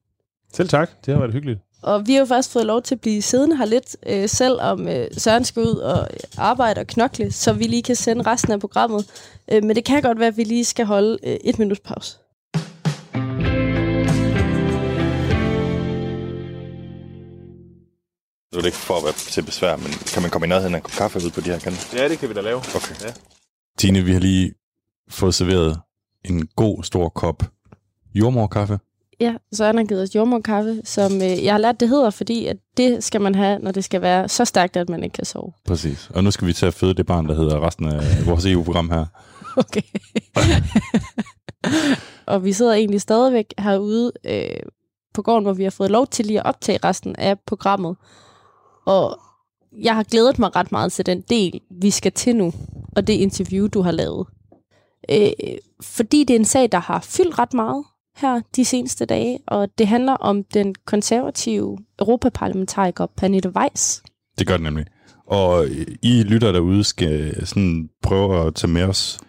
Selv 0.53 0.69
tak, 0.69 0.89
det 1.05 1.13
har 1.13 1.21
været 1.21 1.33
hyggeligt. 1.33 1.59
Og 1.81 2.07
vi 2.07 2.13
har 2.13 2.19
jo 2.19 2.25
faktisk 2.25 2.53
fået 2.53 2.65
lov 2.65 2.81
til 2.81 2.95
at 2.95 3.01
blive 3.01 3.21
siddende 3.21 3.57
her 3.57 3.65
lidt, 3.65 3.95
øh, 4.05 4.29
selvom 4.29 4.87
øh, 4.87 5.07
Søren 5.17 5.45
skal 5.45 5.63
ud 5.63 5.75
og 5.75 6.07
arbejde 6.37 6.81
og 6.81 6.87
knokle, 6.87 7.31
så 7.31 7.53
vi 7.53 7.63
lige 7.63 7.83
kan 7.83 7.95
sende 7.95 8.23
resten 8.31 8.51
af 8.51 8.59
programmet. 8.59 9.05
Øh, 9.51 9.63
men 9.63 9.75
det 9.75 9.85
kan 9.85 10.01
godt 10.01 10.19
være, 10.19 10.27
at 10.27 10.37
vi 10.37 10.43
lige 10.43 10.65
skal 10.65 10.85
holde 10.85 11.17
øh, 11.23 11.37
et 11.43 11.59
minut 11.59 11.81
pause. 11.81 12.17
Det 18.51 18.63
er 18.63 18.65
ikke 18.65 18.77
for 18.77 18.97
at 18.97 19.03
være 19.03 19.13
til 19.13 19.41
besvær, 19.41 19.75
men 19.75 19.91
kan 20.13 20.21
man 20.21 20.31
komme 20.31 20.47
i 20.47 20.49
nærheden 20.49 20.73
af 20.73 20.77
en 20.77 20.83
kop 20.83 20.91
kaffe 20.91 21.19
ud 21.25 21.31
på 21.31 21.41
de 21.41 21.49
her 21.49 21.59
kanter? 21.59 21.97
Ja, 21.97 22.09
det 22.09 22.19
kan 22.19 22.29
vi 22.29 22.33
da 22.33 22.41
lave. 22.41 22.57
Okay. 22.57 22.95
Ja. 23.01 23.13
Tine, 23.77 24.03
vi 24.03 24.13
har 24.13 24.19
lige 24.19 24.53
fået 25.09 25.33
serveret 25.33 25.79
en 26.25 26.47
god, 26.55 26.83
stor 26.83 27.09
kop 27.09 27.43
jordmorkaffe. 28.15 28.79
Ja, 29.19 29.35
så 29.51 29.65
har 29.65 29.73
han 29.73 29.87
givet 29.87 30.01
os 30.01 30.15
jordmorkaffe, 30.15 30.81
som 30.83 31.15
øh, 31.15 31.43
jeg 31.43 31.53
har 31.53 31.57
lært, 31.57 31.79
det 31.79 31.89
hedder, 31.89 32.09
fordi 32.09 32.45
at 32.45 32.57
det 32.77 33.03
skal 33.03 33.21
man 33.21 33.35
have, 33.35 33.59
når 33.59 33.71
det 33.71 33.83
skal 33.83 34.01
være 34.01 34.29
så 34.29 34.45
stærkt, 34.45 34.77
at 34.77 34.89
man 34.89 35.03
ikke 35.03 35.13
kan 35.13 35.25
sove. 35.25 35.51
Præcis. 35.65 36.09
Og 36.13 36.23
nu 36.23 36.31
skal 36.31 36.47
vi 36.47 36.53
til 36.53 36.65
at 36.65 36.73
føde 36.73 36.93
det 36.93 37.05
barn, 37.05 37.27
der 37.27 37.35
hedder 37.35 37.65
resten 37.65 37.85
af 37.85 38.25
vores 38.25 38.45
EU-program 38.45 38.89
her. 38.89 39.05
Okay. 39.57 39.81
og 42.25 42.43
vi 42.43 42.53
sidder 42.53 42.73
egentlig 42.73 43.01
stadigvæk 43.01 43.53
herude 43.59 44.11
øh, 44.25 44.59
på 45.13 45.21
gården, 45.21 45.43
hvor 45.43 45.53
vi 45.53 45.63
har 45.63 45.69
fået 45.69 45.91
lov 45.91 46.07
til 46.07 46.25
lige 46.25 46.39
at 46.39 46.45
optage 46.45 46.79
resten 46.83 47.15
af 47.15 47.39
programmet. 47.39 47.95
Og 48.85 49.19
jeg 49.81 49.95
har 49.95 50.03
glædet 50.03 50.39
mig 50.39 50.55
ret 50.55 50.71
meget 50.71 50.91
til 50.91 51.05
den 51.05 51.21
del, 51.21 51.61
vi 51.81 51.89
skal 51.89 52.11
til 52.11 52.35
nu, 52.35 52.53
og 52.97 53.07
det 53.07 53.13
interview, 53.13 53.67
du 53.67 53.81
har 53.81 53.91
lavet. 53.91 54.27
Øh, 55.11 55.57
fordi 55.81 56.23
det 56.23 56.35
er 56.35 56.39
en 56.39 56.45
sag, 56.45 56.71
der 56.71 56.79
har 56.79 56.99
fyldt 56.99 57.39
ret 57.39 57.53
meget 57.53 57.85
her 58.15 58.41
de 58.55 58.65
seneste 58.65 59.05
dage, 59.05 59.39
og 59.47 59.69
det 59.77 59.87
handler 59.87 60.13
om 60.13 60.43
den 60.43 60.75
konservative 60.85 61.77
europaparlamentariker 61.99 63.05
Pernille 63.17 63.55
Weiss. 63.55 64.03
Det 64.39 64.47
gør 64.47 64.53
det 64.53 64.63
nemlig. 64.63 64.85
Og 65.27 65.67
I 66.01 66.23
lytter 66.23 66.51
derude 66.51 66.83
skal 66.83 67.45
sådan 67.47 67.89
prøve 68.03 68.47
at 68.47 68.55
tage 68.55 68.71
med 68.71 68.83
os 68.83 69.19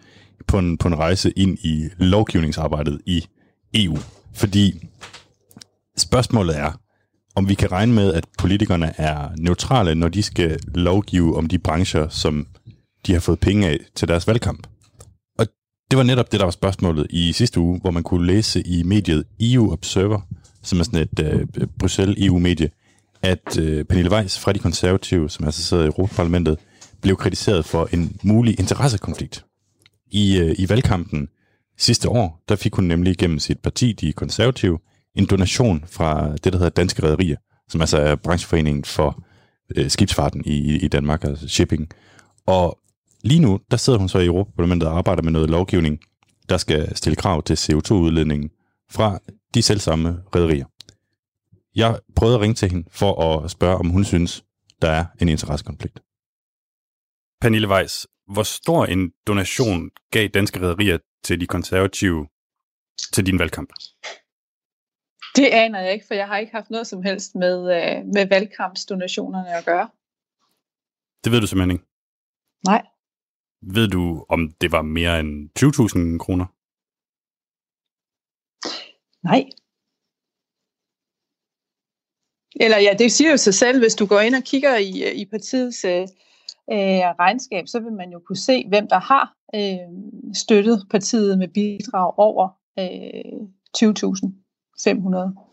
på 0.47 0.57
en, 0.57 0.77
på 0.77 0.87
en 0.87 0.97
rejse 0.97 1.31
ind 1.31 1.57
i 1.63 1.89
lovgivningsarbejdet 1.97 3.01
i 3.05 3.25
EU. 3.73 3.97
Fordi 4.33 4.87
spørgsmålet 5.97 6.57
er, 6.57 6.71
om 7.35 7.49
vi 7.49 7.53
kan 7.53 7.71
regne 7.71 7.93
med, 7.93 8.13
at 8.13 8.25
politikerne 8.37 8.93
er 8.97 9.29
neutrale, 9.37 9.95
når 9.95 10.09
de 10.09 10.23
skal 10.23 10.59
lovgive 10.75 11.37
om 11.37 11.45
de 11.45 11.59
brancher, 11.59 12.09
som 12.09 12.47
de 13.09 13.13
har 13.13 13.19
fået 13.19 13.39
penge 13.39 13.67
af 13.67 13.79
til 13.95 14.07
deres 14.07 14.27
valgkamp. 14.27 14.67
Og 15.39 15.47
Det 15.91 15.97
var 15.97 16.03
netop 16.03 16.31
det, 16.31 16.39
der 16.39 16.45
var 16.45 16.51
spørgsmålet 16.51 17.07
i 17.09 17.31
sidste 17.31 17.59
uge, 17.59 17.79
hvor 17.79 17.91
man 17.91 18.03
kunne 18.03 18.27
læse 18.27 18.61
i 18.61 18.83
mediet 18.83 19.23
EU 19.39 19.71
Observer, 19.71 20.21
som 20.63 20.79
er 20.79 20.83
sådan 20.83 21.07
et 21.11 21.19
øh, 21.19 21.67
Bruxelles-EU-medie, 21.79 22.69
at 23.21 23.57
øh, 23.59 23.85
Pernille 23.85 24.11
Weiss 24.11 24.39
fra 24.39 24.53
de 24.53 24.59
konservative, 24.59 25.29
som 25.29 25.45
altså 25.45 25.63
sidder 25.63 25.83
i 25.83 25.87
Europaparlamentet, 25.87 26.57
blev 27.01 27.15
kritiseret 27.15 27.65
for 27.65 27.89
en 27.93 28.17
mulig 28.23 28.59
interessekonflikt. 28.59 29.45
I, 30.11 30.37
øh, 30.37 30.55
I 30.57 30.69
valgkampen 30.69 31.27
sidste 31.77 32.09
år, 32.09 32.43
der 32.49 32.55
fik 32.55 32.75
hun 32.75 32.83
nemlig 32.85 33.17
gennem 33.17 33.39
sit 33.39 33.59
parti, 33.59 33.93
de 33.93 34.13
konservative, 34.13 34.79
en 35.15 35.25
donation 35.25 35.83
fra 35.87 36.31
det, 36.31 36.53
der 36.53 36.59
hedder 36.59 36.69
Danske 36.69 37.03
Rederier, 37.03 37.37
som 37.69 37.81
altså 37.81 37.97
er 37.97 38.15
brancheforeningen 38.15 38.83
for 38.83 39.23
øh, 39.75 39.89
skibsfarten 39.89 40.43
i, 40.45 40.75
i 40.75 40.87
Danmark, 40.87 41.23
altså 41.23 41.47
shipping. 41.47 41.89
Og 42.45 42.78
lige 43.23 43.39
nu, 43.39 43.59
der 43.71 43.77
sidder 43.77 43.99
hun 43.99 44.09
så 44.09 44.19
i 44.19 44.25
Europaparlamentet 44.25 44.89
og 44.89 44.97
arbejder 44.97 45.21
med 45.21 45.31
noget 45.31 45.49
lovgivning, 45.49 45.99
der 46.49 46.57
skal 46.57 46.95
stille 46.95 47.15
krav 47.15 47.43
til 47.43 47.53
CO2-udledningen 47.55 48.49
fra 48.91 49.19
de 49.53 49.61
selvsamme 49.61 50.23
rederier. 50.35 50.65
Jeg 51.75 51.99
prøvede 52.15 52.35
at 52.35 52.41
ringe 52.41 52.55
til 52.55 52.69
hende 52.69 52.89
for 52.91 53.21
at 53.21 53.51
spørge, 53.51 53.77
om 53.77 53.89
hun 53.89 54.05
synes, 54.05 54.43
der 54.81 54.89
er 54.89 55.05
en 55.21 55.29
interessekonflikt. 55.29 55.99
Pernille 57.41 57.69
Weiss, 57.69 58.07
hvor 58.33 58.43
stor 58.43 58.85
en 58.85 59.11
donation 59.27 59.89
gav 60.11 60.27
danske 60.27 60.61
rederier 60.61 60.97
til 61.23 61.41
de 61.41 61.47
konservative 61.47 62.27
til 63.13 63.25
din 63.25 63.39
valgkamp? 63.39 63.69
Det 65.35 65.45
aner 65.45 65.79
jeg 65.79 65.93
ikke, 65.93 66.05
for 66.07 66.13
jeg 66.13 66.27
har 66.27 66.37
ikke 66.37 66.51
haft 66.51 66.69
noget 66.69 66.87
som 66.87 67.03
helst 67.03 67.35
med, 67.35 67.57
øh, 67.59 68.05
med 68.05 68.27
valgkampsdonationerne 68.27 69.57
at 69.57 69.65
gøre. 69.65 69.89
Det 71.23 71.31
ved 71.31 71.41
du 71.41 71.47
simpelthen 71.47 71.71
ikke? 71.71 71.85
Nej. 72.65 72.85
Ved 73.61 73.87
du, 73.87 74.25
om 74.29 74.51
det 74.61 74.71
var 74.71 74.81
mere 74.81 75.19
end 75.19 75.49
20.000 75.59 76.17
kroner? 76.17 76.45
Nej. 79.23 79.49
Eller 82.55 82.77
ja, 82.77 82.95
det 82.99 83.11
siger 83.11 83.31
jo 83.31 83.37
sig 83.37 83.53
selv, 83.53 83.79
hvis 83.79 83.95
du 83.95 84.05
går 84.05 84.19
ind 84.19 84.35
og 84.35 84.43
kigger 84.43 84.77
i, 84.77 85.03
øh, 85.03 85.15
i 85.15 85.25
partiets 85.25 85.85
øh, 85.85 86.01
øh, 86.71 87.09
regnskab, 87.19 87.67
så 87.67 87.79
vil 87.79 87.93
man 87.93 88.11
jo 88.11 88.19
kunne 88.19 88.37
se, 88.37 88.67
hvem 88.67 88.87
der 88.87 88.99
har 88.99 89.35
øh, 89.55 90.33
støttet 90.33 90.87
partiet 90.89 91.39
med 91.39 91.47
bidrag 91.47 92.13
over 92.17 92.49
øh, 92.79 93.39
20.500. 93.77 95.49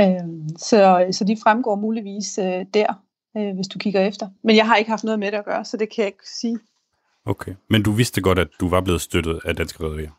Øh, 0.00 0.48
så, 0.58 1.06
så 1.12 1.24
de 1.24 1.36
fremgår 1.42 1.76
muligvis 1.76 2.38
øh, 2.38 2.66
der, 2.74 3.04
øh, 3.36 3.54
hvis 3.54 3.68
du 3.68 3.78
kigger 3.78 4.00
efter. 4.00 4.28
Men 4.42 4.56
jeg 4.56 4.66
har 4.66 4.76
ikke 4.76 4.90
haft 4.90 5.04
noget 5.04 5.18
med 5.18 5.32
det 5.32 5.38
at 5.38 5.44
gøre, 5.44 5.64
så 5.64 5.76
det 5.76 5.94
kan 5.94 6.02
jeg 6.02 6.06
ikke 6.06 6.30
sige. 6.40 6.58
Okay, 7.26 7.54
men 7.68 7.82
du 7.82 7.92
vidste 7.92 8.20
godt, 8.20 8.38
at 8.38 8.48
du 8.60 8.68
var 8.68 8.80
blevet 8.80 9.00
støttet 9.00 9.40
af 9.44 9.56
danske 9.56 9.84
rederier? 9.84 10.10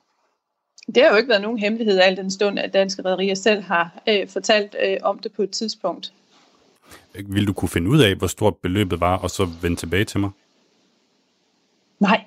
Det 0.95 1.03
har 1.03 1.09
jo 1.09 1.15
ikke 1.15 1.29
været 1.29 1.41
nogen 1.41 1.59
hemmelighed 1.59 1.99
al 1.99 2.17
den 2.17 2.31
stund, 2.31 2.59
at 2.59 2.73
danske 2.73 3.05
rederier 3.05 3.35
selv 3.35 3.61
har 3.61 4.01
øh, 4.09 4.27
fortalt 4.27 4.75
øh, 4.85 4.97
om 5.03 5.19
det 5.19 5.33
på 5.33 5.43
et 5.43 5.51
tidspunkt. 5.51 6.13
Vil 7.13 7.47
du 7.47 7.53
kunne 7.53 7.69
finde 7.69 7.89
ud 7.89 7.99
af, 7.99 8.15
hvor 8.15 8.27
stort 8.27 8.57
beløbet 8.57 8.99
var, 8.99 9.17
og 9.17 9.29
så 9.29 9.45
vende 9.61 9.77
tilbage 9.77 10.05
til 10.05 10.19
mig? 10.19 10.29
Nej, 11.99 12.25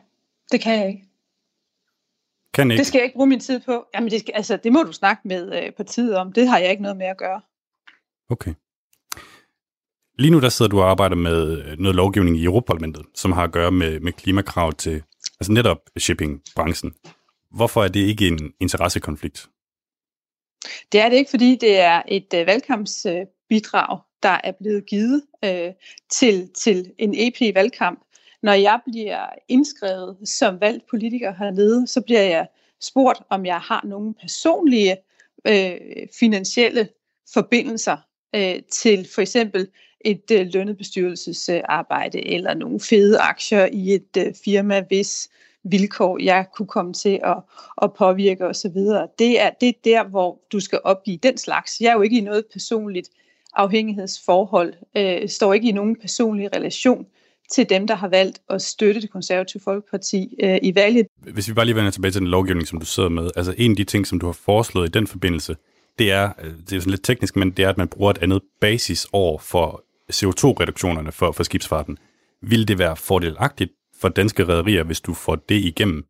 det 0.52 0.60
kan 0.60 0.78
jeg 0.78 0.88
ikke. 0.88 1.04
Kan 2.54 2.70
ikke? 2.70 2.78
Det 2.78 2.86
skal 2.86 2.98
jeg 2.98 3.04
ikke 3.04 3.16
bruge 3.16 3.26
min 3.26 3.40
tid 3.40 3.60
på. 3.60 3.86
Jamen, 3.94 4.10
det, 4.10 4.20
skal, 4.20 4.34
altså, 4.34 4.56
det 4.56 4.72
må 4.72 4.82
du 4.82 4.92
snakke 4.92 5.28
med 5.28 5.62
øh, 5.62 5.72
partiet 5.72 6.16
om. 6.16 6.32
Det 6.32 6.48
har 6.48 6.58
jeg 6.58 6.70
ikke 6.70 6.82
noget 6.82 6.96
med 6.96 7.06
at 7.06 7.16
gøre. 7.16 7.40
Okay. 8.30 8.54
Lige 10.20 10.30
nu 10.30 10.40
der 10.40 10.48
sidder 10.48 10.68
du 10.68 10.80
og 10.80 10.90
arbejder 10.90 11.16
med 11.16 11.58
øh, 11.58 11.78
noget 11.78 11.96
lovgivning 11.96 12.36
i 12.36 12.44
Europaparlamentet, 12.44 13.06
som 13.14 13.32
har 13.32 13.44
at 13.44 13.52
gøre 13.52 13.70
med, 13.70 14.00
med 14.00 14.12
klimakrav 14.12 14.72
til 14.72 15.02
altså 15.40 15.52
netop 15.52 15.78
shippingbranchen. 15.98 16.92
Hvorfor 17.50 17.84
er 17.84 17.88
det 17.88 18.00
ikke 18.00 18.28
en 18.28 18.52
interessekonflikt? 18.60 19.48
Det 20.92 21.00
er 21.00 21.08
det 21.08 21.16
ikke, 21.16 21.30
fordi 21.30 21.56
det 21.56 21.80
er 21.80 22.02
et 22.08 22.34
øh, 22.34 22.46
valgkampsbidrag, 22.46 23.98
der 24.22 24.40
er 24.44 24.52
blevet 24.60 24.86
givet 24.86 25.22
øh, 25.44 25.72
til, 26.10 26.50
til 26.56 26.92
en 26.98 27.14
EP-valgkamp. 27.16 28.00
Når 28.42 28.52
jeg 28.52 28.80
bliver 28.90 29.26
indskrevet 29.48 30.16
som 30.24 30.60
valgt 30.60 30.84
politiker 30.90 31.34
hernede, 31.38 31.86
så 31.86 32.00
bliver 32.00 32.22
jeg 32.22 32.46
spurgt, 32.80 33.22
om 33.30 33.46
jeg 33.46 33.58
har 33.58 33.84
nogle 33.84 34.14
personlige 34.14 34.96
øh, 35.46 35.76
finansielle 36.20 36.88
forbindelser 37.34 37.96
øh, 38.34 38.62
til 38.70 39.08
for 39.14 39.20
eksempel 39.20 39.68
et 40.04 40.30
øh, 40.32 40.46
lønnet 40.52 40.76
bestyrelsesarbejde 40.76 42.26
eller 42.26 42.54
nogle 42.54 42.80
fede 42.80 43.18
aktier 43.18 43.68
i 43.72 43.94
et 43.94 44.16
øh, 44.18 44.34
firma, 44.44 44.82
hvis 44.88 45.30
vilkår 45.64 46.22
jeg 46.22 46.46
kunne 46.54 46.66
komme 46.66 46.92
til 46.92 47.20
at, 47.24 47.36
at 47.82 47.92
påvirke 47.92 48.46
osv. 48.46 48.76
Det 49.18 49.40
er, 49.40 49.50
det 49.60 49.68
er 49.68 49.72
der, 49.84 50.04
hvor 50.04 50.40
du 50.52 50.60
skal 50.60 50.80
opgive 50.84 51.16
den 51.16 51.38
slags. 51.38 51.80
Jeg 51.80 51.88
er 51.88 51.94
jo 51.94 52.02
ikke 52.02 52.18
i 52.18 52.20
noget 52.20 52.44
personligt 52.52 53.08
afhængighedsforhold, 53.54 54.74
øh, 54.96 55.28
står 55.28 55.54
ikke 55.54 55.68
i 55.68 55.72
nogen 55.72 55.96
personlig 55.96 56.56
relation 56.56 57.06
til 57.52 57.70
dem, 57.70 57.86
der 57.86 57.94
har 57.94 58.08
valgt 58.08 58.40
at 58.50 58.62
støtte 58.62 59.00
det 59.00 59.10
konservative 59.10 59.62
folkeparti 59.64 60.36
øh, 60.42 60.58
i 60.62 60.74
valget. 60.74 61.06
Hvis 61.16 61.48
vi 61.48 61.54
bare 61.54 61.64
lige 61.64 61.76
vender 61.76 61.90
tilbage 61.90 62.12
til 62.12 62.20
den 62.20 62.28
lovgivning, 62.28 62.68
som 62.68 62.78
du 62.80 62.86
sidder 62.86 63.08
med, 63.08 63.30
altså 63.36 63.54
en 63.58 63.70
af 63.70 63.76
de 63.76 63.84
ting, 63.84 64.06
som 64.06 64.20
du 64.20 64.26
har 64.26 64.32
foreslået 64.32 64.88
i 64.88 64.90
den 64.90 65.06
forbindelse, 65.06 65.56
det 65.98 66.12
er, 66.12 66.30
øh, 66.42 66.50
det 66.70 66.76
er 66.76 66.80
sådan 66.80 66.90
lidt 66.90 67.04
teknisk, 67.04 67.36
men 67.36 67.50
det 67.50 67.64
er, 67.64 67.68
at 67.68 67.78
man 67.78 67.88
bruger 67.88 68.10
et 68.10 68.18
andet 68.18 68.42
basisår 68.60 69.38
for 69.38 69.84
CO2-reduktionerne 70.10 71.12
for, 71.12 71.32
for 71.32 71.42
skibsfarten. 71.42 71.98
Vil 72.42 72.68
det 72.68 72.78
være 72.78 72.96
fordelagtigt 72.96 73.72
for 74.00 74.08
danske 74.08 74.44
rædderier, 74.44 74.82
hvis 74.82 75.00
du 75.00 75.14
får 75.14 75.36
det 75.36 75.64
igennem? 75.64 76.04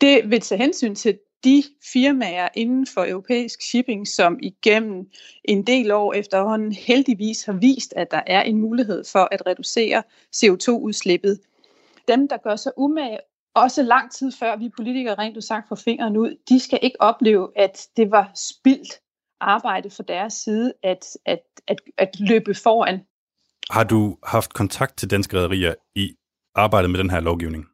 Det 0.00 0.30
vil 0.30 0.40
tage 0.40 0.62
hensyn 0.62 0.94
til 0.94 1.18
de 1.44 1.62
firmaer 1.92 2.48
inden 2.54 2.86
for 2.86 3.04
europæisk 3.04 3.62
shipping, 3.62 4.08
som 4.08 4.38
igennem 4.42 5.10
en 5.44 5.62
del 5.66 5.90
år 5.90 6.12
efterhånden 6.12 6.72
heldigvis 6.72 7.44
har 7.44 7.52
vist, 7.52 7.92
at 7.96 8.10
der 8.10 8.20
er 8.26 8.42
en 8.42 8.60
mulighed 8.60 9.04
for 9.12 9.28
at 9.32 9.46
reducere 9.46 10.02
CO2-udslippet. 10.36 11.40
Dem, 12.08 12.28
der 12.28 12.36
gør 12.36 12.56
sig 12.56 12.72
umage, 12.76 13.18
også 13.54 13.82
lang 13.82 14.12
tid 14.12 14.32
før 14.32 14.56
vi 14.56 14.68
politikere 14.76 15.14
rent 15.14 15.36
udsagt 15.36 15.68
får 15.68 15.76
fingeren 15.76 16.16
ud, 16.16 16.36
de 16.48 16.60
skal 16.60 16.78
ikke 16.82 17.00
opleve, 17.00 17.48
at 17.56 17.88
det 17.96 18.10
var 18.10 18.30
spildt 18.34 19.00
arbejde 19.44 19.90
fra 19.90 20.04
deres 20.08 20.32
side 20.32 20.72
at, 20.82 21.06
at, 21.26 21.42
at, 21.66 21.80
at 21.98 22.20
løbe 22.20 22.54
foran. 22.54 23.00
Har 23.70 23.84
du 23.84 24.18
haft 24.22 24.54
kontakt 24.54 24.96
til 24.96 25.10
danske 25.10 25.36
rædderier 25.36 25.74
i 25.94 26.16
arbejdet 26.54 26.90
med 26.90 26.98
den 26.98 27.10
her 27.10 27.20
lovgivning? 27.20 27.64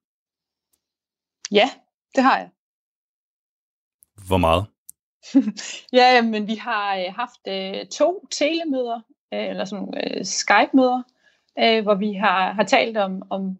Ja, 1.50 1.70
det 2.14 2.22
har 2.22 2.38
jeg. 2.38 2.50
Hvor 4.26 4.36
meget? 4.36 4.66
ja, 5.98 6.22
men 6.22 6.46
vi 6.46 6.54
har 6.54 6.96
øh, 6.96 7.14
haft 7.14 7.40
øh, 7.48 7.86
to 7.86 8.26
telemøder, 8.30 9.00
øh, 9.34 9.48
eller 9.48 9.64
sådan 9.64 9.94
øh, 10.04 10.24
Skype-møder, 10.24 11.02
øh, 11.58 11.82
hvor 11.82 11.94
vi 11.94 12.12
har, 12.12 12.52
har 12.52 12.64
talt 12.64 12.96
om, 12.96 13.22
om 13.30 13.58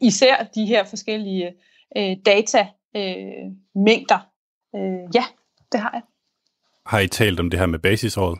især 0.00 0.44
de 0.54 0.66
her 0.66 0.84
forskellige 0.84 1.54
øh, 1.96 2.16
datamængder. 2.26 4.18
Øh, 4.76 5.14
ja, 5.14 5.24
det 5.72 5.80
har 5.80 5.90
jeg. 5.92 6.02
Har 6.90 7.00
I 7.00 7.08
talt 7.08 7.40
om 7.40 7.50
det 7.50 7.60
her 7.60 7.66
med 7.66 7.78
basisåret? 7.78 8.38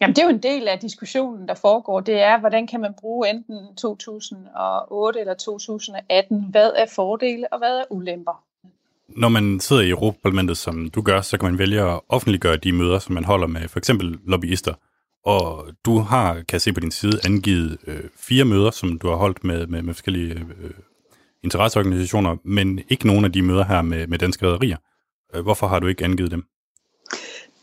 Jamen, 0.00 0.14
det 0.14 0.22
er 0.22 0.26
jo 0.26 0.34
en 0.34 0.42
del 0.42 0.68
af 0.68 0.78
diskussionen, 0.78 1.48
der 1.48 1.54
foregår. 1.54 2.00
Det 2.00 2.20
er, 2.20 2.40
hvordan 2.40 2.66
kan 2.66 2.80
man 2.80 2.94
bruge 3.00 3.30
enten 3.30 3.76
2008 3.76 5.20
eller 5.20 5.34
2018? 5.34 6.46
Hvad 6.50 6.70
er 6.76 6.86
fordele, 6.94 7.52
og 7.52 7.58
hvad 7.58 7.78
er 7.78 7.84
ulemper? 7.90 8.44
Når 9.08 9.28
man 9.28 9.60
sidder 9.60 9.82
i 9.82 9.90
Europaparlamentet, 9.90 10.56
som 10.56 10.90
du 10.90 11.02
gør, 11.02 11.20
så 11.20 11.38
kan 11.38 11.50
man 11.50 11.58
vælge 11.58 11.80
at 11.80 12.00
offentliggøre 12.08 12.56
de 12.56 12.72
møder, 12.72 12.98
som 12.98 13.14
man 13.14 13.24
holder 13.24 13.46
med 13.46 13.68
for 13.68 13.78
eksempel 13.78 14.18
lobbyister. 14.26 14.74
Og 15.24 15.66
du 15.86 15.98
har, 15.98 16.34
kan 16.34 16.52
jeg 16.52 16.60
se 16.60 16.72
på 16.72 16.80
din 16.80 16.90
side, 16.90 17.20
angivet 17.24 17.78
øh, 17.86 18.04
fire 18.16 18.44
møder, 18.44 18.70
som 18.70 18.98
du 18.98 19.08
har 19.08 19.16
holdt 19.16 19.44
med, 19.44 19.66
med, 19.66 19.82
med 19.82 19.94
forskellige 19.94 20.34
øh, 20.34 20.70
interesseorganisationer, 21.42 22.36
men 22.44 22.80
ikke 22.88 23.06
nogen 23.06 23.24
af 23.24 23.32
de 23.32 23.42
møder 23.42 23.64
her 23.64 23.82
med, 23.82 24.06
med 24.06 24.18
danske 24.18 24.46
rædderier. 24.46 24.76
Øh, 25.34 25.42
hvorfor 25.42 25.66
har 25.66 25.78
du 25.78 25.86
ikke 25.86 26.04
angivet 26.04 26.30
dem? 26.30 26.44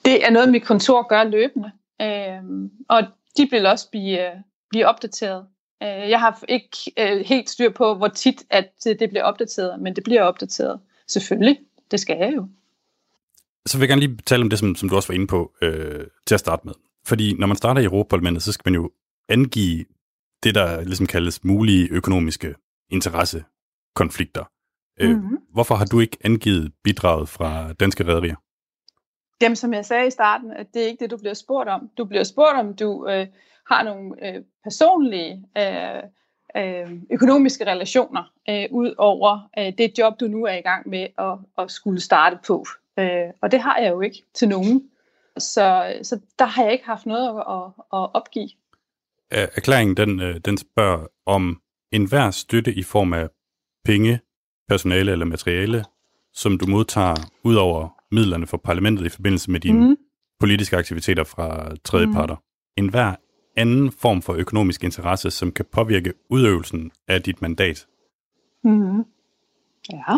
Det 0.05 0.25
er 0.25 0.29
noget, 0.29 0.49
mit 0.49 0.63
kontor 0.63 1.07
gør 1.07 1.23
løbende, 1.23 1.71
øh, 2.01 2.69
og 2.89 3.03
de 3.37 3.47
vil 3.51 3.65
også 3.65 3.89
blive, 3.91 4.27
øh, 4.27 4.35
blive 4.69 4.87
opdateret. 4.87 5.45
Øh, 5.83 6.09
jeg 6.09 6.19
har 6.19 6.43
ikke 6.47 6.77
øh, 6.99 7.25
helt 7.25 7.49
styr 7.49 7.69
på, 7.69 7.95
hvor 7.95 8.07
tit 8.07 8.43
at 8.49 8.69
det 8.85 9.09
bliver 9.09 9.23
opdateret, 9.23 9.81
men 9.81 9.95
det 9.95 10.03
bliver 10.03 10.23
opdateret. 10.23 10.79
Selvfølgelig, 11.07 11.59
det 11.91 11.99
skal 11.99 12.17
jeg 12.17 12.33
jo. 12.35 12.47
Så 13.65 13.77
vil 13.77 13.81
jeg 13.81 13.89
gerne 13.89 14.01
lige 14.01 14.17
tale 14.25 14.43
om 14.43 14.49
det, 14.49 14.59
som, 14.59 14.75
som 14.75 14.89
du 14.89 14.95
også 14.95 15.07
var 15.07 15.15
inde 15.15 15.27
på 15.27 15.53
øh, 15.61 16.07
til 16.25 16.35
at 16.35 16.39
starte 16.39 16.67
med. 16.67 16.73
Fordi 17.05 17.33
når 17.33 17.47
man 17.47 17.57
starter 17.57 17.81
i 17.81 17.85
Europaparlamentet, 17.85 18.43
så 18.43 18.51
skal 18.51 18.71
man 18.71 18.81
jo 18.81 18.91
angive 19.29 19.85
det, 20.43 20.55
der 20.55 20.81
ligesom 20.81 21.05
kaldes 21.05 21.43
mulige 21.43 21.87
økonomiske 21.91 22.55
interessekonflikter. 22.89 24.43
Mm-hmm. 25.01 25.37
hvorfor 25.53 25.75
har 25.75 25.85
du 25.85 25.99
ikke 25.99 26.17
angivet 26.23 26.71
bidraget 26.83 27.29
fra 27.29 27.73
danske 27.73 28.03
rædderier? 28.03 28.35
Dem, 29.41 29.55
som 29.55 29.73
jeg 29.73 29.85
sagde 29.85 30.07
i 30.07 30.11
starten, 30.11 30.51
at 30.51 30.67
det 30.73 30.83
er 30.83 30.87
ikke 30.87 31.03
det, 31.03 31.11
du 31.11 31.17
bliver 31.17 31.33
spurgt 31.33 31.69
om. 31.69 31.89
Du 31.97 32.05
bliver 32.05 32.23
spurgt 32.23 32.57
om, 32.57 32.73
du 32.73 33.07
øh, 33.07 33.27
har 33.69 33.83
nogle 33.83 34.27
øh, 34.27 34.43
personlige 34.63 35.45
øh, 35.57 36.03
øh, 36.57 36.91
økonomiske 37.11 37.65
relationer, 37.65 38.23
øh, 38.49 38.65
ud 38.71 38.93
over 38.97 39.49
øh, 39.59 39.73
det 39.77 39.97
job, 39.97 40.19
du 40.19 40.27
nu 40.27 40.45
er 40.45 40.53
i 40.53 40.61
gang 40.61 40.89
med 40.89 41.07
at, 41.17 41.37
at 41.57 41.71
skulle 41.71 42.01
starte 42.01 42.37
på. 42.47 42.65
Øh, 42.99 43.29
og 43.41 43.51
det 43.51 43.59
har 43.59 43.77
jeg 43.77 43.91
jo 43.91 44.01
ikke 44.01 44.23
til 44.33 44.49
nogen. 44.49 44.89
Så, 45.37 45.95
så 46.03 46.19
der 46.39 46.45
har 46.45 46.63
jeg 46.63 46.71
ikke 46.71 46.85
haft 46.85 47.05
noget 47.05 47.27
at, 47.29 47.35
at, 47.35 47.65
at 47.93 48.09
opgive. 48.13 48.49
Erklæringen 49.31 49.97
den, 49.97 50.21
øh, 50.21 50.37
den 50.45 50.57
spørger 50.57 51.07
om 51.25 51.61
enhver 51.91 52.31
støtte 52.31 52.73
i 52.73 52.83
form 52.83 53.13
af 53.13 53.27
penge, 53.85 54.19
personale 54.69 55.11
eller 55.11 55.25
materiale, 55.25 55.85
som 56.33 56.57
du 56.57 56.65
modtager 56.65 57.15
ud 57.43 57.55
over 57.55 57.98
midlerne 58.11 58.47
for 58.47 58.57
parlamentet 58.57 59.05
i 59.05 59.09
forbindelse 59.09 59.51
med 59.51 59.59
dine 59.59 59.87
mm. 59.87 59.97
politiske 60.39 60.77
aktiviteter 60.77 61.23
fra 61.23 61.75
tredjeparter. 61.83 62.35
Mm. 62.35 62.83
En 62.83 62.89
hver 62.89 63.15
anden 63.55 63.91
form 63.91 64.21
for 64.21 64.33
økonomisk 64.33 64.83
interesse, 64.83 65.31
som 65.31 65.51
kan 65.51 65.65
påvirke 65.71 66.13
udøvelsen 66.29 66.91
af 67.07 67.21
dit 67.21 67.41
mandat. 67.41 67.87
Mm. 68.63 69.05
Ja. 69.91 70.17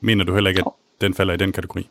Mener 0.00 0.24
du 0.24 0.34
heller 0.34 0.50
ikke, 0.50 0.60
at 0.66 1.00
den 1.00 1.14
falder 1.14 1.34
i 1.34 1.36
den 1.36 1.52
kategori? 1.52 1.90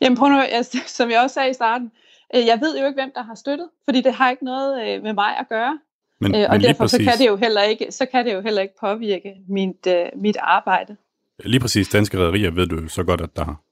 Jamen 0.00 0.18
prøv 0.18 0.28
nu, 0.28 0.36
jeg, 0.36 0.64
som 0.98 1.10
jeg 1.10 1.20
også 1.22 1.34
sagde 1.34 1.50
i 1.50 1.54
starten, 1.54 1.92
øh, 2.34 2.46
jeg 2.46 2.60
ved 2.60 2.78
jo 2.78 2.86
ikke, 2.86 3.00
hvem 3.02 3.12
der 3.14 3.22
har 3.22 3.34
støttet, 3.34 3.68
fordi 3.84 4.00
det 4.00 4.14
har 4.14 4.30
ikke 4.30 4.44
noget 4.44 4.88
øh, 4.88 5.02
med 5.02 5.12
mig 5.12 5.36
at 5.36 5.48
gøre. 5.48 5.78
Men, 6.20 6.34
øh, 6.34 6.46
og 6.48 6.54
men 6.54 6.60
derfor 6.60 6.84
præcis, 6.84 7.06
så 7.06 7.10
kan 7.10 7.18
det 7.18 7.26
jo 7.26 7.36
heller 7.36 7.62
ikke, 7.62 7.86
så 7.90 8.06
kan 8.06 8.26
det 8.26 8.34
jo 8.34 8.40
heller 8.40 8.62
ikke 8.62 8.74
påvirke 8.80 9.34
mit, 9.48 9.86
uh, 9.86 10.22
mit 10.22 10.36
arbejde. 10.40 10.96
Lige 11.44 11.60
præcis 11.60 11.88
danske 11.88 12.18
rædderier 12.18 12.50
ved 12.50 12.66
du 12.66 12.88
så 12.88 13.04
godt, 13.04 13.20
at 13.20 13.36
der. 13.36 13.62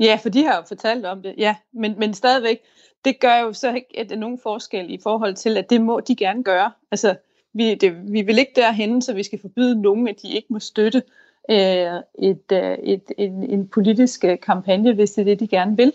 Ja, 0.00 0.18
for 0.22 0.28
de 0.28 0.44
har 0.44 0.56
jo 0.56 0.62
fortalt 0.68 1.06
om 1.06 1.22
det, 1.22 1.34
ja. 1.38 1.56
Men, 1.72 1.94
men 1.98 2.14
stadigvæk, 2.14 2.60
det 3.04 3.20
gør 3.20 3.38
jo 3.38 3.52
så 3.52 3.74
ikke 3.74 3.98
at 3.98 4.10
det 4.10 4.18
nogen 4.18 4.38
forskel 4.42 4.90
i 4.90 4.98
forhold 5.02 5.34
til, 5.34 5.56
at 5.56 5.70
det 5.70 5.80
må 5.80 6.00
de 6.00 6.16
gerne 6.16 6.44
gøre. 6.44 6.72
Altså, 6.90 7.16
vi, 7.54 7.74
det, 7.74 8.12
vi 8.12 8.22
vil 8.22 8.38
ikke 8.38 8.52
derhen, 8.56 9.02
så 9.02 9.14
vi 9.14 9.22
skal 9.22 9.40
forbyde 9.40 9.82
nogen, 9.82 10.08
at 10.08 10.22
de 10.22 10.32
ikke 10.32 10.46
må 10.50 10.58
støtte 10.58 11.02
øh, 11.50 11.56
et, 12.18 12.52
øh, 12.52 12.78
et, 12.82 13.02
en, 13.18 13.50
en 13.50 13.68
politisk 13.68 14.24
øh, 14.24 14.38
kampagne, 14.42 14.94
hvis 14.94 15.10
det 15.10 15.20
er 15.20 15.24
det, 15.24 15.40
de 15.40 15.46
gerne 15.48 15.76
vil. 15.76 15.92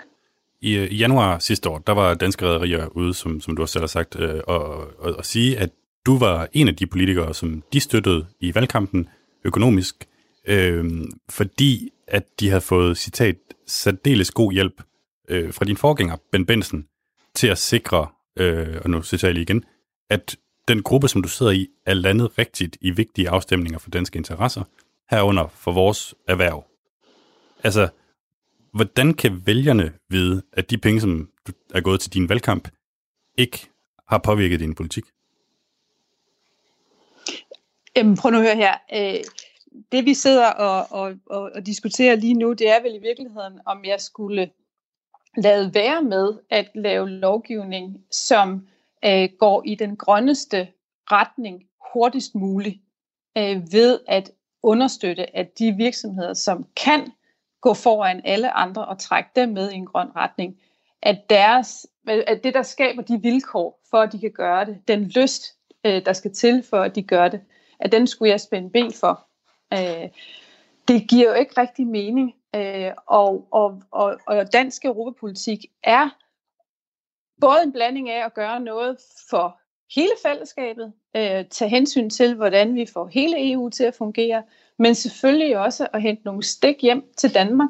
I, 0.61 0.75
øh, 0.75 0.91
I 0.91 0.95
januar 0.95 1.39
sidste 1.39 1.69
år, 1.69 1.77
der 1.77 1.93
var 1.93 2.13
danske 2.13 2.45
rædderier 2.45 2.87
ude, 2.87 3.13
som, 3.13 3.41
som 3.41 3.55
du 3.55 3.61
også 3.61 3.73
selv 3.73 3.83
har 3.83 3.87
sagt, 3.87 4.19
øh, 4.19 4.41
og, 4.47 4.63
og, 4.99 5.13
og 5.17 5.25
sige, 5.25 5.59
at 5.59 5.69
du 6.05 6.17
var 6.17 6.47
en 6.53 6.67
af 6.67 6.75
de 6.75 6.87
politikere, 6.87 7.33
som 7.33 7.63
de 7.73 7.79
støttede 7.79 8.25
i 8.39 8.55
valgkampen 8.55 9.09
økonomisk, 9.43 10.07
øh, 10.47 10.85
fordi 11.29 11.89
at 12.11 12.39
de 12.39 12.49
havde 12.49 12.61
fået, 12.61 12.97
citat, 12.97 13.35
særdeles 13.67 14.31
god 14.31 14.53
hjælp 14.53 14.83
øh, 15.29 15.53
fra 15.53 15.65
din 15.65 15.77
forgænger, 15.77 16.17
Ben 16.31 16.45
Benson, 16.45 16.87
til 17.33 17.47
at 17.47 17.57
sikre, 17.57 18.07
øh, 18.35 18.81
og 18.83 18.89
nu 18.89 19.03
citerer 19.03 19.29
jeg 19.29 19.33
lige 19.33 19.43
igen, 19.43 19.63
at 20.09 20.35
den 20.67 20.83
gruppe, 20.83 21.07
som 21.07 21.21
du 21.21 21.29
sidder 21.29 21.51
i, 21.51 21.67
er 21.85 21.93
landet 21.93 22.37
rigtigt 22.37 22.77
i 22.81 22.91
vigtige 22.91 23.29
afstemninger 23.29 23.79
for 23.79 23.89
danske 23.89 24.17
interesser, 24.17 24.63
herunder 25.11 25.47
for 25.47 25.71
vores 25.71 26.15
erhverv. 26.27 26.65
Altså, 27.63 27.89
hvordan 28.73 29.13
kan 29.13 29.41
vælgerne 29.45 29.93
vide, 30.09 30.41
at 30.53 30.69
de 30.69 30.77
penge, 30.77 31.01
som 31.01 31.29
er 31.73 31.81
gået 31.81 31.99
til 31.99 32.13
din 32.13 32.29
valgkamp, 32.29 32.67
ikke 33.37 33.69
har 34.07 34.17
påvirket 34.17 34.59
din 34.59 34.75
politik? 34.75 35.03
Jamen, 37.95 38.17
prøv 38.17 38.31
nu 38.31 38.37
at 38.37 38.43
høre 38.43 38.55
her. 38.55 38.73
Øh, 38.93 39.23
det 39.91 40.05
vi 40.05 40.13
sidder 40.13 40.47
og, 40.47 40.87
og, 40.89 41.13
og, 41.25 41.51
og 41.55 41.65
diskuterer 41.65 42.15
lige 42.15 42.33
nu, 42.33 42.53
det 42.53 42.69
er 42.69 42.81
vel 42.81 42.95
i 42.95 42.99
virkeligheden, 42.99 43.59
om 43.65 43.85
jeg 43.85 44.01
skulle 44.01 44.51
lade 45.37 45.73
være 45.73 46.01
med 46.01 46.33
at 46.49 46.71
lave 46.75 47.09
lovgivning, 47.09 48.05
som 48.11 48.67
øh, 49.05 49.29
går 49.39 49.63
i 49.65 49.75
den 49.75 49.97
grønneste 49.97 50.67
retning 51.11 51.63
hurtigst 51.93 52.35
muligt, 52.35 52.81
øh, 53.37 53.71
ved 53.71 53.99
at 54.07 54.31
understøtte, 54.63 55.35
at 55.35 55.59
de 55.59 55.71
virksomheder, 55.71 56.33
som 56.33 56.65
kan 56.75 57.11
gå 57.61 57.73
foran 57.73 58.21
alle 58.23 58.51
andre 58.51 58.85
og 58.85 58.99
trække 58.99 59.29
dem 59.35 59.49
med 59.49 59.71
i 59.71 59.75
en 59.75 59.85
grøn 59.85 60.15
retning, 60.15 60.57
at, 61.01 61.29
deres, 61.29 61.87
at 62.07 62.43
det, 62.43 62.53
der 62.53 62.63
skaber 62.63 63.01
de 63.01 63.21
vilkår 63.21 63.79
for, 63.89 63.97
at 63.97 64.11
de 64.11 64.19
kan 64.19 64.31
gøre 64.31 64.65
det, 64.65 64.87
den 64.87 65.03
lyst, 65.03 65.43
øh, 65.85 66.05
der 66.05 66.13
skal 66.13 66.33
til 66.33 66.63
for, 66.69 66.77
at 66.77 66.95
de 66.95 67.03
gør 67.03 67.27
det, 67.27 67.41
at 67.79 67.91
den 67.91 68.07
skulle 68.07 68.29
jeg 68.29 68.41
spænde 68.41 68.69
ben 68.69 68.93
for. 68.93 69.27
Øh, 69.73 70.09
det 70.87 71.09
giver 71.09 71.29
jo 71.29 71.35
ikke 71.35 71.61
rigtig 71.61 71.87
mening, 71.87 72.33
øh, 72.55 72.91
og, 73.07 73.47
og, 73.51 73.81
og, 73.91 74.19
og 74.27 74.53
dansk 74.53 74.85
europapolitik 74.85 75.65
er 75.83 76.09
både 77.41 77.63
en 77.63 77.71
blanding 77.71 78.09
af 78.09 78.25
at 78.25 78.33
gøre 78.33 78.59
noget 78.59 78.97
for 79.29 79.59
hele 79.95 80.11
fællesskabet, 80.25 80.93
øh, 81.15 81.45
tage 81.49 81.69
hensyn 81.69 82.09
til, 82.09 82.35
hvordan 82.35 82.75
vi 82.75 82.85
får 82.93 83.07
hele 83.07 83.51
EU 83.51 83.69
til 83.69 83.83
at 83.83 83.95
fungere, 83.97 84.43
men 84.79 84.95
selvfølgelig 84.95 85.57
også 85.57 85.87
at 85.93 86.01
hente 86.01 86.21
nogle 86.25 86.43
stik 86.43 86.75
hjem 86.81 87.03
til 87.17 87.33
Danmark. 87.33 87.69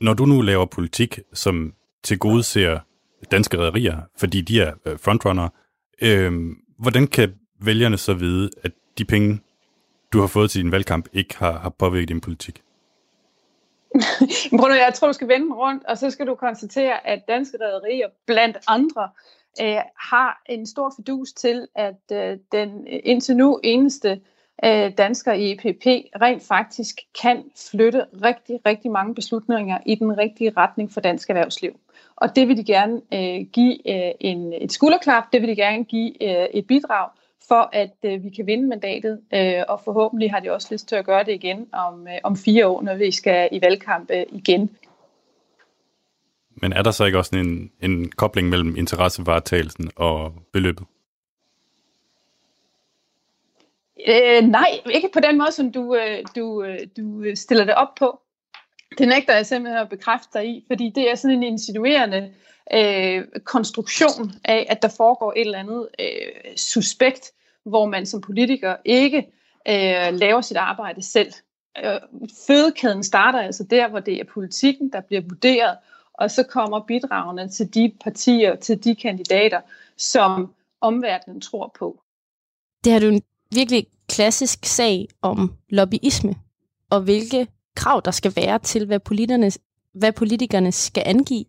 Når 0.00 0.14
du 0.14 0.26
nu 0.26 0.40
laver 0.40 0.66
politik, 0.66 1.18
som 1.32 1.74
til 2.02 2.18
gode 2.18 2.42
ser 2.42 2.78
danske 3.30 3.58
rædderier, 3.58 4.00
fordi 4.16 4.40
de 4.40 4.60
er 4.60 4.72
øh, 4.84 4.98
frontrunner, 4.98 5.48
øh, 6.02 6.32
hvordan 6.78 7.06
kan 7.06 7.34
vælgerne 7.60 7.96
så 7.96 8.14
vide, 8.14 8.50
at 8.62 8.72
de 8.98 9.04
penge, 9.04 9.40
du 10.14 10.20
har 10.20 10.26
fået 10.26 10.50
til 10.50 10.62
din 10.62 10.72
valgkamp, 10.72 11.08
ikke 11.12 11.38
har, 11.38 11.58
har 11.58 11.68
påvirket 11.68 12.08
din 12.08 12.20
politik? 12.20 12.62
Bruno, 14.58 14.74
jeg 14.74 14.92
tror, 14.94 15.06
du 15.06 15.12
skal 15.12 15.28
vende 15.28 15.54
rundt, 15.54 15.84
og 15.84 15.98
så 15.98 16.10
skal 16.10 16.26
du 16.26 16.34
konstatere, 16.34 17.06
at 17.06 17.28
danske 17.28 17.56
rædderier 17.60 18.08
blandt 18.26 18.56
andre 18.68 19.08
øh, 19.60 19.76
har 20.10 20.42
en 20.48 20.66
stor 20.66 20.92
fidus 20.96 21.32
til, 21.32 21.66
at 21.74 22.00
øh, 22.12 22.38
den 22.52 22.86
indtil 22.86 23.36
nu 23.36 23.60
eneste 23.64 24.20
øh, 24.64 24.92
dansker 24.98 25.32
i 25.32 25.52
EPP 25.52 25.86
rent 26.22 26.42
faktisk 26.42 27.00
kan 27.22 27.44
flytte 27.70 28.06
rigtig, 28.24 28.60
rigtig 28.66 28.90
mange 28.90 29.14
beslutninger 29.14 29.78
i 29.86 29.94
den 29.94 30.18
rigtige 30.18 30.52
retning 30.56 30.92
for 30.92 31.00
dansk 31.00 31.30
erhvervsliv. 31.30 31.72
Og 32.16 32.36
det 32.36 32.48
vil 32.48 32.56
de 32.56 32.64
gerne 32.64 33.00
øh, 33.14 33.46
give 33.52 33.90
øh, 33.90 34.12
en, 34.20 34.52
et 34.52 34.72
skulderklap, 34.72 35.24
det 35.32 35.40
vil 35.40 35.48
de 35.48 35.56
gerne 35.56 35.84
give 35.84 36.22
øh, 36.22 36.48
et 36.54 36.66
bidrag, 36.66 37.08
for 37.48 37.70
at 37.72 37.96
øh, 38.04 38.24
vi 38.24 38.30
kan 38.30 38.46
vinde 38.46 38.68
mandatet, 38.68 39.20
øh, 39.34 39.62
og 39.68 39.80
forhåbentlig 39.84 40.30
har 40.30 40.40
de 40.40 40.52
også 40.52 40.68
lyst 40.70 40.88
til 40.88 40.96
at 40.96 41.04
gøre 41.04 41.24
det 41.24 41.32
igen 41.32 41.68
om, 41.72 42.08
øh, 42.08 42.18
om 42.24 42.36
fire 42.36 42.66
år, 42.66 42.82
når 42.82 42.94
vi 42.94 43.10
skal 43.10 43.48
i 43.52 43.60
valgkamp 43.62 44.10
øh, 44.10 44.24
igen. 44.32 44.76
Men 46.50 46.72
er 46.72 46.82
der 46.82 46.90
så 46.90 47.04
ikke 47.04 47.18
også 47.18 47.36
en, 47.36 47.70
en 47.82 48.10
kobling 48.10 48.48
mellem 48.48 48.76
interessevaretagelsen 48.76 49.90
og 49.96 50.32
beløbet? 50.52 50.86
Øh, 54.08 54.42
nej, 54.42 54.80
ikke 54.90 55.10
på 55.12 55.20
den 55.20 55.38
måde, 55.38 55.52
som 55.52 55.72
du, 55.72 55.94
øh, 55.94 56.18
du, 56.36 56.62
øh, 56.62 56.78
du 56.96 57.24
stiller 57.34 57.64
det 57.64 57.74
op 57.74 57.94
på. 57.98 58.20
Det 58.98 59.08
nægter 59.08 59.34
jeg 59.34 59.46
simpelthen 59.46 59.82
at 59.82 59.88
bekræfte 59.88 60.38
dig 60.38 60.48
i, 60.48 60.64
fordi 60.66 60.92
det 60.94 61.10
er 61.10 61.14
sådan 61.14 61.36
en 61.36 61.42
insinuerende 61.42 62.34
øh, 62.72 63.24
konstruktion 63.44 64.32
af, 64.44 64.66
at 64.70 64.82
der 64.82 64.88
foregår 64.88 65.32
et 65.36 65.40
eller 65.40 65.58
andet 65.58 65.88
øh, 65.98 66.56
suspekt, 66.56 67.32
hvor 67.64 67.86
man 67.86 68.06
som 68.06 68.20
politiker 68.20 68.76
ikke 68.84 69.18
øh, 69.68 70.14
laver 70.14 70.40
sit 70.40 70.56
arbejde 70.56 71.02
selv. 71.02 71.32
Øh, 71.84 72.00
fødekæden 72.46 73.02
starter 73.02 73.38
altså 73.38 73.64
der, 73.64 73.88
hvor 73.88 74.00
det 74.00 74.20
er 74.20 74.24
politikken, 74.24 74.92
der 74.92 75.00
bliver 75.00 75.22
vurderet, 75.28 75.76
og 76.14 76.30
så 76.30 76.42
kommer 76.42 76.80
bidragene 76.80 77.48
til 77.48 77.74
de 77.74 77.92
partier, 78.04 78.56
til 78.56 78.84
de 78.84 78.94
kandidater, 78.94 79.60
som 79.96 80.54
omverdenen 80.80 81.40
tror 81.40 81.72
på. 81.78 82.00
Det 82.84 82.92
har 82.92 83.00
du 83.00 83.06
en 83.06 83.22
virkelig 83.54 83.86
klassisk 84.08 84.64
sag 84.64 85.08
om 85.22 85.52
lobbyisme, 85.68 86.34
og 86.90 87.00
hvilke 87.00 87.46
krav 87.76 88.02
der 88.04 88.10
skal 88.10 88.32
være 88.36 88.58
til, 88.58 88.86
hvad 88.86 89.00
politikerne, 89.00 89.50
hvad 89.92 90.12
politikerne 90.12 90.72
skal 90.72 91.02
angive, 91.06 91.44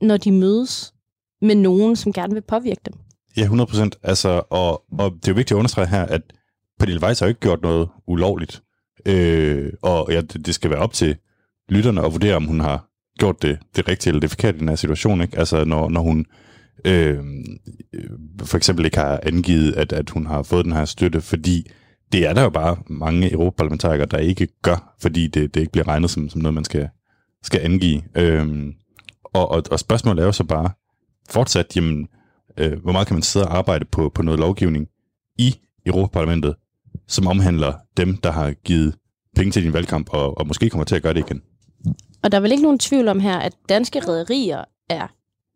når 0.00 0.16
de 0.16 0.32
mødes 0.32 0.94
med 1.42 1.54
nogen, 1.54 1.96
som 1.96 2.12
gerne 2.12 2.34
vil 2.34 2.42
påvirke 2.42 2.80
dem. 2.84 2.94
Ja, 3.36 3.42
100 3.42 3.68
procent. 3.70 3.98
Altså, 4.02 4.42
og, 4.50 4.84
og 4.98 5.12
det 5.12 5.28
er 5.28 5.32
jo 5.32 5.34
vigtigt 5.34 5.52
at 5.52 5.58
understrege 5.58 5.86
her, 5.86 6.02
at 6.06 6.22
Pernille 6.78 7.02
Weiss 7.02 7.20
har 7.20 7.26
jo 7.26 7.28
ikke 7.28 7.40
gjort 7.40 7.62
noget 7.62 7.88
ulovligt. 8.06 8.62
Øh, 9.06 9.72
og 9.82 10.06
ja, 10.10 10.20
det, 10.20 10.46
det 10.46 10.54
skal 10.54 10.70
være 10.70 10.78
op 10.78 10.92
til 10.92 11.16
lytterne 11.68 12.04
at 12.04 12.12
vurdere, 12.12 12.36
om 12.36 12.44
hun 12.44 12.60
har 12.60 12.88
gjort 13.18 13.42
det, 13.42 13.58
det 13.76 13.88
rigtige 13.88 14.10
eller 14.10 14.20
det 14.20 14.30
forkerte 14.30 14.56
i 14.56 14.60
den 14.60 14.68
her 14.68 14.76
situation. 14.76 15.20
Ikke? 15.20 15.38
Altså, 15.38 15.64
når, 15.64 15.88
når 15.88 16.00
hun 16.00 16.26
øh, 16.84 17.18
for 18.42 18.56
eksempel 18.56 18.84
ikke 18.84 18.98
har 18.98 19.20
angivet, 19.22 19.72
at, 19.72 19.92
at 19.92 20.10
hun 20.10 20.26
har 20.26 20.42
fået 20.42 20.64
den 20.64 20.72
her 20.72 20.84
støtte, 20.84 21.20
fordi 21.20 21.70
det 22.12 22.26
er 22.26 22.32
der 22.32 22.42
jo 22.42 22.50
bare 22.50 22.76
mange 22.86 23.32
europaparlamentarikere, 23.32 24.06
der 24.06 24.18
ikke 24.18 24.48
gør, 24.62 24.94
fordi 25.00 25.26
det, 25.26 25.54
det 25.54 25.60
ikke 25.60 25.72
bliver 25.72 25.88
regnet 25.88 26.10
som, 26.10 26.28
som 26.28 26.40
noget, 26.40 26.54
man 26.54 26.64
skal, 26.64 26.88
skal 27.42 27.60
angive. 27.60 28.02
Øh, 28.14 28.72
og, 29.32 29.50
og, 29.50 29.62
og 29.70 29.80
spørgsmålet 29.80 30.22
er 30.22 30.26
jo 30.26 30.32
så 30.32 30.44
bare 30.44 30.70
fortsat, 31.30 31.76
jamen, 31.76 32.08
øh, 32.56 32.82
hvor 32.82 32.92
meget 32.92 33.06
kan 33.06 33.14
man 33.14 33.22
sidde 33.22 33.46
og 33.46 33.56
arbejde 33.56 33.84
på, 33.84 34.08
på 34.14 34.22
noget 34.22 34.40
lovgivning 34.40 34.88
i 35.38 35.54
Europaparlamentet, 35.86 36.54
som 37.06 37.26
omhandler 37.26 37.72
dem, 37.96 38.16
der 38.16 38.30
har 38.30 38.52
givet 38.52 38.94
penge 39.36 39.52
til 39.52 39.62
din 39.62 39.72
valgkamp, 39.72 40.08
og, 40.12 40.38
og 40.38 40.46
måske 40.46 40.70
kommer 40.70 40.84
til 40.84 40.96
at 40.96 41.02
gøre 41.02 41.14
det 41.14 41.20
igen. 41.30 41.42
Og 42.22 42.32
der 42.32 42.38
er 42.38 42.42
vel 42.42 42.52
ikke 42.52 42.62
nogen 42.62 42.78
tvivl 42.78 43.08
om 43.08 43.20
her, 43.20 43.38
at 43.38 43.52
danske 43.68 44.00
rædderier 44.00 44.64
er 44.88 45.06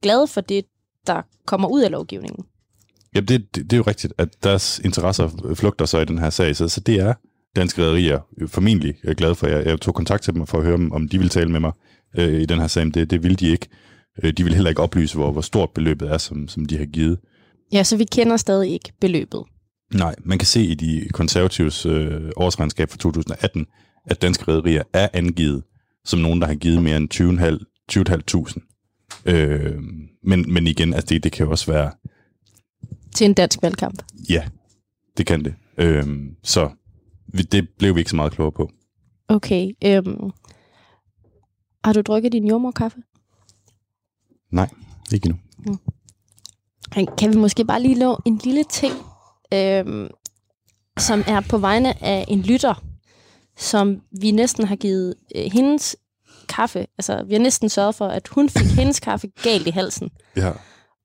glade 0.02 0.26
for 0.26 0.40
det, 0.40 0.64
der 1.06 1.22
kommer 1.46 1.68
ud 1.68 1.82
af 1.82 1.90
lovgivningen? 1.90 2.44
Ja, 3.14 3.20
det, 3.20 3.54
det, 3.54 3.56
det 3.56 3.72
er 3.72 3.76
jo 3.76 3.82
rigtigt, 3.86 4.12
at 4.18 4.28
deres 4.44 4.80
interesser 4.84 5.52
flugter 5.54 5.84
sig 5.84 6.02
i 6.02 6.04
den 6.04 6.18
her 6.18 6.30
sag, 6.30 6.56
så, 6.56 6.68
så 6.68 6.80
det 6.80 7.00
er 7.00 7.14
danske 7.56 7.82
rædderier 7.82 8.20
formentlig 8.46 8.94
glad 9.16 9.34
for. 9.34 9.46
Jeg, 9.46 9.66
jeg 9.66 9.80
tog 9.80 9.94
kontakt 9.94 10.22
til 10.22 10.34
dem 10.34 10.46
for 10.46 10.58
at 10.58 10.64
høre, 10.64 10.88
om 10.92 11.08
de 11.08 11.18
ville 11.18 11.30
tale 11.30 11.50
med 11.50 11.60
mig 11.60 11.72
øh, 12.18 12.40
i 12.40 12.46
den 12.46 12.60
her 12.60 12.66
sag, 12.66 12.84
det, 12.84 13.10
det 13.10 13.22
ville 13.22 13.36
de 13.36 13.48
ikke. 13.48 13.68
Øh, 14.22 14.32
de 14.32 14.44
vil 14.44 14.54
heller 14.54 14.70
ikke 14.70 14.82
oplyse, 14.82 15.14
hvor, 15.14 15.32
hvor 15.32 15.40
stort 15.40 15.70
beløbet 15.74 16.12
er, 16.12 16.18
som, 16.18 16.48
som 16.48 16.66
de 16.66 16.78
har 16.78 16.84
givet. 16.84 17.18
Ja, 17.72 17.82
så 17.82 17.96
vi 17.96 18.04
kender 18.04 18.36
stadig 18.36 18.72
ikke 18.72 18.92
beløbet. 19.00 19.42
Nej, 19.94 20.14
man 20.24 20.38
kan 20.38 20.46
se 20.46 20.62
i 20.62 20.74
de 20.74 21.08
konservatives 21.12 21.86
øh, 21.86 22.30
årsregnskab 22.36 22.90
for 22.90 22.98
2018, 22.98 23.66
at 24.06 24.22
danske 24.22 24.44
rædderier 24.48 24.82
er 24.92 25.08
angivet 25.12 25.62
som 26.04 26.20
nogen, 26.20 26.40
der 26.40 26.46
har 26.46 26.54
givet 26.54 26.82
mere 26.82 26.96
end 26.96 27.14
20.500. 27.14 29.22
Øh, 29.26 29.82
men, 30.24 30.52
men 30.52 30.66
igen, 30.66 30.94
altså 30.94 31.14
det, 31.14 31.24
det 31.24 31.32
kan 31.32 31.46
jo 31.46 31.50
også 31.50 31.72
være... 31.72 31.90
Til 33.14 33.24
en 33.24 33.34
dansk 33.34 33.62
valgkamp. 33.62 34.02
Ja, 34.30 34.44
det 35.16 35.26
kan 35.26 35.44
det. 35.44 35.54
Øh, 35.78 36.06
så 36.42 36.70
det 37.52 37.68
blev 37.78 37.94
vi 37.94 38.00
ikke 38.00 38.10
så 38.10 38.16
meget 38.16 38.32
klogere 38.32 38.52
på. 38.52 38.70
Okay. 39.28 39.70
Øhm, 39.84 40.30
har 41.84 41.92
du 41.92 42.00
drukket 42.00 42.32
din 42.32 42.46
jordmorkaffe? 42.46 42.98
Nej, 44.50 44.68
ikke 45.12 45.26
endnu. 45.26 45.40
Mm. 45.66 45.78
Kan 47.18 47.32
vi 47.32 47.38
måske 47.38 47.64
bare 47.64 47.82
lige 47.82 47.98
love 47.98 48.16
en 48.24 48.40
lille 48.44 48.64
ting, 48.64 48.94
øhm, 49.54 50.08
som 50.98 51.24
er 51.26 51.40
på 51.40 51.58
vegne 51.58 52.04
af 52.04 52.24
en 52.28 52.42
lytter, 52.42 52.84
som 53.56 54.02
vi 54.20 54.30
næsten 54.30 54.66
har 54.66 54.76
givet 54.76 55.14
øh, 55.36 55.52
hendes 55.52 55.96
kaffe, 56.48 56.86
altså 56.98 57.22
vi 57.22 57.34
har 57.34 57.40
næsten 57.40 57.68
sørget 57.68 57.94
for, 57.94 58.06
at 58.06 58.28
hun 58.28 58.48
fik 58.48 58.66
hendes 58.80 59.00
kaffe 59.00 59.28
galt 59.42 59.66
i 59.66 59.70
halsen. 59.70 60.10
Ja. 60.36 60.52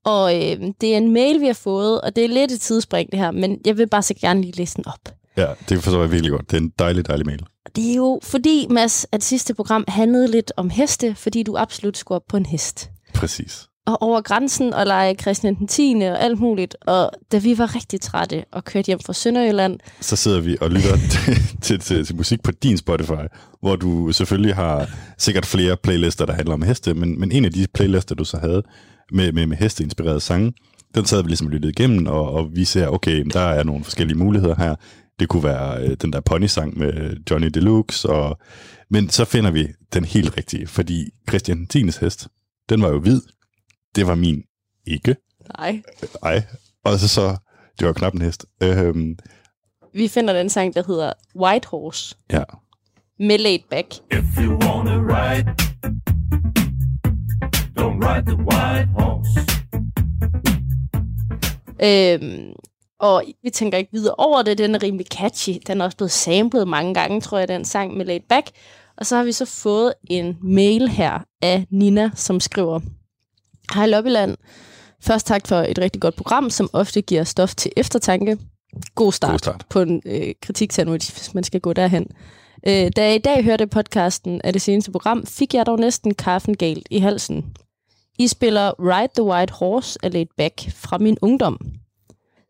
Og 0.06 0.36
øh, 0.36 0.74
det 0.82 0.94
er 0.94 0.98
en 0.98 1.14
mail, 1.14 1.42
vi 1.42 1.46
har 1.46 1.54
fået, 1.54 2.02
og 2.02 2.16
det 2.16 2.24
er 2.24 2.28
lidt 2.28 2.52
et 2.52 2.62
tidsspring 2.62 3.12
det 3.12 3.20
her, 3.20 3.32
men 3.32 3.62
jeg 3.66 3.78
vil 3.78 3.88
bare 3.90 4.02
så 4.02 4.14
gerne 4.14 4.42
lige 4.42 4.56
læse 4.58 4.76
den 4.76 4.88
op. 4.88 5.17
Ja, 5.38 5.48
det 5.70 5.84
forstår 5.84 6.02
jeg 6.02 6.12
virkelig 6.12 6.32
godt. 6.32 6.52
Det 6.52 6.58
er 6.58 6.62
en 6.62 6.74
dejlig, 6.80 7.08
dejlig 7.08 7.26
mail. 7.26 7.46
Det 7.76 7.92
er 7.92 7.96
jo 7.96 8.20
fordi, 8.24 8.68
Mads, 8.70 9.06
at 9.12 9.24
sidste 9.24 9.54
program 9.54 9.84
handlede 9.88 10.32
lidt 10.32 10.52
om 10.58 10.70
heste, 10.70 11.16
fordi 11.16 11.44
du 11.44 11.58
absolut 11.58 11.98
skulle 11.98 12.16
op 12.16 12.28
på 12.30 12.38
en 12.38 12.46
hest. 12.46 12.90
Præcis. 13.14 13.68
Og 13.88 14.02
over 14.02 14.22
grænsen 14.22 14.74
og 14.74 14.86
lege 14.86 15.16
Christian 15.16 15.56
den 15.56 15.68
10. 15.68 15.96
og 16.02 16.22
alt 16.22 16.40
muligt. 16.40 16.76
Og 16.82 17.12
da 17.32 17.38
vi 17.38 17.58
var 17.58 17.76
rigtig 17.76 18.02
trætte 18.02 18.46
og 18.52 18.66
kørte 18.66 18.86
hjem 18.86 19.00
fra 19.06 19.14
Sønderjylland... 19.14 19.80
Så 20.02 20.16
sidder 20.16 20.42
vi 20.42 20.58
og 20.62 20.70
lytter 20.70 20.98
til, 21.14 21.36
til, 21.62 21.80
til, 21.80 22.06
til 22.06 22.16
musik 22.16 22.44
på 22.44 22.52
din 22.52 22.78
Spotify, 22.78 23.28
hvor 23.62 23.76
du 23.76 24.12
selvfølgelig 24.12 24.56
har 24.56 24.90
sikkert 25.18 25.46
flere 25.46 25.78
playlister, 25.78 26.26
der 26.26 26.34
handler 26.34 26.54
om 26.54 26.62
heste, 26.62 26.94
men, 26.94 27.20
men 27.20 27.32
en 27.32 27.46
af 27.46 27.52
de 27.52 27.68
playlister, 27.74 28.16
du 28.16 28.24
så 28.24 28.38
havde 28.38 28.64
med, 29.12 29.32
med, 29.32 29.48
med 29.48 29.58
hesteinspirerede 29.58 30.20
sange, 30.20 30.54
den 30.96 31.06
sad 31.06 31.22
vi 31.24 31.28
ligesom 31.28 31.50
lyttet 31.50 31.70
igennem, 31.70 32.08
og, 32.08 32.32
og 32.32 32.50
vi 32.56 32.66
ser, 32.66 32.88
okay, 32.88 33.26
der 33.34 33.40
er 33.40 33.64
nogle 33.64 33.84
forskellige 33.84 34.18
muligheder 34.18 34.56
her. 34.56 34.76
Det 35.20 35.30
kunne 35.30 35.44
være 35.44 35.84
øh, 35.84 35.98
den 36.02 36.14
der 36.14 36.20
pony-sang 36.22 36.78
med 36.78 37.18
Johnny 37.32 37.48
Deluxe, 37.48 38.10
og, 38.10 38.38
men 38.90 39.10
så 39.10 39.26
finder 39.26 39.52
vi 39.52 39.68
den 39.94 40.06
helt 40.06 40.38
rigtige, 40.38 40.68
fordi 40.68 41.10
Christian 41.30 41.66
Tines 41.68 41.98
hest, 41.98 42.28
den 42.70 42.82
var 42.82 42.90
jo 42.90 43.00
hvid. 43.00 43.22
Det 43.96 44.08
var 44.08 44.16
min 44.16 44.44
ikke. 44.88 45.16
Nej. 45.58 45.82
Ej. 46.24 46.44
Og 46.86 47.00
så 47.00 47.08
så, 47.08 47.38
det 47.80 47.88
var 47.88 47.94
knap 47.94 48.14
en 48.14 48.22
hest. 48.22 48.46
Øhm, 48.64 49.18
Vi 49.94 50.08
finder 50.08 50.34
den 50.34 50.50
sang, 50.50 50.74
der 50.76 50.84
hedder 50.88 51.14
White 51.36 51.68
Horse 51.68 52.16
ja. 52.32 52.44
med 53.20 53.38
Laid 53.38 53.60
Back. 53.70 53.88
If 54.12 54.24
you 54.42 54.52
wanna 54.64 54.98
ride, 54.98 55.50
don't 57.80 58.00
ride 58.08 58.26
the 58.26 58.38
white 58.38 58.90
horse. 59.00 59.40
Øhm, 61.84 62.54
og 63.00 63.24
vi 63.44 63.50
tænker 63.50 63.78
ikke 63.78 63.92
videre 63.94 64.16
over 64.18 64.42
det. 64.42 64.58
Den 64.58 64.76
er 64.76 64.84
rimelig 64.84 65.06
catchy. 65.08 65.54
Den 65.68 65.82
er 65.82 65.86
også 65.86 65.98
blevet 65.98 66.12
samlet 66.12 66.68
mange 66.68 66.94
gange, 66.94 67.22
tror 67.22 67.38
jeg, 67.38 67.48
den 67.48 67.66
sang 67.66 67.98
med 67.98 68.06
Laid 68.06 68.22
Back. 68.30 68.50
Og 68.98 69.06
så 69.06 69.16
har 69.16 69.24
vi 69.24 69.32
så 69.32 69.46
fået 69.46 69.94
en 70.10 70.38
mail 70.42 70.88
her 70.88 71.20
af 71.42 71.66
Nina, 71.70 72.12
som 72.16 72.40
skriver, 72.40 72.80
Hej 73.74 73.88
Lobbyland. 73.88 74.38
Først 75.02 75.28
tak 75.28 75.48
for 75.48 75.56
et 75.56 75.80
rigtig 75.80 76.02
godt 76.02 76.16
program, 76.16 76.50
som 76.50 76.70
ofte 76.74 77.02
giver 77.02 77.24
stof 77.24 77.56
til 77.56 77.72
eftertanke. 77.78 78.38
God 78.96 79.12
start, 79.12 79.32
God 79.32 79.40
start. 79.40 79.66
på 79.70 79.82
en 79.82 80.02
øh, 80.06 80.34
kritiksandwich, 80.42 81.14
hvis 81.14 81.34
man 81.34 81.44
skal 81.44 81.62
gå 81.62 81.74
derhen. 81.74 82.08
Øh, 82.68 82.92
da 82.96 83.06
jeg 83.06 83.16
i 83.16 83.18
dag 83.18 83.44
hørte 83.44 83.68
podcasten 83.68 84.42
af 84.44 84.54
det 84.54 84.62
seneste 84.62 84.92
program, 84.92 85.26
fik 85.26 85.54
jeg 85.54 85.66
dog 85.66 85.80
næsten 85.80 86.14
kaffen 86.14 86.58
galt 86.58 86.88
i 86.92 87.00
halsen. 87.00 87.46
I 88.20 88.28
spiller 88.28 88.72
Ride 88.80 89.14
the 89.16 89.24
White 89.24 89.54
Horse 89.54 90.00
af 90.04 90.14
Laid 90.14 90.28
Back 90.38 90.72
fra 90.76 90.98
min 90.98 91.18
ungdom. 91.22 91.60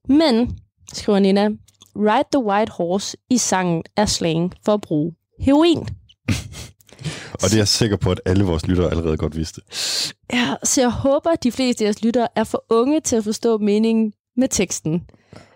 Men, 0.08 0.58
skriver 0.94 1.20
Nina, 1.20 1.50
Ride 1.96 2.30
the 2.34 2.44
White 2.44 2.72
Horse 2.72 3.18
i 3.30 3.38
sangen 3.38 3.84
er 3.96 4.06
slang 4.06 4.54
for 4.66 4.74
at 4.74 4.82
bruge 4.82 5.14
heroin. 5.40 5.80
Og 7.34 7.44
det 7.44 7.54
er 7.54 7.58
jeg 7.58 7.68
sikker 7.68 7.98
på, 7.98 8.12
at 8.12 8.22
alle 8.26 8.44
vores 8.44 8.68
lyttere 8.68 8.90
allerede 8.90 9.18
godt 9.18 9.36
vidste. 9.36 9.62
Ja, 10.34 10.56
så 10.64 10.82
jeg 10.82 10.90
håber, 10.90 11.30
at 11.30 11.44
de 11.44 11.52
fleste 11.52 11.84
af 11.84 11.86
jeres 11.86 12.04
lyttere 12.04 12.28
er 12.36 12.44
for 12.44 12.66
unge 12.70 13.00
til 13.00 13.16
at 13.16 13.24
forstå 13.24 13.58
meningen 13.58 14.14
med 14.38 14.48
teksten. 14.48 15.04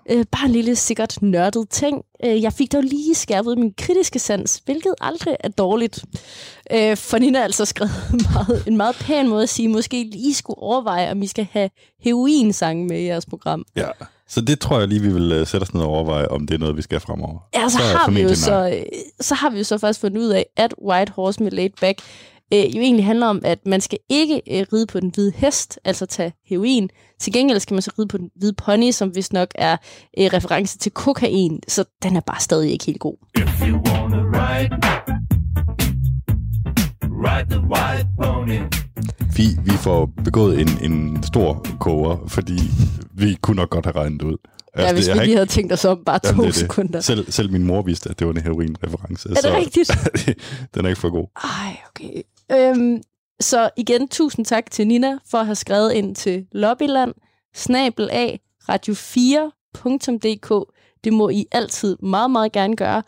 Øh, 0.09 0.25
bare 0.31 0.45
en 0.45 0.51
lille 0.51 0.75
sikkert 0.75 1.21
nørdet 1.21 1.69
ting. 1.69 2.01
Øh, 2.25 2.41
jeg 2.41 2.53
fik 2.53 2.71
dog 2.71 2.83
lige 2.83 3.15
skærpet 3.15 3.57
min 3.57 3.73
kritiske 3.77 4.19
sans, 4.19 4.61
hvilket 4.65 4.95
aldrig 5.01 5.35
er 5.39 5.49
dårligt. 5.49 6.05
Øh, 6.71 6.97
for 6.97 7.17
Nina 7.17 7.37
har 7.37 7.43
altså 7.43 7.65
skrevet 7.65 7.91
meget, 8.33 8.67
en 8.67 8.77
meget 8.77 8.95
pæn 8.95 9.27
måde 9.27 9.43
at 9.43 9.49
sige, 9.49 9.67
måske 9.67 10.03
lige 10.03 10.33
skulle 10.33 10.57
overveje, 10.57 11.11
om 11.11 11.21
I 11.21 11.27
skal 11.27 11.47
have 11.51 11.69
heroinsange 11.99 12.85
med 12.85 12.99
i 12.99 13.05
jeres 13.05 13.25
program. 13.25 13.65
Ja. 13.75 13.89
Så 14.31 14.41
det 14.41 14.59
tror 14.59 14.79
jeg 14.79 14.87
lige, 14.87 15.01
vi 15.01 15.13
vil 15.13 15.41
uh, 15.41 15.47
sætte 15.47 15.63
os 15.63 15.73
ned 15.73 15.81
og 15.81 15.87
overveje, 15.87 16.27
om 16.27 16.47
det 16.47 16.55
er 16.55 16.59
noget, 16.59 16.77
vi 16.77 16.81
skal 16.81 16.99
fremover. 16.99 17.39
Ja, 17.55 17.69
så, 17.69 17.79
er 17.79 17.97
har 17.97 18.11
vi 18.11 18.21
jo 18.21 18.35
så, 18.35 18.69
øh, 18.69 18.83
så 19.19 19.35
har 19.35 19.49
vi 19.49 19.57
jo 19.57 19.63
så 19.63 19.77
faktisk 19.77 19.99
fundet 19.99 20.21
ud 20.21 20.29
af, 20.29 20.45
at 20.57 20.73
White 20.87 21.11
Horse 21.15 21.43
med 21.43 21.51
Laid 21.51 21.69
Back 21.81 22.01
øh, 22.53 22.75
jo 22.75 22.81
egentlig 22.81 23.05
handler 23.05 23.27
om, 23.27 23.41
at 23.43 23.59
man 23.65 23.81
skal 23.81 23.99
ikke 24.09 24.41
øh, 24.51 24.65
ride 24.73 24.85
på 24.85 24.99
den 24.99 25.11
hvide 25.13 25.33
hest, 25.35 25.79
altså 25.85 26.05
tage 26.05 26.33
heroin. 26.45 26.89
Til 27.19 27.33
gengæld 27.33 27.59
skal 27.59 27.73
man 27.73 27.81
så 27.81 27.91
ride 27.99 28.07
på 28.07 28.17
den 28.17 28.29
hvide 28.35 28.53
pony, 28.53 28.91
som 28.91 29.15
vist 29.15 29.33
nok 29.33 29.47
er 29.55 29.77
øh, 30.19 30.25
reference 30.25 30.77
til 30.77 30.91
kokain, 30.91 31.59
så 31.67 31.83
den 32.03 32.15
er 32.15 32.21
bare 32.21 32.39
stadig 32.39 32.71
ikke 32.71 32.85
helt 32.85 32.99
god. 32.99 33.15
If 33.37 33.61
you 33.67 33.77
wanna 33.85 34.21
ride, 34.37 34.71
ride 37.25 37.49
the 37.49 37.59
white 37.59 38.07
pony. 38.23 38.90
Vi, 39.37 39.43
vi 39.65 39.71
får 39.71 40.09
begået 40.23 40.61
en, 40.61 40.67
en 40.91 41.23
stor 41.23 41.65
koger, 41.79 42.17
fordi 42.27 42.57
vi 43.13 43.37
kunne 43.41 43.55
nok 43.55 43.69
godt 43.69 43.85
have 43.85 43.95
regnet 43.95 44.19
det 44.21 44.27
ud. 44.27 44.37
Ja, 44.77 44.93
hvis 44.93 45.07
jeg 45.07 45.15
vi 45.19 45.23
lige 45.25 45.35
havde 45.35 45.49
tænkt 45.49 45.73
os 45.73 45.85
om 45.85 46.03
bare 46.05 46.19
to 46.19 46.27
Jamen, 46.27 46.39
det 46.41 46.47
er 46.47 46.51
det. 46.51 46.55
sekunder. 46.55 46.99
Selv, 47.01 47.31
selv 47.31 47.51
min 47.51 47.63
mor 47.63 47.81
vidste, 47.81 48.09
at 48.09 48.19
det 48.19 48.27
var 48.27 48.33
en 48.33 48.41
heroin-reference. 48.41 49.29
Er 49.29 49.33
det 49.33 49.53
rigtigt? 49.55 49.91
den 50.75 50.85
er 50.85 50.89
ikke 50.89 51.01
for 51.01 51.09
god. 51.09 51.27
Ej, 51.43 51.77
okay. 51.89 52.21
Øhm, 52.51 53.01
så 53.39 53.69
igen, 53.77 54.07
tusind 54.07 54.45
tak 54.45 54.71
til 54.71 54.87
Nina 54.87 55.17
for 55.31 55.37
at 55.37 55.45
have 55.45 55.55
skrevet 55.55 55.93
ind 55.93 56.15
til 56.15 56.45
Lobbyland, 56.51 57.13
snabel 57.55 58.09
af 58.11 58.39
radio4.dk. 58.71 60.73
Det 61.03 61.13
må 61.13 61.29
I 61.29 61.45
altid 61.51 61.97
meget, 62.03 62.31
meget 62.31 62.51
gerne 62.51 62.75
gøre. 62.75 63.03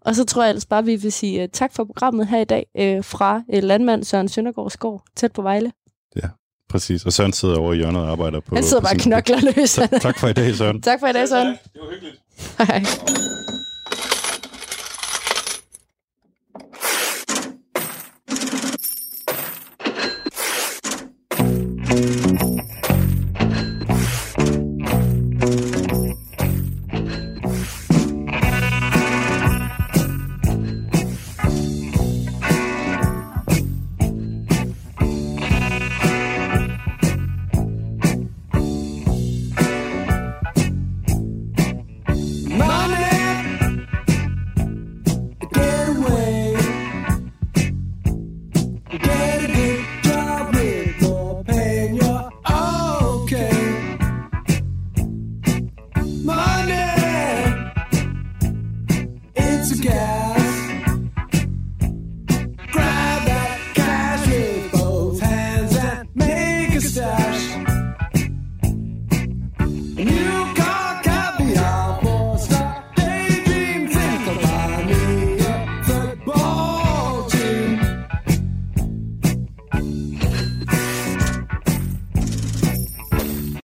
Og 0.00 0.14
så 0.14 0.24
tror 0.24 0.42
jeg 0.42 0.48
ellers 0.48 0.66
bare, 0.66 0.84
vi 0.84 0.96
vil 0.96 1.12
sige 1.12 1.42
uh, 1.42 1.48
tak 1.52 1.72
for 1.74 1.84
programmet 1.84 2.26
her 2.26 2.40
i 2.40 2.44
dag 2.44 2.66
uh, 2.74 3.04
fra 3.04 3.42
uh, 3.48 3.62
landmand 3.62 4.04
Søren 4.04 4.28
Søndergaard 4.28 4.70
Skov, 4.70 5.02
tæt 5.16 5.32
på 5.32 5.42
Vejle. 5.42 5.72
Præcis. 6.68 7.04
Og 7.04 7.12
Søren 7.12 7.32
sidder 7.32 7.58
over 7.58 7.72
i 7.72 7.76
hjørnet 7.76 8.02
og 8.02 8.10
arbejder 8.10 8.40
på... 8.40 8.54
Han 8.54 8.64
sidder 8.64 8.80
på 8.80 8.84
bare 8.84 8.96
knokler 8.96 9.40
løs. 9.56 9.74
Tak 10.00 10.18
for 10.18 10.28
i 10.28 10.32
dag, 10.32 10.54
Søren. 10.54 10.82
tak 10.82 11.00
for 11.00 11.06
i 11.06 11.12
dag, 11.12 11.28
Søren. 11.28 11.46
Det 11.46 11.58
var 11.74 11.90
hyggeligt. 11.90 12.16
Hej. 12.58 12.84